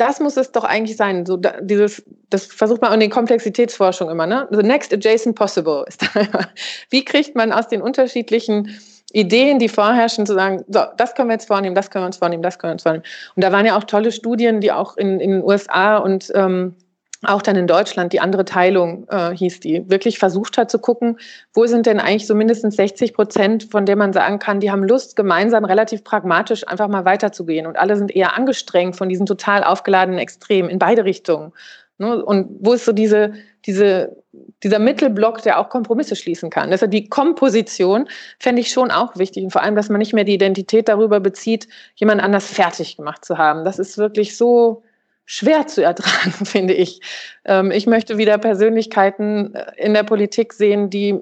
[0.00, 1.26] Das muss es doch eigentlich sein.
[1.26, 4.48] So da, dieses, das versucht man in den Komplexitätsforschung immer, ne?
[4.50, 6.48] The next adjacent possible ist da immer.
[6.88, 8.80] Wie kriegt man aus den unterschiedlichen
[9.12, 12.16] Ideen, die vorherrschen, zu sagen, so, das können wir jetzt vornehmen, das können wir uns
[12.16, 13.04] vornehmen, das können wir uns vornehmen.
[13.34, 16.76] Und da waren ja auch tolle Studien, die auch in, in den USA und ähm,
[17.22, 21.18] auch dann in Deutschland, die andere Teilung äh, hieß die, wirklich versucht hat zu gucken,
[21.52, 24.82] wo sind denn eigentlich so mindestens 60 Prozent, von denen man sagen kann, die haben
[24.84, 27.66] Lust, gemeinsam relativ pragmatisch einfach mal weiterzugehen.
[27.66, 31.52] Und alle sind eher angestrengt von diesen total aufgeladenen Extremen in beide Richtungen.
[31.98, 32.24] Ne?
[32.24, 33.34] Und wo ist so diese,
[33.66, 34.16] diese,
[34.62, 36.70] dieser Mittelblock, der auch Kompromisse schließen kann?
[36.70, 39.44] Deshalb die Komposition fände ich schon auch wichtig.
[39.44, 43.26] Und vor allem, dass man nicht mehr die Identität darüber bezieht, jemand anders fertig gemacht
[43.26, 43.66] zu haben.
[43.66, 44.82] Das ist wirklich so,
[45.30, 47.00] schwer zu ertragen, finde ich.
[47.44, 51.20] Ähm, ich möchte wieder Persönlichkeiten äh, in der Politik sehen, die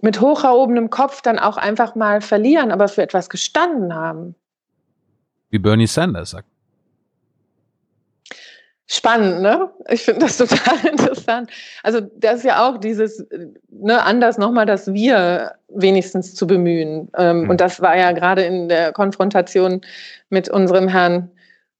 [0.00, 4.34] mit hoch erhobenem Kopf dann auch einfach mal verlieren, aber für etwas gestanden haben.
[5.50, 6.48] Wie Bernie Sanders sagt.
[8.86, 9.68] Spannend, ne?
[9.90, 11.50] Ich finde das total interessant.
[11.82, 13.26] Also das ist ja auch dieses,
[13.68, 17.10] ne, anders nochmal das Wir wenigstens zu bemühen.
[17.18, 17.50] Mhm.
[17.50, 19.82] Und das war ja gerade in der Konfrontation
[20.30, 21.30] mit unserem Herrn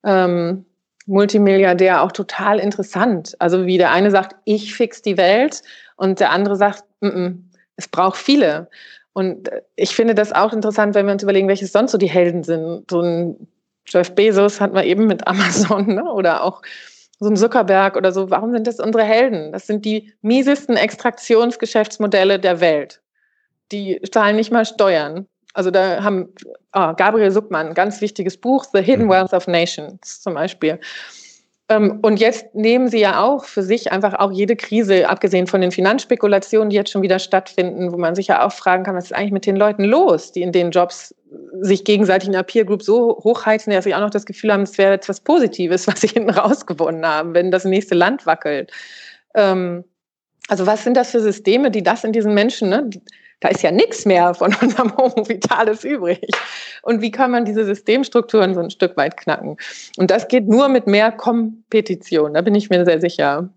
[0.05, 0.67] ähm,
[1.07, 3.35] Multimilliardär auch total interessant.
[3.39, 5.63] Also wie der eine sagt, ich fix die Welt
[5.97, 7.39] und der andere sagt, mm -mm,
[7.77, 8.69] es braucht viele.
[9.13, 12.43] Und ich finde das auch interessant, wenn wir uns überlegen, welche sonst so die Helden
[12.43, 12.91] sind.
[12.91, 13.49] So ein
[13.87, 16.05] Jeff Bezos hat man eben mit Amazon ne?
[16.13, 16.63] oder auch
[17.19, 18.31] so ein Zuckerberg oder so.
[18.31, 19.53] Warum sind das unsere Helden?
[19.53, 23.01] Das sind die miesesten Extraktionsgeschäftsmodelle der Welt.
[23.73, 25.27] Die zahlen nicht mal Steuern.
[25.57, 26.29] Also da haben
[26.75, 29.11] oh, Gabriel Suckmann, ein ganz wichtiges Buch, The Hidden mhm.
[29.11, 30.79] Wealth of Nations zum Beispiel.
[31.71, 35.63] Ähm, und jetzt nehmen sie ja auch für sich einfach auch jede Krise, abgesehen von
[35.63, 39.07] den Finanzspekulationen, die jetzt schon wieder stattfinden, wo man sich ja auch fragen kann, was
[39.07, 41.15] ist eigentlich mit den Leuten los, die in den Jobs
[41.63, 44.63] sich gegenseitig in der Peer Group so hochheizen, dass sie auch noch das Gefühl haben,
[44.63, 48.71] es wäre etwas Positives, was sie hinten rausgewonnen haben, wenn das nächste Land wackelt.
[49.35, 49.85] Ähm,
[50.49, 52.91] also was sind das für Systeme, die das in diesen Menschen, ne,
[53.41, 56.29] da ist ja nichts mehr von unserem Homo Vitalis übrig.
[56.83, 59.57] Und wie kann man diese Systemstrukturen so ein Stück weit knacken?
[59.97, 63.51] Und das geht nur mit mehr Kompetition, da bin ich mir sehr sicher.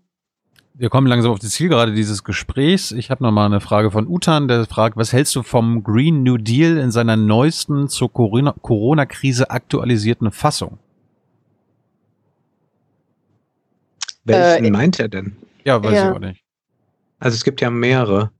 [0.74, 2.90] Wir kommen langsam auf die Zielgerade dieses Gesprächs.
[2.90, 6.22] Ich habe noch mal eine Frage von Utan, der fragt, was hältst du vom Green
[6.22, 10.78] New Deal in seiner neuesten zur Corona-Krise aktualisierten Fassung?
[14.24, 15.36] Welchen äh, meint er denn?
[15.64, 16.08] Ja, weiß ja.
[16.08, 16.42] ich auch nicht.
[17.18, 18.30] Also es gibt ja mehrere.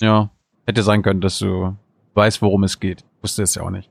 [0.00, 0.30] Ja.
[0.68, 1.74] Hätte sein können, dass du
[2.12, 3.02] weißt, worum es geht.
[3.22, 3.88] Wusste es ja auch nicht.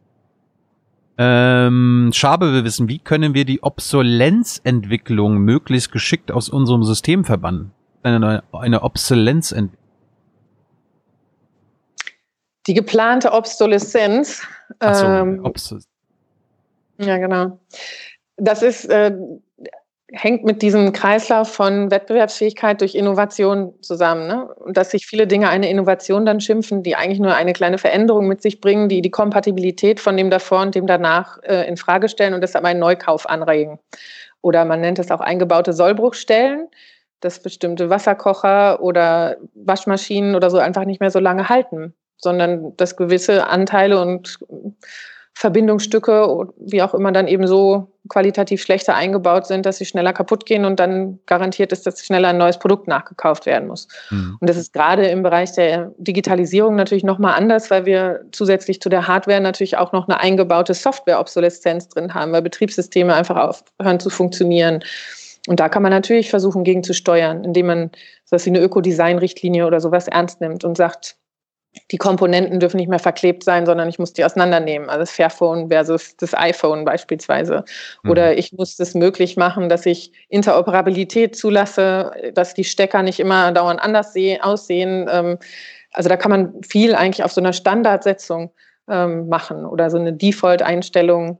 [1.17, 7.71] Ähm, Schabe will wissen, wie können wir die Obsolenzentwicklung möglichst geschickt aus unserem System verbannen?
[8.03, 9.83] Eine, eine Obsolenzentwicklung.
[12.67, 14.43] Die geplante Obsoleszenz.
[14.77, 15.91] Ach so, ähm, Obsoleszenz.
[16.99, 17.59] Ja, genau.
[18.35, 19.17] Das ist äh,
[20.11, 24.27] hängt mit diesem Kreislauf von Wettbewerbsfähigkeit durch Innovation zusammen.
[24.27, 24.47] Ne?
[24.55, 28.27] Und dass sich viele Dinge eine Innovation dann schimpfen, die eigentlich nur eine kleine Veränderung
[28.27, 32.07] mit sich bringen, die die Kompatibilität von dem davor und dem danach äh, in Frage
[32.07, 33.79] stellen und deshalb einen Neukauf anregen.
[34.41, 36.69] Oder man nennt es auch eingebaute Sollbruchstellen,
[37.19, 42.95] dass bestimmte Wasserkocher oder Waschmaschinen oder so einfach nicht mehr so lange halten, sondern dass
[42.95, 44.39] gewisse Anteile und
[45.39, 50.47] Verbindungsstücke, wie auch immer, dann eben so qualitativ schlechter eingebaut sind, dass sie schneller kaputt
[50.47, 53.88] gehen und dann garantiert ist, dass schneller ein neues Produkt nachgekauft werden muss.
[54.09, 54.38] Mhm.
[54.39, 58.89] Und das ist gerade im Bereich der Digitalisierung natürlich nochmal anders, weil wir zusätzlich zu
[58.89, 64.09] der Hardware natürlich auch noch eine eingebaute Software-Obsoleszenz drin haben, weil Betriebssysteme einfach aufhören zu
[64.09, 64.80] funktionieren.
[65.47, 67.91] Und da kann man natürlich versuchen, gegen zu steuern, indem man
[68.26, 71.15] sowas wie eine Ökodesign-Richtlinie oder sowas ernst nimmt und sagt,
[71.91, 74.89] die Komponenten dürfen nicht mehr verklebt sein, sondern ich muss die auseinandernehmen.
[74.89, 77.64] Also das Fairphone versus das iPhone beispielsweise.
[78.03, 78.11] Mhm.
[78.11, 83.52] Oder ich muss es möglich machen, dass ich Interoperabilität zulasse, dass die Stecker nicht immer
[83.52, 85.07] dauernd anders aussehen.
[85.10, 85.38] Ähm,
[85.94, 88.52] also da kann man viel eigentlich auf so einer Standardsetzung
[88.89, 91.39] ähm, machen oder so eine Default-Einstellung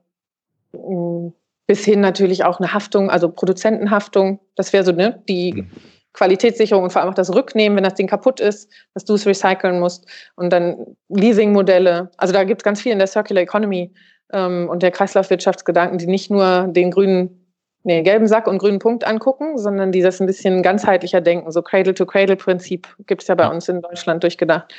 [0.74, 1.28] mm,
[1.66, 4.40] bis hin natürlich auch eine Haftung, also Produzentenhaftung.
[4.56, 5.72] Das wäre so ne, die mhm.
[6.18, 9.27] Qualitätssicherung und vor allem auch das Rücknehmen, wenn das Ding kaputt ist, dass du es
[9.27, 12.10] recyceln musst und dann Leasingmodelle.
[12.18, 13.94] Also da gibt es ganz viel in der Circular Economy
[14.34, 17.53] ähm, und der Kreislaufwirtschaftsgedanken, die nicht nur den grünen,
[17.84, 21.52] nee, gelben Sack und grünen Punkt angucken, sondern die das ein bisschen ganzheitlicher denken.
[21.52, 24.73] So Cradle-to-Cradle-Prinzip gibt es ja bei uns in Deutschland durchgedacht.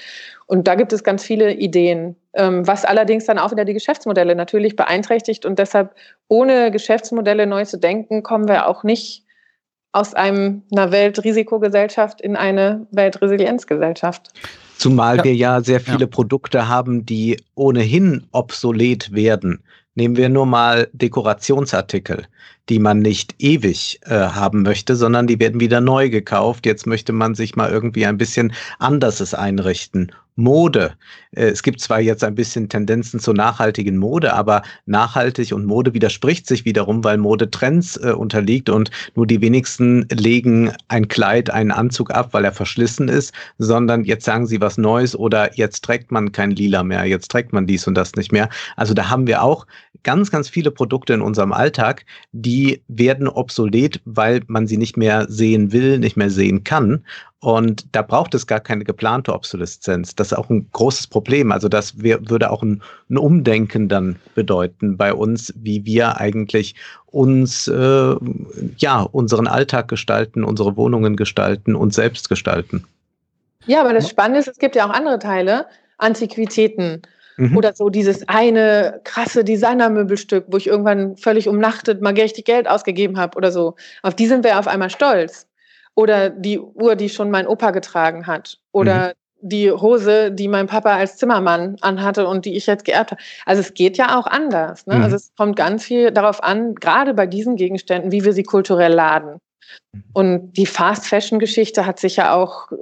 [0.47, 4.35] Und da gibt es ganz viele Ideen, ähm, was allerdings dann auch wieder die Geschäftsmodelle
[4.35, 5.95] natürlich beeinträchtigt und deshalb
[6.27, 9.28] ohne Geschäftsmodelle neu zu denken, kommen wir auch nicht
[9.93, 14.31] aus einem, einer Weltrisikogesellschaft in eine Weltresilienzgesellschaft.
[14.77, 15.25] Zumal ja.
[15.25, 16.07] wir ja sehr viele ja.
[16.07, 19.63] Produkte haben, die ohnehin obsolet werden.
[19.95, 22.27] Nehmen wir nur mal Dekorationsartikel.
[22.69, 26.67] Die man nicht ewig äh, haben möchte, sondern die werden wieder neu gekauft.
[26.67, 30.13] Jetzt möchte man sich mal irgendwie ein bisschen anders es einrichten.
[30.39, 30.93] Mode.
[31.33, 35.93] Äh, es gibt zwar jetzt ein bisschen Tendenzen zur nachhaltigen Mode, aber nachhaltig und Mode
[35.95, 41.51] widerspricht sich wiederum, weil Mode Trends äh, unterliegt und nur die wenigsten legen ein Kleid,
[41.51, 45.85] einen Anzug ab, weil er verschlissen ist, sondern jetzt sagen sie was Neues oder jetzt
[45.85, 48.49] trägt man kein Lila mehr, jetzt trägt man dies und das nicht mehr.
[48.77, 49.67] Also da haben wir auch
[50.05, 52.58] ganz, ganz viele Produkte in unserem Alltag, die
[52.89, 57.05] werden obsolet, weil man sie nicht mehr sehen will, nicht mehr sehen kann.
[57.41, 60.15] Und da braucht es gar keine geplante Obsoleszenz.
[60.15, 61.53] Das ist auch ein großes Problem.
[61.53, 66.75] Also das wär, würde auch ein, ein, Umdenken dann bedeuten bei uns, wie wir eigentlich
[67.07, 68.17] uns, äh,
[68.79, 72.85] ja, unseren Alltag gestalten, unsere Wohnungen gestalten, uns selbst gestalten.
[73.67, 75.67] Ja, aber das Spannende ist, es gibt ja auch andere Teile,
[75.99, 77.03] Antiquitäten.
[77.39, 77.57] Mhm.
[77.57, 83.17] Oder so dieses eine krasse Designermöbelstück, wo ich irgendwann völlig umnachtet mal richtig Geld ausgegeben
[83.17, 83.77] habe oder so.
[84.03, 85.47] Auf die sind wir auf einmal stolz
[85.95, 89.49] oder die Uhr, die schon mein Opa getragen hat oder mhm.
[89.49, 93.23] die Hose, die mein Papa als Zimmermann anhatte und die ich jetzt geerbt habe.
[93.47, 94.85] Also es geht ja auch anders.
[94.89, 94.97] Ne?
[94.97, 95.03] Mhm.
[95.05, 98.93] Also es kommt ganz viel darauf an, gerade bei diesen Gegenständen, wie wir sie kulturell
[98.93, 99.39] laden.
[99.93, 100.05] Mhm.
[100.13, 102.77] Und die Fast-Fashion-Geschichte hat sich ja auch äh,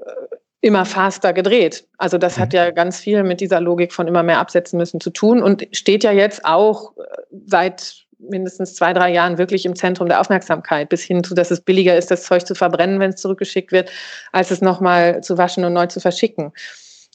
[0.60, 1.86] immer faster gedreht.
[1.98, 2.56] Also das hat mhm.
[2.56, 6.02] ja ganz viel mit dieser Logik von immer mehr absetzen müssen zu tun und steht
[6.02, 7.02] ja jetzt auch äh,
[7.46, 11.60] seit mindestens zwei, drei Jahren wirklich im Zentrum der Aufmerksamkeit, bis hin zu, dass es
[11.60, 13.90] billiger ist, das Zeug zu verbrennen, wenn es zurückgeschickt wird,
[14.32, 16.52] als es nochmal zu waschen und neu zu verschicken.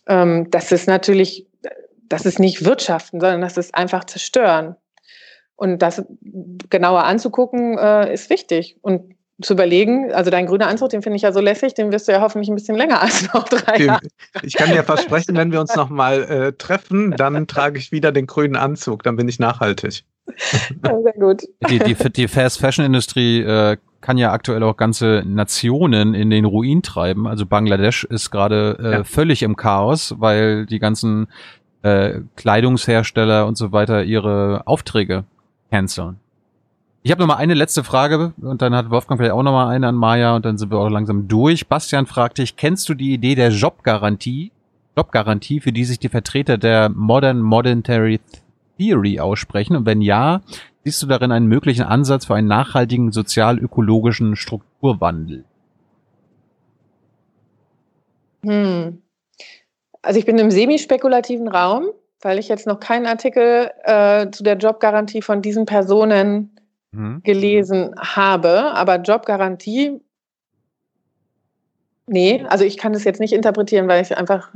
[0.08, 1.48] Ähm, das ist natürlich,
[2.08, 4.76] das ist nicht wirtschaften, sondern das ist einfach zerstören.
[5.56, 6.04] Und das
[6.70, 8.78] genauer anzugucken, äh, ist wichtig.
[8.82, 12.08] Und zu überlegen, also dein grüner Anzug, den finde ich ja so lässig, den wirst
[12.08, 14.02] du ja hoffentlich ein bisschen länger als noch drei Jahre.
[14.44, 18.28] Ich kann dir versprechen, wenn wir uns nochmal äh, treffen, dann trage ich wieder den
[18.28, 20.04] grünen Anzug, dann bin ich nachhaltig.
[20.84, 21.44] sehr gut.
[21.70, 26.46] Die, die, die Fast Fashion Industrie äh, kann ja aktuell auch ganze Nationen in den
[26.46, 27.28] Ruin treiben.
[27.28, 29.04] Also Bangladesch ist gerade äh, ja.
[29.04, 31.28] völlig im Chaos, weil die ganzen
[31.84, 35.26] äh, Kleidungshersteller und so weiter ihre Aufträge
[35.70, 36.21] canceln.
[37.04, 39.70] Ich habe noch mal eine letzte Frage und dann hat Wolfgang vielleicht auch noch mal
[39.70, 41.66] eine an Maya und dann sind wir auch langsam durch.
[41.68, 44.52] Bastian fragt dich, kennst du die Idee der Jobgarantie?
[44.96, 48.20] Jobgarantie, für die sich die Vertreter der Modern Monetary
[48.78, 49.76] Theory aussprechen?
[49.76, 50.42] Und wenn ja,
[50.84, 55.46] siehst du darin einen möglichen Ansatz für einen nachhaltigen sozial-ökologischen Strukturwandel?
[58.46, 59.02] Hm.
[60.04, 61.86] Also ich bin im semi-spekulativen Raum,
[62.22, 66.52] weil ich jetzt noch keinen Artikel äh, zu der Jobgarantie von diesen Personen
[66.92, 67.22] mhm.
[67.24, 68.74] gelesen habe.
[68.74, 70.02] Aber Jobgarantie,
[72.08, 74.54] nee, also ich kann das jetzt nicht interpretieren, weil ich einfach,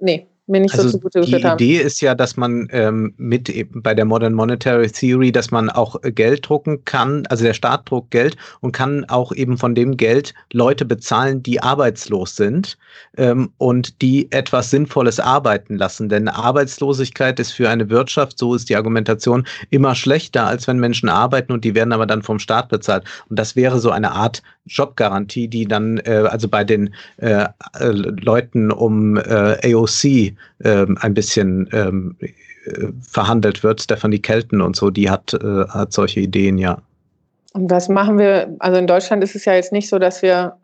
[0.00, 1.58] nee, mir nicht also so zugute geführt haben.
[1.58, 5.50] Die Idee ist ja, dass man ähm, mit eben bei der Modern Monetary Theory, dass
[5.50, 9.74] man auch Geld drucken kann, also der Staat druckt Geld und kann auch eben von
[9.74, 12.78] dem Geld Leute bezahlen, die arbeitslos sind
[13.16, 16.08] ähm, und die etwas Sinnvolles arbeiten lassen.
[16.08, 21.08] Denn Arbeitslosigkeit ist für eine Wirtschaft, so ist die Argumentation, immer schlechter, als wenn Menschen
[21.08, 23.04] arbeiten und die werden aber dann vom Staat bezahlt.
[23.28, 27.46] Und das wäre so eine Art Jobgarantie, die dann äh, also bei den äh,
[27.78, 33.82] äh, Leuten um äh, AOC ähm, ein bisschen ähm, äh, verhandelt wird.
[33.82, 36.78] Stephanie Kelton und so, die hat, äh, hat solche Ideen, ja.
[37.52, 38.54] Und was machen wir?
[38.58, 40.56] Also in Deutschland ist es ja jetzt nicht so, dass wir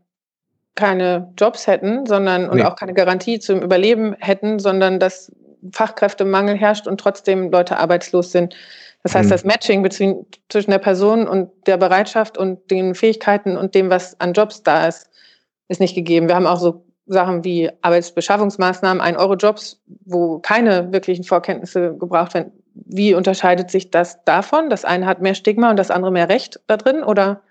[0.74, 2.64] keine Jobs hätten, sondern und nee.
[2.64, 5.32] auch keine Garantie zum Überleben hätten, sondern dass
[5.72, 8.54] Fachkräftemangel herrscht und trotzdem Leute arbeitslos sind.
[9.02, 9.32] Das heißt, mhm.
[9.32, 14.32] das Matching zwischen der Person und der Bereitschaft und den Fähigkeiten und dem, was an
[14.32, 15.08] Jobs da ist,
[15.68, 16.28] ist nicht gegeben.
[16.28, 22.34] Wir haben auch so Sachen wie Arbeitsbeschaffungsmaßnahmen, ein Euro Jobs, wo keine wirklichen Vorkenntnisse gebraucht
[22.34, 22.52] werden.
[22.74, 24.70] Wie unterscheidet sich das davon?
[24.70, 27.42] Das eine hat mehr Stigma und das andere mehr Recht da drin oder?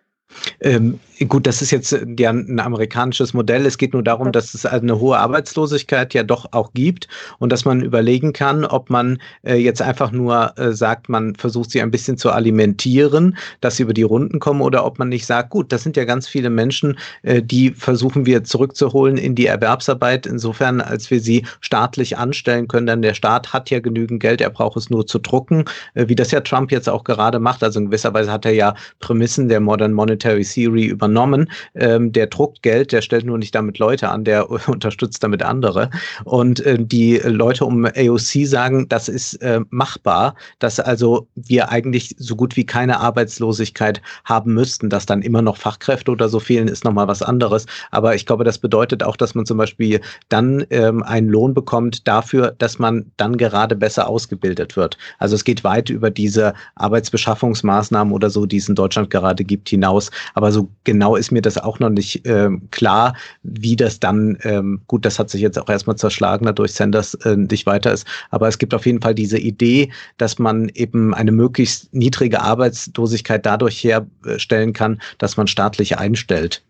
[0.60, 3.66] Ähm, gut, das ist jetzt ja ein amerikanisches Modell.
[3.66, 7.08] Es geht nur darum, dass es eine hohe Arbeitslosigkeit ja doch auch gibt
[7.40, 11.72] und dass man überlegen kann, ob man äh, jetzt einfach nur äh, sagt, man versucht
[11.72, 15.26] sie ein bisschen zu alimentieren, dass sie über die Runden kommen oder ob man nicht
[15.26, 19.46] sagt, gut, das sind ja ganz viele Menschen, äh, die versuchen wir zurückzuholen in die
[19.46, 24.42] Erwerbsarbeit, insofern, als wir sie staatlich anstellen können, denn der Staat hat ja genügend Geld,
[24.42, 27.64] er braucht es nur zu drucken, äh, wie das ja Trump jetzt auch gerade macht.
[27.64, 31.50] Also in gewisser Weise hat er ja Prämissen der Modern Monetary Monetary Theory übernommen.
[31.76, 35.90] Ähm, der druckt Geld, der stellt nur nicht damit Leute an, der unterstützt damit andere.
[36.26, 42.16] Und äh, die Leute um AOC sagen, das ist äh, machbar, dass also wir eigentlich
[42.18, 46.68] so gut wie keine Arbeitslosigkeit haben müssten, dass dann immer noch Fachkräfte oder so fehlen,
[46.68, 47.66] ist nochmal was anderes.
[47.92, 52.08] Aber ich glaube, das bedeutet auch, dass man zum Beispiel dann ähm, einen Lohn bekommt
[52.08, 54.98] dafür, dass man dann gerade besser ausgebildet wird.
[55.20, 59.70] Also es geht weit über diese Arbeitsbeschaffungsmaßnahmen oder so, die es in Deutschland gerade gibt,
[59.70, 60.11] hinaus.
[60.34, 64.82] Aber so genau ist mir das auch noch nicht ähm, klar, wie das dann, ähm,
[64.88, 68.08] gut, das hat sich jetzt auch erstmal zerschlagen, dadurch Sanders äh, nicht weiter ist.
[68.30, 73.46] Aber es gibt auf jeden Fall diese Idee, dass man eben eine möglichst niedrige Arbeitslosigkeit
[73.46, 76.64] dadurch herstellen kann, dass man staatlich einstellt.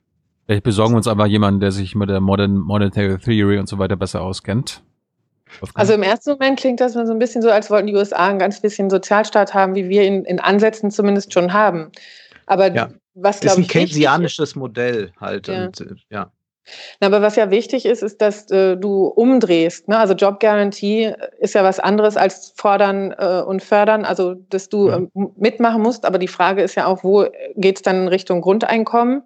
[0.45, 3.79] Vielleicht besorgen wir uns aber jemanden, der sich mit der Modern Monetary Theory und so
[3.79, 4.83] weiter besser auskennt.
[5.73, 8.39] Also im ersten Moment klingt das so ein bisschen so, als wollten die USA ein
[8.39, 11.91] ganz bisschen Sozialstaat haben, wie wir ihn in Ansätzen zumindest schon haben.
[12.45, 12.89] Aber ja.
[13.21, 13.39] Was.
[13.39, 15.47] Ist ein keynesianisches Modell halt.
[15.47, 15.65] Ja.
[15.65, 16.31] Und, äh, ja.
[16.99, 19.87] Na, aber was ja wichtig ist, ist, dass äh, du umdrehst.
[19.87, 19.97] Ne?
[19.97, 24.89] Also Job Guarantee ist ja was anderes als fordern äh, und fördern, also dass du
[24.89, 25.07] äh,
[25.37, 26.05] mitmachen musst.
[26.05, 27.25] Aber die Frage ist ja auch, wo
[27.55, 29.23] geht es dann in Richtung Grundeinkommen?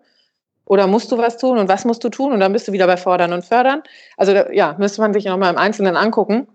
[0.65, 2.33] Oder musst du was tun und was musst du tun?
[2.33, 3.83] Und dann bist du wieder bei Fordern und Fördern.
[4.17, 6.47] Also ja, müsste man sich nochmal im Einzelnen angucken.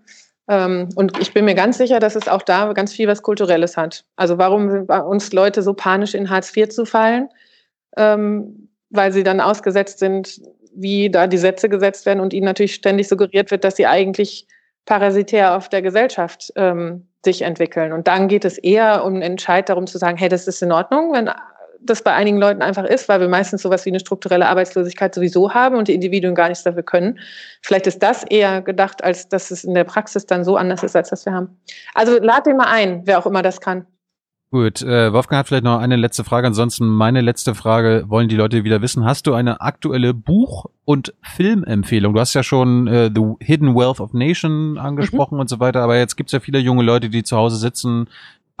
[0.51, 3.77] Ähm, und ich bin mir ganz sicher, dass es auch da ganz viel was Kulturelles
[3.77, 4.03] hat.
[4.17, 7.29] Also warum uns Leute so panisch in Hartz IV zu fallen?
[7.95, 10.41] Ähm, weil sie dann ausgesetzt sind,
[10.75, 14.45] wie da die Sätze gesetzt werden und ihnen natürlich ständig suggeriert wird, dass sie eigentlich
[14.85, 17.93] parasitär auf der Gesellschaft ähm, sich entwickeln.
[17.93, 20.73] Und dann geht es eher um einen Entscheid darum zu sagen, hey, das ist in
[20.73, 21.29] Ordnung, wenn
[21.83, 25.53] das bei einigen Leuten einfach ist, weil wir meistens sowas wie eine strukturelle Arbeitslosigkeit sowieso
[25.53, 27.19] haben und die Individuen gar nichts dafür können.
[27.61, 30.95] Vielleicht ist das eher gedacht, als dass es in der Praxis dann so anders ist,
[30.95, 31.59] als das wir haben.
[31.93, 33.85] Also lad den mal ein, wer auch immer das kann.
[34.53, 36.47] Gut, äh, Wolfgang hat vielleicht noch eine letzte Frage.
[36.47, 39.05] Ansonsten meine letzte Frage wollen die Leute wieder wissen.
[39.05, 42.13] Hast du eine aktuelle Buch- und Filmempfehlung?
[42.13, 45.41] Du hast ja schon äh, The Hidden Wealth of Nation angesprochen mhm.
[45.41, 48.09] und so weiter, aber jetzt gibt's ja viele junge Leute, die zu Hause sitzen,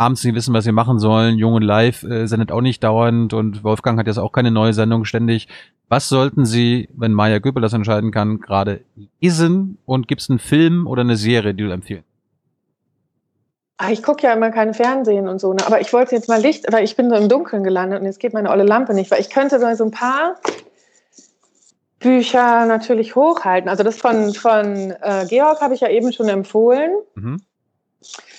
[0.01, 1.37] abends nicht wissen, was sie machen sollen.
[1.37, 5.05] Junge Live äh, sendet auch nicht dauernd und Wolfgang hat jetzt auch keine neue Sendung
[5.05, 5.47] ständig.
[5.89, 8.81] Was sollten Sie, wenn Maya Göppel das entscheiden kann, gerade
[9.19, 9.77] lesen?
[9.85, 12.03] Und gibt es einen Film oder eine Serie, die du empfehlen?
[13.77, 15.65] Ah, ich gucke ja immer kein Fernsehen und so, ne?
[15.65, 18.19] aber ich wollte jetzt mal Licht, weil ich bin so im Dunkeln gelandet und jetzt
[18.19, 20.35] geht meine olle Lampe nicht, weil ich könnte so ein paar
[21.99, 23.69] Bücher natürlich hochhalten.
[23.69, 26.91] Also das von, von äh, Georg habe ich ja eben schon empfohlen.
[27.15, 27.41] Mhm.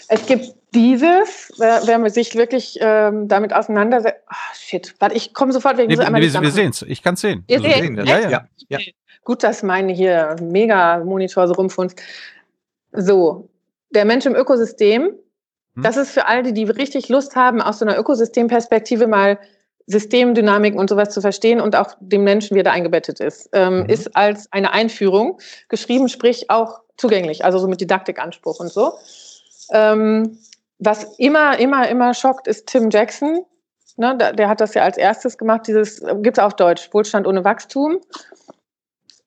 [0.09, 5.53] Es gibt dieses, wer, wer sich wirklich ähm, damit auseinandersetzt, oh, shit, warte, ich komme
[5.53, 7.44] sofort, wir, nee, einmal wir, wir sehen es, ich kann es sehen.
[7.47, 8.78] Ihr also seht ja, ja, ja, ja.
[9.24, 12.01] Gut, dass meine hier Mega-Monitor so rumfunzt.
[12.93, 13.49] So,
[13.90, 15.03] der Mensch im Ökosystem,
[15.74, 15.82] hm.
[15.82, 19.39] das ist für all die, die richtig Lust haben, aus so einer Ökosystemperspektive mal
[19.86, 23.81] Systemdynamiken und sowas zu verstehen und auch dem Menschen, wie er da eingebettet ist, ähm,
[23.81, 23.86] mhm.
[23.86, 28.93] ist als eine Einführung geschrieben, sprich auch zugänglich, also so mit Didaktikanspruch und so.
[29.73, 30.39] Ähm,
[30.78, 33.44] was immer, immer, immer schockt, ist Tim Jackson.
[33.97, 35.66] Ne, der, hat das ja als erstes gemacht.
[35.66, 38.01] Dieses gibt es auf Deutsch, Wohlstand ohne Wachstum.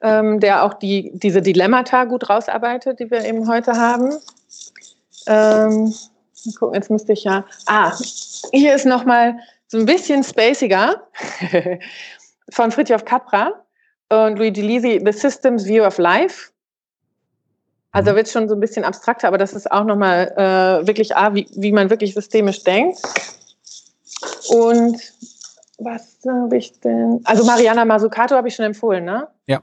[0.01, 4.13] Ähm, der auch die, diese Dilemmata gut rausarbeitet, die wir eben heute haben.
[5.27, 5.93] Ähm,
[6.59, 7.45] gucken, jetzt müsste ich ja.
[7.65, 7.93] Ah,
[8.51, 11.07] hier ist nochmal so ein bisschen spaciger
[12.49, 13.65] von Fritjof Capra
[14.09, 16.51] und Luigi Lisi, The Systems View of Life.
[17.95, 18.15] Also mhm.
[18.17, 21.47] wird schon so ein bisschen abstrakter, aber das ist auch nochmal äh, wirklich, ah, wie,
[21.55, 22.99] wie man wirklich systemisch denkt.
[24.49, 24.97] Und
[25.77, 27.21] was habe ich denn?
[27.23, 29.29] Also Mariana Mazzucato habe ich schon empfohlen, ne?
[29.47, 29.61] Ja.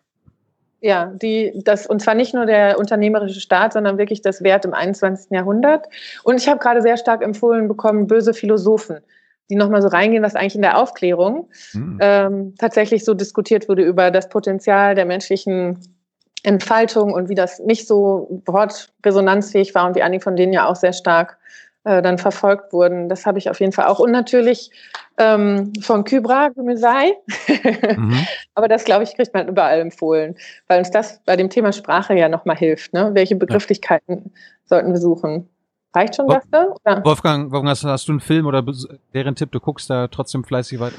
[0.80, 4.72] Ja, die, das, und zwar nicht nur der unternehmerische Staat, sondern wirklich das Wert im
[4.72, 5.30] 21.
[5.30, 5.86] Jahrhundert.
[6.24, 9.00] Und ich habe gerade sehr stark empfohlen bekommen, böse Philosophen,
[9.50, 11.98] die nochmal so reingehen, was eigentlich in der Aufklärung mhm.
[12.00, 15.78] ähm, tatsächlich so diskutiert wurde über das Potenzial der menschlichen
[16.42, 20.76] Entfaltung und wie das nicht so wortresonanzfähig war und wie einige von denen ja auch
[20.76, 21.38] sehr stark
[21.84, 23.08] äh, dann verfolgt wurden.
[23.08, 23.98] Das habe ich auf jeden Fall auch.
[23.98, 24.70] Und natürlich
[25.18, 27.16] ähm, von Kybra Gümesei.
[27.96, 28.26] mhm.
[28.54, 30.36] Aber das, glaube ich, kriegt man überall empfohlen,
[30.68, 32.92] weil uns das bei dem Thema Sprache ja nochmal hilft.
[32.92, 33.10] Ne?
[33.14, 34.30] Welche Begrifflichkeiten ja.
[34.64, 35.48] sollten wir suchen?
[35.94, 36.68] Reicht schon das da?
[37.04, 38.64] Wolfgang, Wolfgang hast, hast, du einen Film oder
[39.12, 40.96] deren Tipp, du guckst da trotzdem fleißig weiter?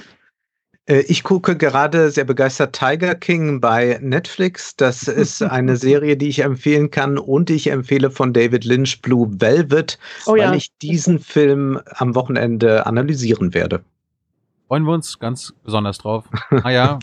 [0.86, 4.76] Äh, ich gucke gerade sehr begeistert Tiger King bei Netflix.
[4.76, 7.18] Das ist eine Serie, die ich empfehlen kann.
[7.18, 10.54] Und ich empfehle von David Lynch Blue Velvet, oh, weil ja.
[10.54, 13.84] ich diesen Film am Wochenende analysieren werde.
[14.68, 16.26] Freuen wir uns ganz besonders drauf.
[16.64, 17.00] Ah ja,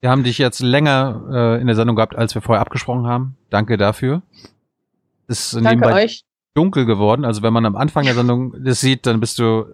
[0.00, 3.36] wir haben dich jetzt länger äh, in der Sendung gehabt, als wir vorher abgesprochen haben.
[3.50, 4.22] Danke dafür.
[5.28, 6.24] Es ist Danke euch.
[6.54, 7.24] dunkel geworden.
[7.24, 9.66] Also wenn man am Anfang der Sendung das sieht, dann bist du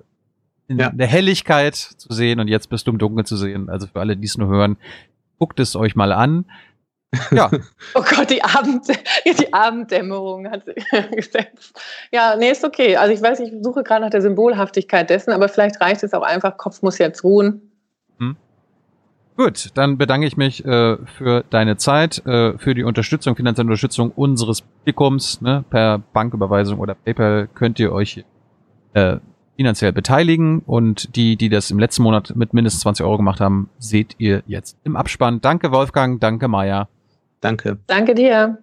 [0.68, 0.90] in ja.
[0.90, 3.68] der Helligkeit zu sehen und jetzt bist du im Dunkeln zu sehen.
[3.68, 4.76] Also für alle, die es nur hören,
[5.38, 6.44] guckt es euch mal an.
[7.30, 7.50] Ja.
[7.94, 8.86] oh Gott, die, Abend,
[9.24, 11.80] die Abenddämmerung hat sich gesetzt.
[12.12, 12.96] Ja, nee, ist okay.
[12.96, 16.22] Also ich weiß, ich suche gerade nach der Symbolhaftigkeit dessen, aber vielleicht reicht es auch
[16.22, 17.72] einfach, Kopf muss jetzt ruhen.
[18.18, 18.36] Hm.
[19.36, 24.10] Gut, dann bedanke ich mich äh, für deine Zeit, äh, für die Unterstützung, finanzielle Unterstützung
[24.10, 25.40] unseres Publikums.
[25.40, 25.64] Ne?
[25.70, 28.24] Per Banküberweisung oder PayPal könnt ihr euch
[28.92, 29.16] äh,
[29.58, 33.68] finanziell beteiligen und die, die das im letzten Monat mit mindestens 20 Euro gemacht haben,
[33.80, 35.40] seht ihr jetzt im Abspann.
[35.40, 36.88] Danke Wolfgang, danke Maya.
[37.40, 37.78] Danke.
[37.88, 38.58] Danke dir.